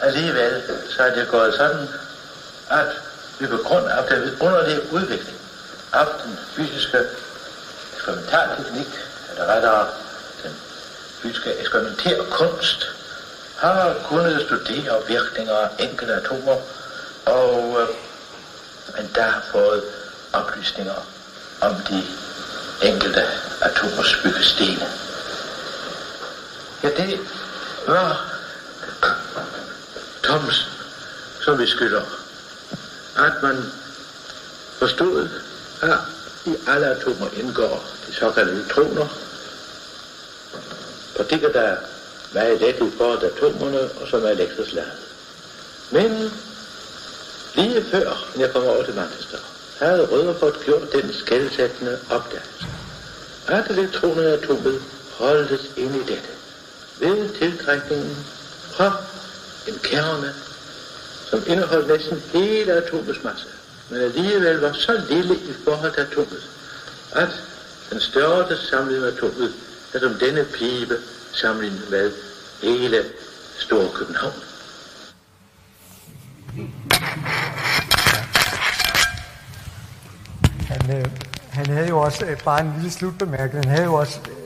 alligevel 0.00 0.62
så 0.96 1.02
er 1.02 1.14
det 1.14 1.28
gået 1.28 1.54
sådan, 1.54 1.88
at 2.70 2.86
vi 3.38 3.46
på 3.46 3.56
grund 3.56 3.88
af 3.88 4.04
den 4.04 4.36
underlige 4.40 4.92
udvikling 4.92 5.38
af 5.92 6.06
den 6.24 6.38
fysiske 6.56 6.98
eksperimentalteknik, 7.96 8.88
eller 9.30 9.46
rettere 9.46 9.86
den 10.42 10.56
fysiske 11.22 11.54
eksperimenterkunst, 11.54 12.30
kunst, 12.30 12.97
har 13.58 13.94
kunnet 14.08 14.46
studere 14.46 15.06
virkninger 15.08 15.54
af 15.54 15.68
enkelte 15.78 16.14
atomer, 16.14 16.56
og 17.26 17.80
øh, 17.80 17.88
endda 19.00 19.22
har 19.22 19.42
fået 19.52 19.82
oplysninger 20.32 21.06
om 21.60 21.74
de 21.74 22.02
enkelte 22.82 23.22
atomers 23.62 24.16
byggestene. 24.22 24.86
Ja, 26.82 26.88
det 26.88 27.20
var 27.86 28.24
Thomsen, 30.22 30.72
som 31.44 31.58
vi 31.58 31.66
skylder, 31.66 32.02
at 33.16 33.42
man 33.42 33.72
forstod, 34.78 35.28
at 35.82 35.98
i 36.44 36.56
alle 36.66 36.86
atomer 36.86 37.28
indgår 37.32 37.86
de 38.06 38.14
såkaldte 38.14 38.54
neutroner, 38.54 39.06
partikler, 41.16 41.52
der 41.52 41.76
hvad 42.32 42.42
er 42.42 42.46
meget 42.46 42.60
let 42.60 42.88
i 42.88 42.96
forhold 42.96 43.24
atomerne, 43.24 43.90
og 44.00 44.08
som 44.08 44.24
er 44.24 44.28
elektrisk 44.28 44.72
ladet. 44.72 44.92
Men 45.90 46.32
lige 47.54 47.84
før, 47.84 48.28
jeg 48.38 48.52
kom 48.52 48.64
over 48.64 48.84
til 48.84 48.94
Manchester, 48.94 49.38
havde 49.78 50.06
Rødderford 50.06 50.64
gjort 50.64 50.92
den 50.92 51.12
skældsættende 51.12 51.98
opdagelse, 52.10 52.66
at 53.48 53.70
elektronerne 53.70 54.28
i 54.28 54.32
atomet 54.32 54.82
holdes 55.12 55.70
ind 55.76 55.94
i 55.96 55.98
dette 55.98 56.28
ved 57.00 57.28
tiltrækningen 57.38 58.16
fra 58.70 58.92
en 59.68 59.78
kerne, 59.82 60.34
som 61.30 61.42
indeholdt 61.46 61.88
næsten 61.88 62.22
hele 62.32 62.72
atomets 62.72 63.24
masse, 63.24 63.46
men 63.90 64.00
alligevel 64.00 64.58
var 64.58 64.72
så 64.72 65.00
lille 65.08 65.34
i 65.34 65.54
forhold 65.64 65.92
til 65.92 66.00
atomet, 66.00 66.42
at 67.12 67.42
den 67.90 68.00
største 68.00 68.56
samling 68.56 69.04
af 69.04 69.08
atomet 69.08 69.52
er 69.94 69.98
som 69.98 70.14
denne 70.14 70.44
pibe 70.44 70.98
sammenlignet 71.40 71.90
med 71.90 72.12
hele 72.62 73.04
Store 73.58 73.88
København. 73.94 74.32
Han, 80.68 80.96
øh, 80.96 81.04
han 81.50 81.66
havde 81.66 81.88
jo 81.88 81.98
også, 81.98 82.24
øh, 82.24 82.38
bare 82.44 82.60
en 82.60 82.72
lille 82.76 82.90
slutbemærkning, 82.90 83.64
han 83.64 83.70
havde 83.70 83.84
jo 83.84 83.94
også, 83.94 84.20
øh, 84.30 84.36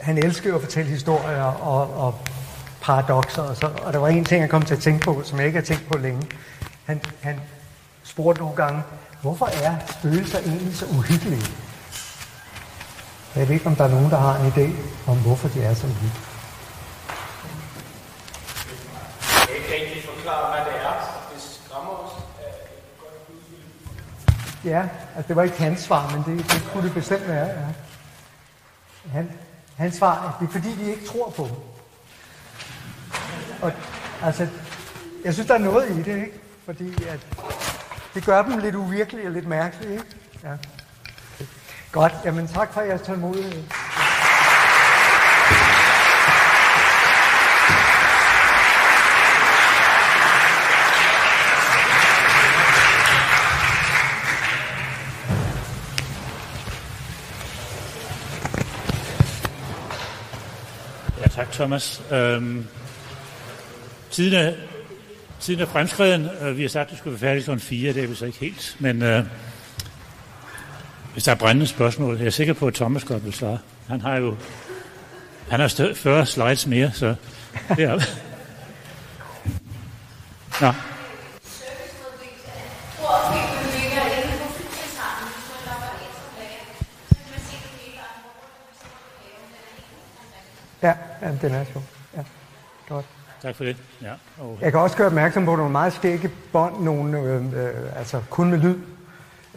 han 0.00 0.18
elskede 0.18 0.54
at 0.54 0.60
fortælle 0.60 0.90
historier 0.90 1.42
og, 1.42 2.04
og 2.06 2.18
paradoxer, 2.80 3.42
og, 3.42 3.56
så, 3.56 3.70
og 3.82 3.92
der 3.92 3.98
var 3.98 4.08
en 4.08 4.24
ting, 4.24 4.40
jeg 4.40 4.50
kom 4.50 4.62
til 4.62 4.74
at 4.74 4.80
tænke 4.80 5.04
på, 5.04 5.22
som 5.24 5.38
jeg 5.38 5.46
ikke 5.46 5.58
har 5.58 5.66
tænkt 5.66 5.88
på 5.92 5.98
længe. 5.98 6.22
Han, 6.84 7.00
han 7.20 7.40
spurgte 8.04 8.40
nogle 8.40 8.56
gange, 8.56 8.82
hvorfor 9.22 9.46
er 9.46 9.74
spøgelser 9.90 10.38
egentlig 10.38 10.76
så 10.76 10.86
uhyggelige? 10.86 11.46
Jeg 13.36 13.48
ved 13.48 13.54
ikke, 13.54 13.66
om 13.66 13.76
der 13.76 13.84
er 13.84 13.88
nogen, 13.88 14.10
der 14.10 14.18
har 14.18 14.36
en 14.38 14.52
idé 14.52 14.70
om, 15.10 15.18
hvorfor 15.18 15.48
de 15.48 15.62
er 15.62 15.74
så 15.74 15.86
uhyggelige. 15.86 16.12
Jeg 19.30 19.46
kan 19.48 19.56
ikke 19.56 19.74
rigtig 19.74 20.09
forklare, 20.20 20.64
hvad 20.64 20.72
det 20.72 20.80
er. 20.82 20.94
Det 21.34 21.42
skræmmer 21.42 21.90
os. 21.90 22.12
Ja, 24.64 24.88
altså 25.16 25.28
det 25.28 25.36
var 25.36 25.42
ikke 25.42 25.62
hans 25.62 25.80
svar, 25.80 26.10
men 26.10 26.38
det, 26.38 26.44
det 26.50 26.68
kunne 26.72 26.84
det 26.84 26.94
bestemt 26.94 27.28
være. 27.28 27.46
Ja. 27.46 27.66
Han, 29.12 29.32
hans 29.76 29.94
svar 29.94 30.14
er, 30.14 30.36
det 30.40 30.48
er 30.48 30.52
fordi, 30.52 30.68
vi 30.68 30.90
ikke 30.90 31.06
tror 31.06 31.30
på 31.30 31.44
dem. 31.44 31.56
Og 33.62 33.72
altså, 34.22 34.48
jeg 35.24 35.34
synes, 35.34 35.48
der 35.48 35.54
er 35.54 35.58
noget 35.58 35.90
i 35.90 36.02
det, 36.02 36.16
ikke? 36.16 36.40
Fordi 36.64 37.04
at 37.04 37.26
det 38.14 38.24
gør 38.24 38.42
dem 38.42 38.58
lidt 38.58 38.74
uvirkelige 38.74 39.26
og 39.26 39.32
lidt 39.32 39.46
mærkelige, 39.46 39.92
ikke? 39.92 40.16
Ja. 40.42 40.56
Godt, 41.92 42.12
jamen 42.24 42.48
tak 42.48 42.72
for 42.72 42.80
jeres 42.80 43.02
tålmodighed. 43.02 43.62
Tak 61.50 61.56
Thomas. 61.56 62.02
Øhm, 62.12 62.66
tiden, 64.10 64.34
er, 64.34 64.52
tiden 65.40 65.60
er 65.60 65.66
fremskreden. 65.66 66.28
Øh, 66.42 66.56
Vi 66.56 66.62
har 66.62 66.68
sagt, 66.68 66.86
at 66.86 66.90
det 66.90 66.98
skulle 66.98 67.20
være 67.20 67.30
færdigt 67.30 67.46
kl. 67.46 67.58
4, 67.58 67.92
det 67.92 68.04
er 68.04 68.08
vi 68.08 68.14
så 68.14 68.24
ikke 68.26 68.38
helt. 68.38 68.76
Men 68.78 69.02
øh, 69.02 69.24
hvis 71.12 71.24
der 71.24 71.32
er 71.32 71.36
brændende 71.36 71.66
spørgsmål, 71.66 72.16
jeg 72.18 72.26
er 72.26 72.30
sikker 72.30 72.54
på, 72.54 72.66
at 72.66 72.74
Thomas 72.74 73.04
godt 73.04 73.24
vil 73.24 73.32
svare. 73.32 73.58
Han 73.88 74.00
har 74.00 74.16
jo 74.16 74.36
han 75.50 75.60
har 75.60 75.92
40 75.94 76.26
slides 76.26 76.66
mere, 76.66 76.92
så 76.92 77.14
det 77.68 77.84
er... 77.84 78.00
Nå, 80.60 80.72
Ja, 91.30 91.36
ja 91.42 91.48
den 91.48 91.54
er 91.54 91.64
sjov. 91.72 91.82
Ja, 92.16 92.22
godt. 92.88 93.06
Tak 93.42 93.56
for 93.56 93.64
det. 93.64 93.76
Ja. 94.02 94.12
Og 94.38 94.58
Jeg 94.60 94.72
kan 94.72 94.80
også 94.80 94.96
gøre 94.96 95.06
opmærksom 95.06 95.44
på 95.44 95.56
nogle 95.56 95.72
meget 95.72 95.92
skægge 95.92 96.30
bånd, 96.52 96.84
nogle, 96.84 97.18
øh, 97.18 97.44
øh, 97.44 97.98
altså 97.98 98.20
kun 98.30 98.50
med 98.50 98.58
lyd, 98.58 98.76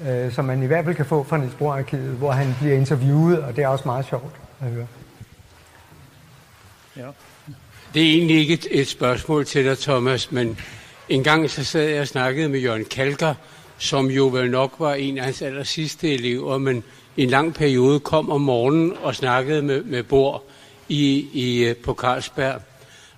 øh, 0.07 0.31
som 0.33 0.45
man 0.45 0.63
i 0.63 0.65
hvert 0.65 0.85
fald 0.85 0.95
kan 0.95 1.05
få 1.05 1.23
fra 1.23 1.37
Niels 1.37 1.55
Bohr 1.55 1.73
Arkivet, 1.73 2.11
hvor 2.11 2.31
han 2.31 2.55
bliver 2.59 2.75
interviewet, 2.75 3.43
og 3.43 3.55
det 3.55 3.63
er 3.63 3.67
også 3.67 3.85
meget 3.85 4.05
sjovt 4.05 4.35
at 4.61 4.67
høre. 4.67 4.87
ja. 6.97 7.07
Det 7.93 8.01
er 8.01 8.13
egentlig 8.13 8.37
ikke 8.37 8.53
et, 8.53 8.67
et 8.71 8.87
spørgsmål 8.87 9.45
til 9.45 9.65
dig, 9.65 9.77
Thomas, 9.77 10.31
men 10.31 10.57
en 11.09 11.23
gang 11.23 11.49
så 11.49 11.63
sad 11.63 11.83
jeg 11.83 12.01
og 12.01 12.07
snakkede 12.07 12.49
med 12.49 12.59
Jørgen 12.59 12.85
Kalker, 12.85 13.33
som 13.77 14.07
jo 14.07 14.27
vel 14.27 14.51
nok 14.51 14.75
var 14.79 14.93
en 14.93 15.17
af 15.17 15.23
hans 15.23 15.41
aller 15.41 15.63
sidste 15.63 16.13
elever, 16.13 16.57
men 16.57 16.83
i 17.15 17.23
en 17.23 17.29
lang 17.29 17.53
periode 17.53 17.99
kom 17.99 18.31
om 18.31 18.41
morgenen 18.41 18.93
og 19.03 19.15
snakkede 19.15 19.61
med, 19.61 19.83
med 19.83 20.03
Bor 20.03 20.43
i, 20.89 21.27
i, 21.33 21.63
øh, 21.63 21.75
på 21.75 21.93
Carlsberg. 21.93 22.61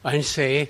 Og 0.04 0.12
han 0.12 0.24
sagde, 0.24 0.68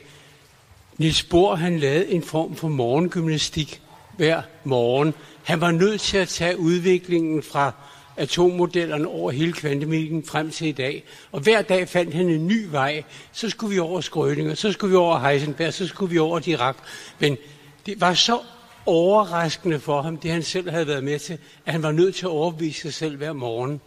Nils 0.98 1.24
Bohr 1.24 1.56
han 1.56 1.80
lavede 1.80 2.12
en 2.12 2.24
form 2.24 2.56
for 2.56 2.68
morgengymnastik 2.68 3.82
hver 4.18 4.42
morgen. 4.64 5.14
Han 5.44 5.62
var 5.62 5.72
nødt 5.72 6.02
til 6.02 6.18
at 6.18 6.28
tage 6.28 6.60
udviklingen 6.60 7.44
fra 7.44 7.72
atommodellerne 8.18 9.08
over 9.08 9.32
hele 9.32 9.54
kvantemekanikken 9.54 10.26
frem 10.26 10.52
til 10.52 10.68
i 10.68 10.72
dag. 10.72 11.04
Og 11.32 11.40
hver 11.40 11.62
dag 11.62 11.90
fandt 11.90 12.14
han 12.14 12.30
en 12.30 12.48
ny 12.48 12.66
vej. 12.72 13.04
Så 13.32 13.50
skulle 13.50 13.74
vi 13.74 13.80
over 13.80 14.02
Schrödinger, 14.02 14.56
så 14.56 14.72
skulle 14.72 14.92
vi 14.92 14.98
over 14.98 15.20
Heisenberg, 15.20 15.74
så 15.74 15.88
skulle 15.88 16.12
vi 16.12 16.20
over 16.20 16.40
Dirac. 16.40 16.76
Men 17.20 17.38
det 17.86 18.02
var 18.02 18.14
så 18.14 18.40
overraskende 18.86 19.80
for 19.80 20.02
ham, 20.02 20.18
det 20.18 20.32
han 20.32 20.44
selv 20.44 20.70
havde 20.70 20.88
været 20.88 21.04
med 21.04 21.20
til, 21.20 21.38
at 21.66 21.74
han 21.74 21.84
var 21.84 21.92
nødt 21.92 22.16
til 22.16 22.26
at 22.26 22.30
overbevise 22.30 22.82
sig 22.82 22.94
selv 22.94 23.18
hver 23.18 23.34
morgen. 23.34 23.82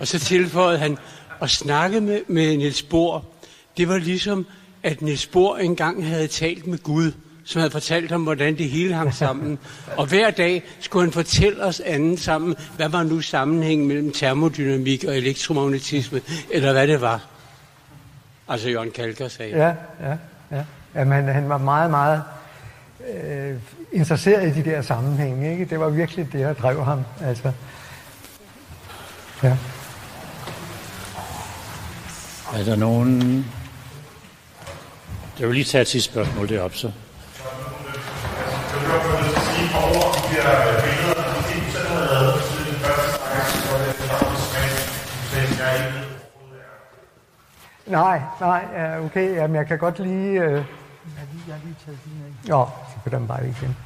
Og 0.00 0.06
så 0.06 0.18
tilføjede 0.18 0.78
han, 0.78 0.98
at 1.42 1.50
snakke 1.50 2.00
med, 2.00 2.20
med 2.28 2.56
Niels 2.56 2.82
Bohr, 2.82 3.24
det 3.76 3.88
var 3.88 3.98
ligesom, 3.98 4.46
at 4.82 5.02
Niels 5.02 5.26
Bohr 5.26 5.56
engang 5.56 6.06
havde 6.06 6.26
talt 6.26 6.66
med 6.66 6.78
Gud, 6.78 7.12
som 7.44 7.58
havde 7.58 7.70
fortalt 7.70 8.10
ham, 8.10 8.22
hvordan 8.22 8.58
det 8.58 8.70
hele 8.70 8.94
hang 8.94 9.14
sammen. 9.14 9.58
Og 9.96 10.06
hver 10.06 10.30
dag 10.30 10.62
skulle 10.80 11.04
han 11.06 11.12
fortælle 11.12 11.64
os 11.64 11.80
anden 11.80 12.16
sammen, 12.16 12.56
hvad 12.76 12.88
var 12.88 13.02
nu 13.02 13.20
sammenhængen 13.20 13.88
mellem 13.88 14.12
termodynamik 14.12 15.04
og 15.04 15.16
elektromagnetisme, 15.16 16.20
eller 16.50 16.72
hvad 16.72 16.88
det 16.88 17.00
var. 17.00 17.26
Altså 18.48 18.68
Jørgen 18.68 18.90
Kalker 18.90 19.28
sagde. 19.28 19.56
Ja, 19.56 19.74
ja, 20.08 20.16
ja. 20.50 20.64
Jamen, 20.94 21.12
han, 21.12 21.34
han 21.34 21.48
var 21.48 21.58
meget, 21.58 21.90
meget 21.90 22.22
øh, 23.14 23.56
interesseret 23.92 24.56
i 24.56 24.62
de 24.62 24.70
der 24.70 24.82
sammenhænge. 24.82 25.52
Ikke? 25.52 25.64
Det 25.64 25.80
var 25.80 25.88
virkelig 25.88 26.32
det, 26.32 26.40
der 26.40 26.52
drev 26.52 26.84
ham. 26.84 27.04
Altså. 27.22 27.52
Ja. 29.42 29.56
Er 32.54 32.64
der 32.64 32.76
nogen... 32.76 33.44
Jeg 35.38 35.48
vil 35.48 35.54
lige 35.54 35.64
tage 35.64 35.82
et 35.82 35.88
sidste 35.88 36.12
spørgsmål 36.12 36.48
derop, 36.48 36.74
så. 36.74 36.92
Nej, 47.86 48.20
nej, 48.40 48.98
okay, 49.04 49.34
jamen, 49.34 49.56
jeg 49.56 49.66
kan 49.66 49.78
godt 49.78 49.98
lige... 49.98 50.40
Øh... 50.40 50.52
Jeg 50.52 50.64
har 51.16 51.26
lige, 51.32 51.42
jeg 51.48 51.54
har 51.54 51.60
lige 51.64 51.76
taget 51.86 51.98
dine 52.04 52.24
af. 52.24 52.48
Jo, 52.48 52.68
så 52.88 53.10
kan 53.10 53.20
den 53.20 53.28
bare 53.28 53.48
igen. 53.48 53.76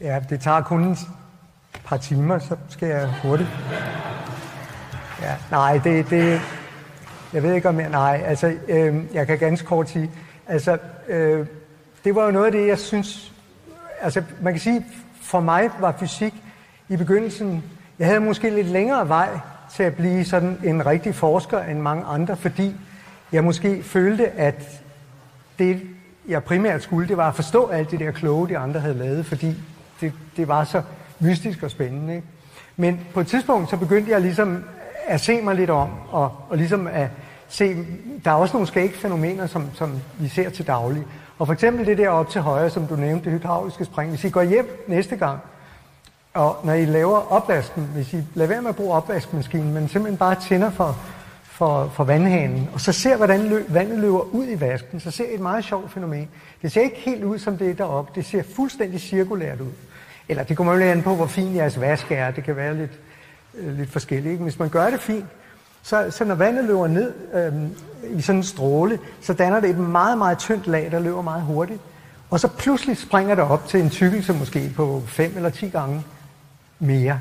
Ja, 0.00 0.20
det 0.30 0.40
tager 0.40 0.60
kun 0.60 0.92
et 0.92 0.98
par 1.84 1.96
timer, 1.96 2.38
så 2.38 2.56
skal 2.68 2.88
jeg 2.88 3.14
hurtigt. 3.22 3.48
Ja, 5.24 5.36
nej, 5.50 5.80
det, 5.84 6.10
det, 6.10 6.40
jeg 7.32 7.42
ved 7.42 7.54
ikke 7.54 7.68
om 7.68 7.80
jeg, 7.80 7.88
nej, 7.88 8.22
altså, 8.26 8.54
øh, 8.68 8.94
jeg 9.14 9.26
kan 9.26 9.38
ganske 9.38 9.66
kort 9.66 9.88
sige, 9.88 10.10
altså, 10.46 10.78
øh, 11.08 11.46
det 12.04 12.14
var 12.14 12.24
jo 12.24 12.30
noget 12.30 12.46
af 12.46 12.52
det, 12.52 12.66
jeg 12.66 12.78
synes, 12.78 13.32
altså, 14.00 14.22
man 14.40 14.52
kan 14.52 14.60
sige, 14.60 14.86
for 15.22 15.40
mig 15.40 15.70
var 15.80 15.94
fysik 16.00 16.34
i 16.88 16.96
begyndelsen, 16.96 17.64
jeg 17.98 18.06
havde 18.06 18.20
måske 18.20 18.50
lidt 18.50 18.66
længere 18.66 19.08
vej 19.08 19.28
til 19.74 19.82
at 19.82 19.94
blive 19.94 20.24
sådan 20.24 20.58
en 20.64 20.86
rigtig 20.86 21.14
forsker 21.14 21.62
end 21.62 21.78
mange 21.78 22.04
andre, 22.04 22.36
fordi 22.36 22.74
jeg 23.32 23.44
måske 23.44 23.82
følte, 23.82 24.30
at 24.30 24.82
det, 25.58 25.82
jeg 26.28 26.44
primært 26.44 26.82
skulle, 26.82 27.08
det 27.08 27.16
var 27.16 27.28
at 27.28 27.34
forstå 27.34 27.66
alt 27.66 27.90
det 27.90 28.00
der 28.00 28.10
kloge, 28.10 28.48
de 28.48 28.58
andre 28.58 28.80
havde 28.80 28.94
lavet, 28.94 29.26
fordi 29.26 29.54
det, 30.00 30.12
det 30.36 30.48
var 30.48 30.64
så 30.64 30.82
mystisk 31.20 31.62
og 31.62 31.70
spændende. 31.70 32.14
Ikke? 32.14 32.26
Men 32.76 33.00
på 33.14 33.20
et 33.20 33.26
tidspunkt, 33.26 33.70
så 33.70 33.76
begyndte 33.76 34.10
jeg 34.10 34.20
ligesom 34.20 34.64
at 35.06 35.20
se 35.20 35.40
mig 35.40 35.54
lidt 35.54 35.70
om, 35.70 35.88
og, 36.10 36.32
og 36.48 36.56
ligesom 36.56 36.86
at 36.86 37.08
se, 37.48 37.76
der 38.24 38.30
er 38.30 38.34
også 38.34 38.52
nogle 38.52 38.66
skægge 38.66 38.94
fænomener, 38.94 39.46
som, 39.46 39.68
som 39.74 40.00
vi 40.18 40.28
ser 40.28 40.50
til 40.50 40.66
daglig. 40.66 41.04
Og 41.38 41.46
for 41.46 41.54
eksempel 41.54 41.86
det 41.86 41.98
der 41.98 42.08
op 42.08 42.30
til 42.30 42.40
højre, 42.40 42.70
som 42.70 42.86
du 42.86 42.96
nævnte, 42.96 43.24
det 43.24 43.32
hydrauliske 43.32 43.84
spring. 43.84 44.10
Hvis 44.10 44.24
I 44.24 44.30
går 44.30 44.42
hjem 44.42 44.84
næste 44.88 45.16
gang, 45.16 45.38
og 46.34 46.56
når 46.64 46.72
I 46.72 46.84
laver 46.84 47.32
opvasken, 47.32 47.88
hvis 47.94 48.12
I 48.12 48.22
lader 48.34 48.48
være 48.48 48.62
med 48.62 48.68
at 48.68 48.76
bruge 48.76 48.94
opvaskemaskinen, 48.94 49.74
men 49.74 49.88
simpelthen 49.88 50.18
bare 50.18 50.36
tænder 50.48 50.70
for, 50.70 50.98
for, 51.42 51.90
for 51.94 52.04
vandhanen, 52.04 52.68
og 52.72 52.80
så 52.80 52.92
ser, 52.92 53.16
hvordan 53.16 53.40
løb, 53.40 53.74
vandet 53.74 53.98
løber 53.98 54.20
ud 54.20 54.46
i 54.48 54.60
vasken, 54.60 55.00
så 55.00 55.10
ser 55.10 55.24
I 55.24 55.34
et 55.34 55.40
meget 55.40 55.64
sjovt 55.64 55.92
fænomen. 55.92 56.28
Det 56.62 56.72
ser 56.72 56.80
ikke 56.80 56.96
helt 56.96 57.24
ud 57.24 57.38
som 57.38 57.58
det 57.58 57.70
er 57.70 57.74
deroppe. 57.74 58.12
Det 58.14 58.24
ser 58.24 58.42
fuldstændig 58.56 59.00
cirkulært 59.00 59.60
ud. 59.60 59.72
Eller 60.28 60.42
det 60.42 60.56
kommer 60.56 60.72
jo 60.72 60.78
lidt 60.78 60.90
an 60.90 61.02
på, 61.02 61.14
hvor 61.14 61.26
fin 61.26 61.56
jeres 61.56 61.80
vask 61.80 62.12
er. 62.12 62.30
Det 62.30 62.44
kan 62.44 62.56
være 62.56 62.76
lidt, 62.76 62.90
Øh, 63.58 63.78
lidt 63.78 63.90
forskelligt. 63.90 64.32
Ikke? 64.32 64.42
Hvis 64.42 64.58
man 64.58 64.68
gør 64.68 64.90
det 64.90 65.00
fint, 65.00 65.26
så, 65.82 66.10
så 66.10 66.24
når 66.24 66.34
vandet 66.34 66.64
løber 66.64 66.86
ned 66.86 67.12
øh, 67.34 67.52
i 68.18 68.20
sådan 68.20 68.38
en 68.38 68.44
stråle, 68.44 68.98
så 69.20 69.32
danner 69.32 69.60
det 69.60 69.70
et 69.70 69.78
meget, 69.78 70.18
meget 70.18 70.38
tyndt 70.38 70.66
lag, 70.66 70.88
der 70.90 71.00
løber 71.00 71.22
meget 71.22 71.42
hurtigt. 71.42 71.80
Og 72.30 72.40
så 72.40 72.48
pludselig 72.48 72.96
springer 72.96 73.34
det 73.34 73.44
op 73.44 73.68
til 73.68 73.80
en 73.80 73.90
tykkelse 73.90 74.32
måske 74.32 74.72
på 74.76 75.02
5 75.06 75.32
eller 75.36 75.50
10 75.50 75.68
gange 75.68 76.02
mere. 76.78 77.18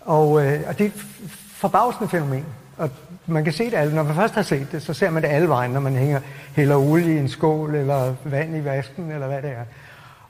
Og, 0.00 0.46
øh, 0.46 0.60
og 0.68 0.78
det 0.78 0.84
er 0.84 0.88
et 0.88 1.06
forbavsende 1.48 2.08
fænomen. 2.08 2.44
Og 2.76 2.90
man 3.26 3.44
kan 3.44 3.52
se 3.52 3.64
det 3.64 3.74
alle. 3.74 3.94
Når 3.94 4.02
man 4.02 4.14
først 4.14 4.34
har 4.34 4.42
set 4.42 4.72
det, 4.72 4.82
så 4.82 4.94
ser 4.94 5.10
man 5.10 5.22
det 5.22 5.28
alle 5.28 5.48
vejen, 5.48 5.70
når 5.70 5.80
man 5.80 5.96
hænger, 5.96 6.20
hælder 6.54 6.76
olie 6.76 7.14
i 7.14 7.18
en 7.18 7.28
skål, 7.28 7.74
eller 7.74 8.14
vand 8.24 8.56
i 8.56 8.64
vasken, 8.64 9.10
eller 9.10 9.26
hvad 9.26 9.42
det 9.42 9.50
er. 9.50 9.64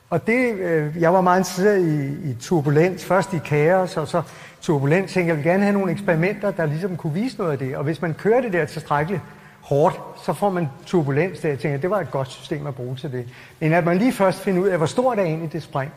Og 0.09 0.27
det, 0.27 0.53
øh, 0.53 1.01
jeg 1.01 1.13
var 1.13 1.21
meget 1.21 1.39
interesseret 1.39 1.81
i, 1.81 2.29
i 2.29 2.35
turbulens, 2.39 3.05
først 3.05 3.33
i 3.33 3.37
kaos, 3.45 3.97
og 3.97 4.07
så 4.07 4.21
turbulens. 4.61 5.17
Jeg 5.17 5.25
ville 5.25 5.43
gerne 5.43 5.63
have 5.63 5.73
nogle 5.73 5.91
eksperimenter, 5.91 6.51
der 6.51 6.65
ligesom 6.65 6.97
kunne 6.97 7.13
vise 7.13 7.37
noget 7.37 7.51
af 7.51 7.57
det. 7.57 7.77
Og 7.77 7.83
hvis 7.83 8.01
man 8.01 8.13
kører 8.13 8.41
det 8.41 8.53
der 8.53 8.65
tilstrækkeligt 8.65 9.21
hårdt, 9.61 9.99
så 10.25 10.33
får 10.33 10.49
man 10.49 10.67
turbulens 10.85 11.39
der. 11.39 11.49
Jeg 11.49 11.59
tænker, 11.59 11.77
det 11.77 11.89
var 11.89 11.99
et 11.99 12.11
godt 12.11 12.31
system 12.31 12.67
at 12.67 12.75
bruge 12.75 12.95
til 12.95 13.11
det. 13.11 13.27
Men 13.59 13.73
at 13.73 13.85
man 13.85 13.97
lige 13.97 14.13
først 14.13 14.39
finder 14.39 14.61
ud 14.61 14.67
af, 14.67 14.77
hvor 14.77 14.85
stort 14.85 15.19
er 15.19 15.23
egentlig 15.23 15.53
det 15.53 15.63
spring, 15.63 15.91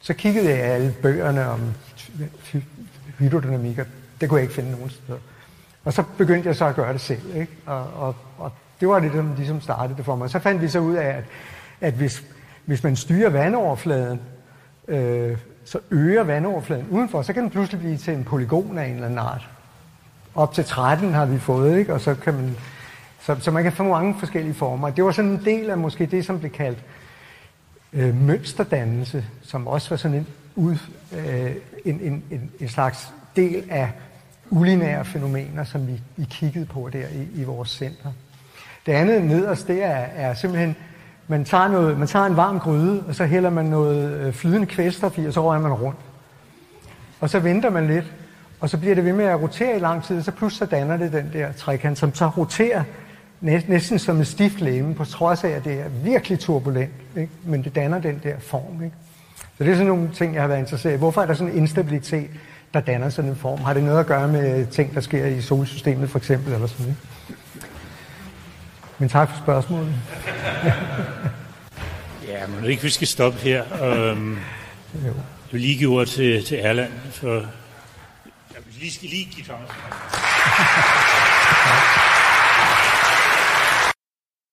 så 0.00 0.14
kiggede 0.14 0.48
jeg 0.48 0.58
alle 0.58 0.94
bøgerne 1.02 1.48
om 1.48 1.60
hydrodynamik, 3.18 3.78
og 3.78 3.86
det 4.20 4.28
kunne 4.28 4.38
jeg 4.38 4.42
ikke 4.42 4.54
finde 4.54 4.70
nogen 4.70 4.90
steder. 4.90 5.18
Og 5.84 5.92
så 5.92 6.04
begyndte 6.18 6.48
jeg 6.48 6.56
så 6.56 6.64
at 6.64 6.74
gøre 6.74 6.92
det 6.92 7.00
selv, 7.00 7.36
ikke? 7.36 7.52
Og, 7.66 7.86
og, 7.96 8.14
og 8.38 8.52
det 8.80 8.88
var 8.88 9.00
det, 9.00 9.12
der 9.12 9.24
ligesom 9.36 9.60
startede 9.60 9.96
det 9.96 10.04
for 10.04 10.16
mig. 10.16 10.30
Så 10.30 10.38
fandt 10.38 10.62
vi 10.62 10.68
så 10.68 10.78
ud 10.78 10.94
af, 10.94 11.08
at, 11.08 11.24
at 11.80 11.92
hvis, 11.92 12.24
hvis 12.66 12.84
man 12.84 12.96
styrer 12.96 13.30
vandoverfladen, 13.30 14.20
øh, 14.88 15.38
så 15.64 15.78
øger 15.90 16.22
vandoverfladen 16.22 16.86
udenfor, 16.90 17.22
så 17.22 17.32
kan 17.32 17.42
den 17.42 17.50
pludselig 17.50 17.80
blive 17.80 17.96
til 17.96 18.14
en 18.14 18.24
polygon 18.24 18.78
af 18.78 18.86
en 18.86 18.94
eller 18.94 19.06
anden 19.06 19.18
art. 19.18 19.48
Op 20.34 20.54
til 20.54 20.64
13 20.64 21.12
har 21.12 21.26
vi 21.26 21.38
fået, 21.38 21.78
ikke? 21.78 21.94
Og 21.94 22.00
så 22.00 22.14
kan 22.14 22.34
man, 22.34 22.56
så, 23.20 23.36
så 23.40 23.50
man 23.50 23.62
kan 23.62 23.72
få 23.72 23.82
mange 23.82 24.14
forskellige 24.18 24.54
former. 24.54 24.90
Det 24.90 25.04
var 25.04 25.10
sådan 25.10 25.30
en 25.30 25.44
del 25.44 25.70
af 25.70 25.78
måske 25.78 26.06
det, 26.06 26.24
som 26.24 26.38
blev 26.38 26.50
kaldt 26.50 26.78
øh, 27.92 28.14
mønsterdannelse, 28.22 29.24
som 29.42 29.66
også 29.66 29.90
var 29.90 29.96
sådan 29.96 30.16
en, 30.16 30.26
ud, 30.54 30.76
øh, 31.12 31.50
en, 31.84 32.00
en, 32.00 32.24
en, 32.30 32.50
en 32.60 32.68
slags 32.68 33.12
del 33.36 33.64
af 33.70 33.90
ulinære 34.50 35.04
fænomener, 35.04 35.64
som 35.64 35.86
vi, 35.86 36.00
vi 36.16 36.26
kiggede 36.30 36.66
på 36.66 36.90
der 36.92 37.08
i, 37.08 37.40
i 37.40 37.44
vores 37.44 37.68
center. 37.68 38.12
Det 38.86 38.92
andet 38.92 39.24
nederst, 39.24 39.68
det 39.68 39.84
er, 39.84 39.88
er 39.94 40.34
simpelthen, 40.34 40.76
man 41.28 41.44
tager, 41.44 41.68
noget, 41.68 41.98
man 41.98 42.08
tager 42.08 42.26
en 42.26 42.36
varm 42.36 42.58
gryde, 42.58 43.04
og 43.08 43.14
så 43.14 43.24
hælder 43.24 43.50
man 43.50 43.64
noget 43.64 44.20
øh, 44.20 44.32
flydende 44.32 44.66
kvælstof 44.66 45.18
i, 45.18 45.26
og 45.26 45.32
så 45.32 45.42
rører 45.42 45.60
man 45.60 45.72
rundt. 45.72 45.98
Og 47.20 47.30
så 47.30 47.38
venter 47.38 47.70
man 47.70 47.86
lidt, 47.86 48.12
og 48.60 48.70
så 48.70 48.78
bliver 48.78 48.94
det 48.94 49.04
ved 49.04 49.12
med 49.12 49.24
at 49.24 49.42
rotere 49.42 49.76
i 49.76 49.80
lang 49.80 50.04
tid, 50.04 50.18
og 50.18 50.24
så 50.24 50.30
pludselig 50.30 50.68
så 50.68 50.76
danner 50.76 50.96
det 50.96 51.12
den 51.12 51.30
der 51.32 51.52
trekant, 51.52 51.98
som 51.98 52.14
så 52.14 52.28
roterer 52.28 52.82
næsten 53.40 53.98
som 53.98 54.16
en 54.16 54.24
stift 54.24 54.60
læme, 54.60 54.94
på 54.94 55.04
trods 55.04 55.44
af, 55.44 55.48
at 55.48 55.64
det 55.64 55.80
er 55.80 55.88
virkelig 55.88 56.38
turbulent, 56.38 56.92
ikke? 57.16 57.32
men 57.44 57.64
det 57.64 57.74
danner 57.74 57.98
den 57.98 58.20
der 58.22 58.38
form. 58.38 58.82
Ikke? 58.84 58.96
Så 59.58 59.64
det 59.64 59.70
er 59.70 59.74
sådan 59.74 59.86
nogle 59.86 60.10
ting, 60.14 60.34
jeg 60.34 60.42
har 60.42 60.48
været 60.48 60.60
interesseret 60.60 60.94
i. 60.94 60.98
Hvorfor 60.98 61.22
er 61.22 61.26
der 61.26 61.34
sådan 61.34 61.52
en 61.52 61.58
instabilitet, 61.58 62.30
der 62.74 62.80
danner 62.80 63.08
sådan 63.08 63.30
en 63.30 63.36
form? 63.36 63.60
Har 63.60 63.74
det 63.74 63.82
noget 63.82 64.00
at 64.00 64.06
gøre 64.06 64.28
med 64.28 64.66
ting, 64.66 64.94
der 64.94 65.00
sker 65.00 65.26
i 65.26 65.40
solsystemet 65.40 66.10
for 66.10 66.18
eksempel? 66.18 66.52
Eller 66.52 66.66
sådan, 66.66 66.86
ikke? 66.86 67.00
Men 68.98 69.08
tak 69.08 69.30
for 69.30 69.36
spørgsmålet. 69.42 69.94
Ja, 72.28 72.46
men 72.46 72.64
ikke, 72.64 72.82
vi 72.82 72.90
skal 72.90 73.06
stoppe 73.06 73.38
her. 73.38 73.62
Um, 74.12 74.38
Jo. 75.06 75.12
du 75.52 75.56
lige 75.56 75.78
give 75.78 75.98
ord 75.98 76.06
til, 76.06 76.44
til 76.44 76.58
Erland, 76.60 76.92
for... 77.12 77.34
Jeg 77.34 78.62
lige 78.80 78.92
skal 78.92 79.08
lige 79.08 79.24
give 79.24 79.46
Thomas. 79.46 79.70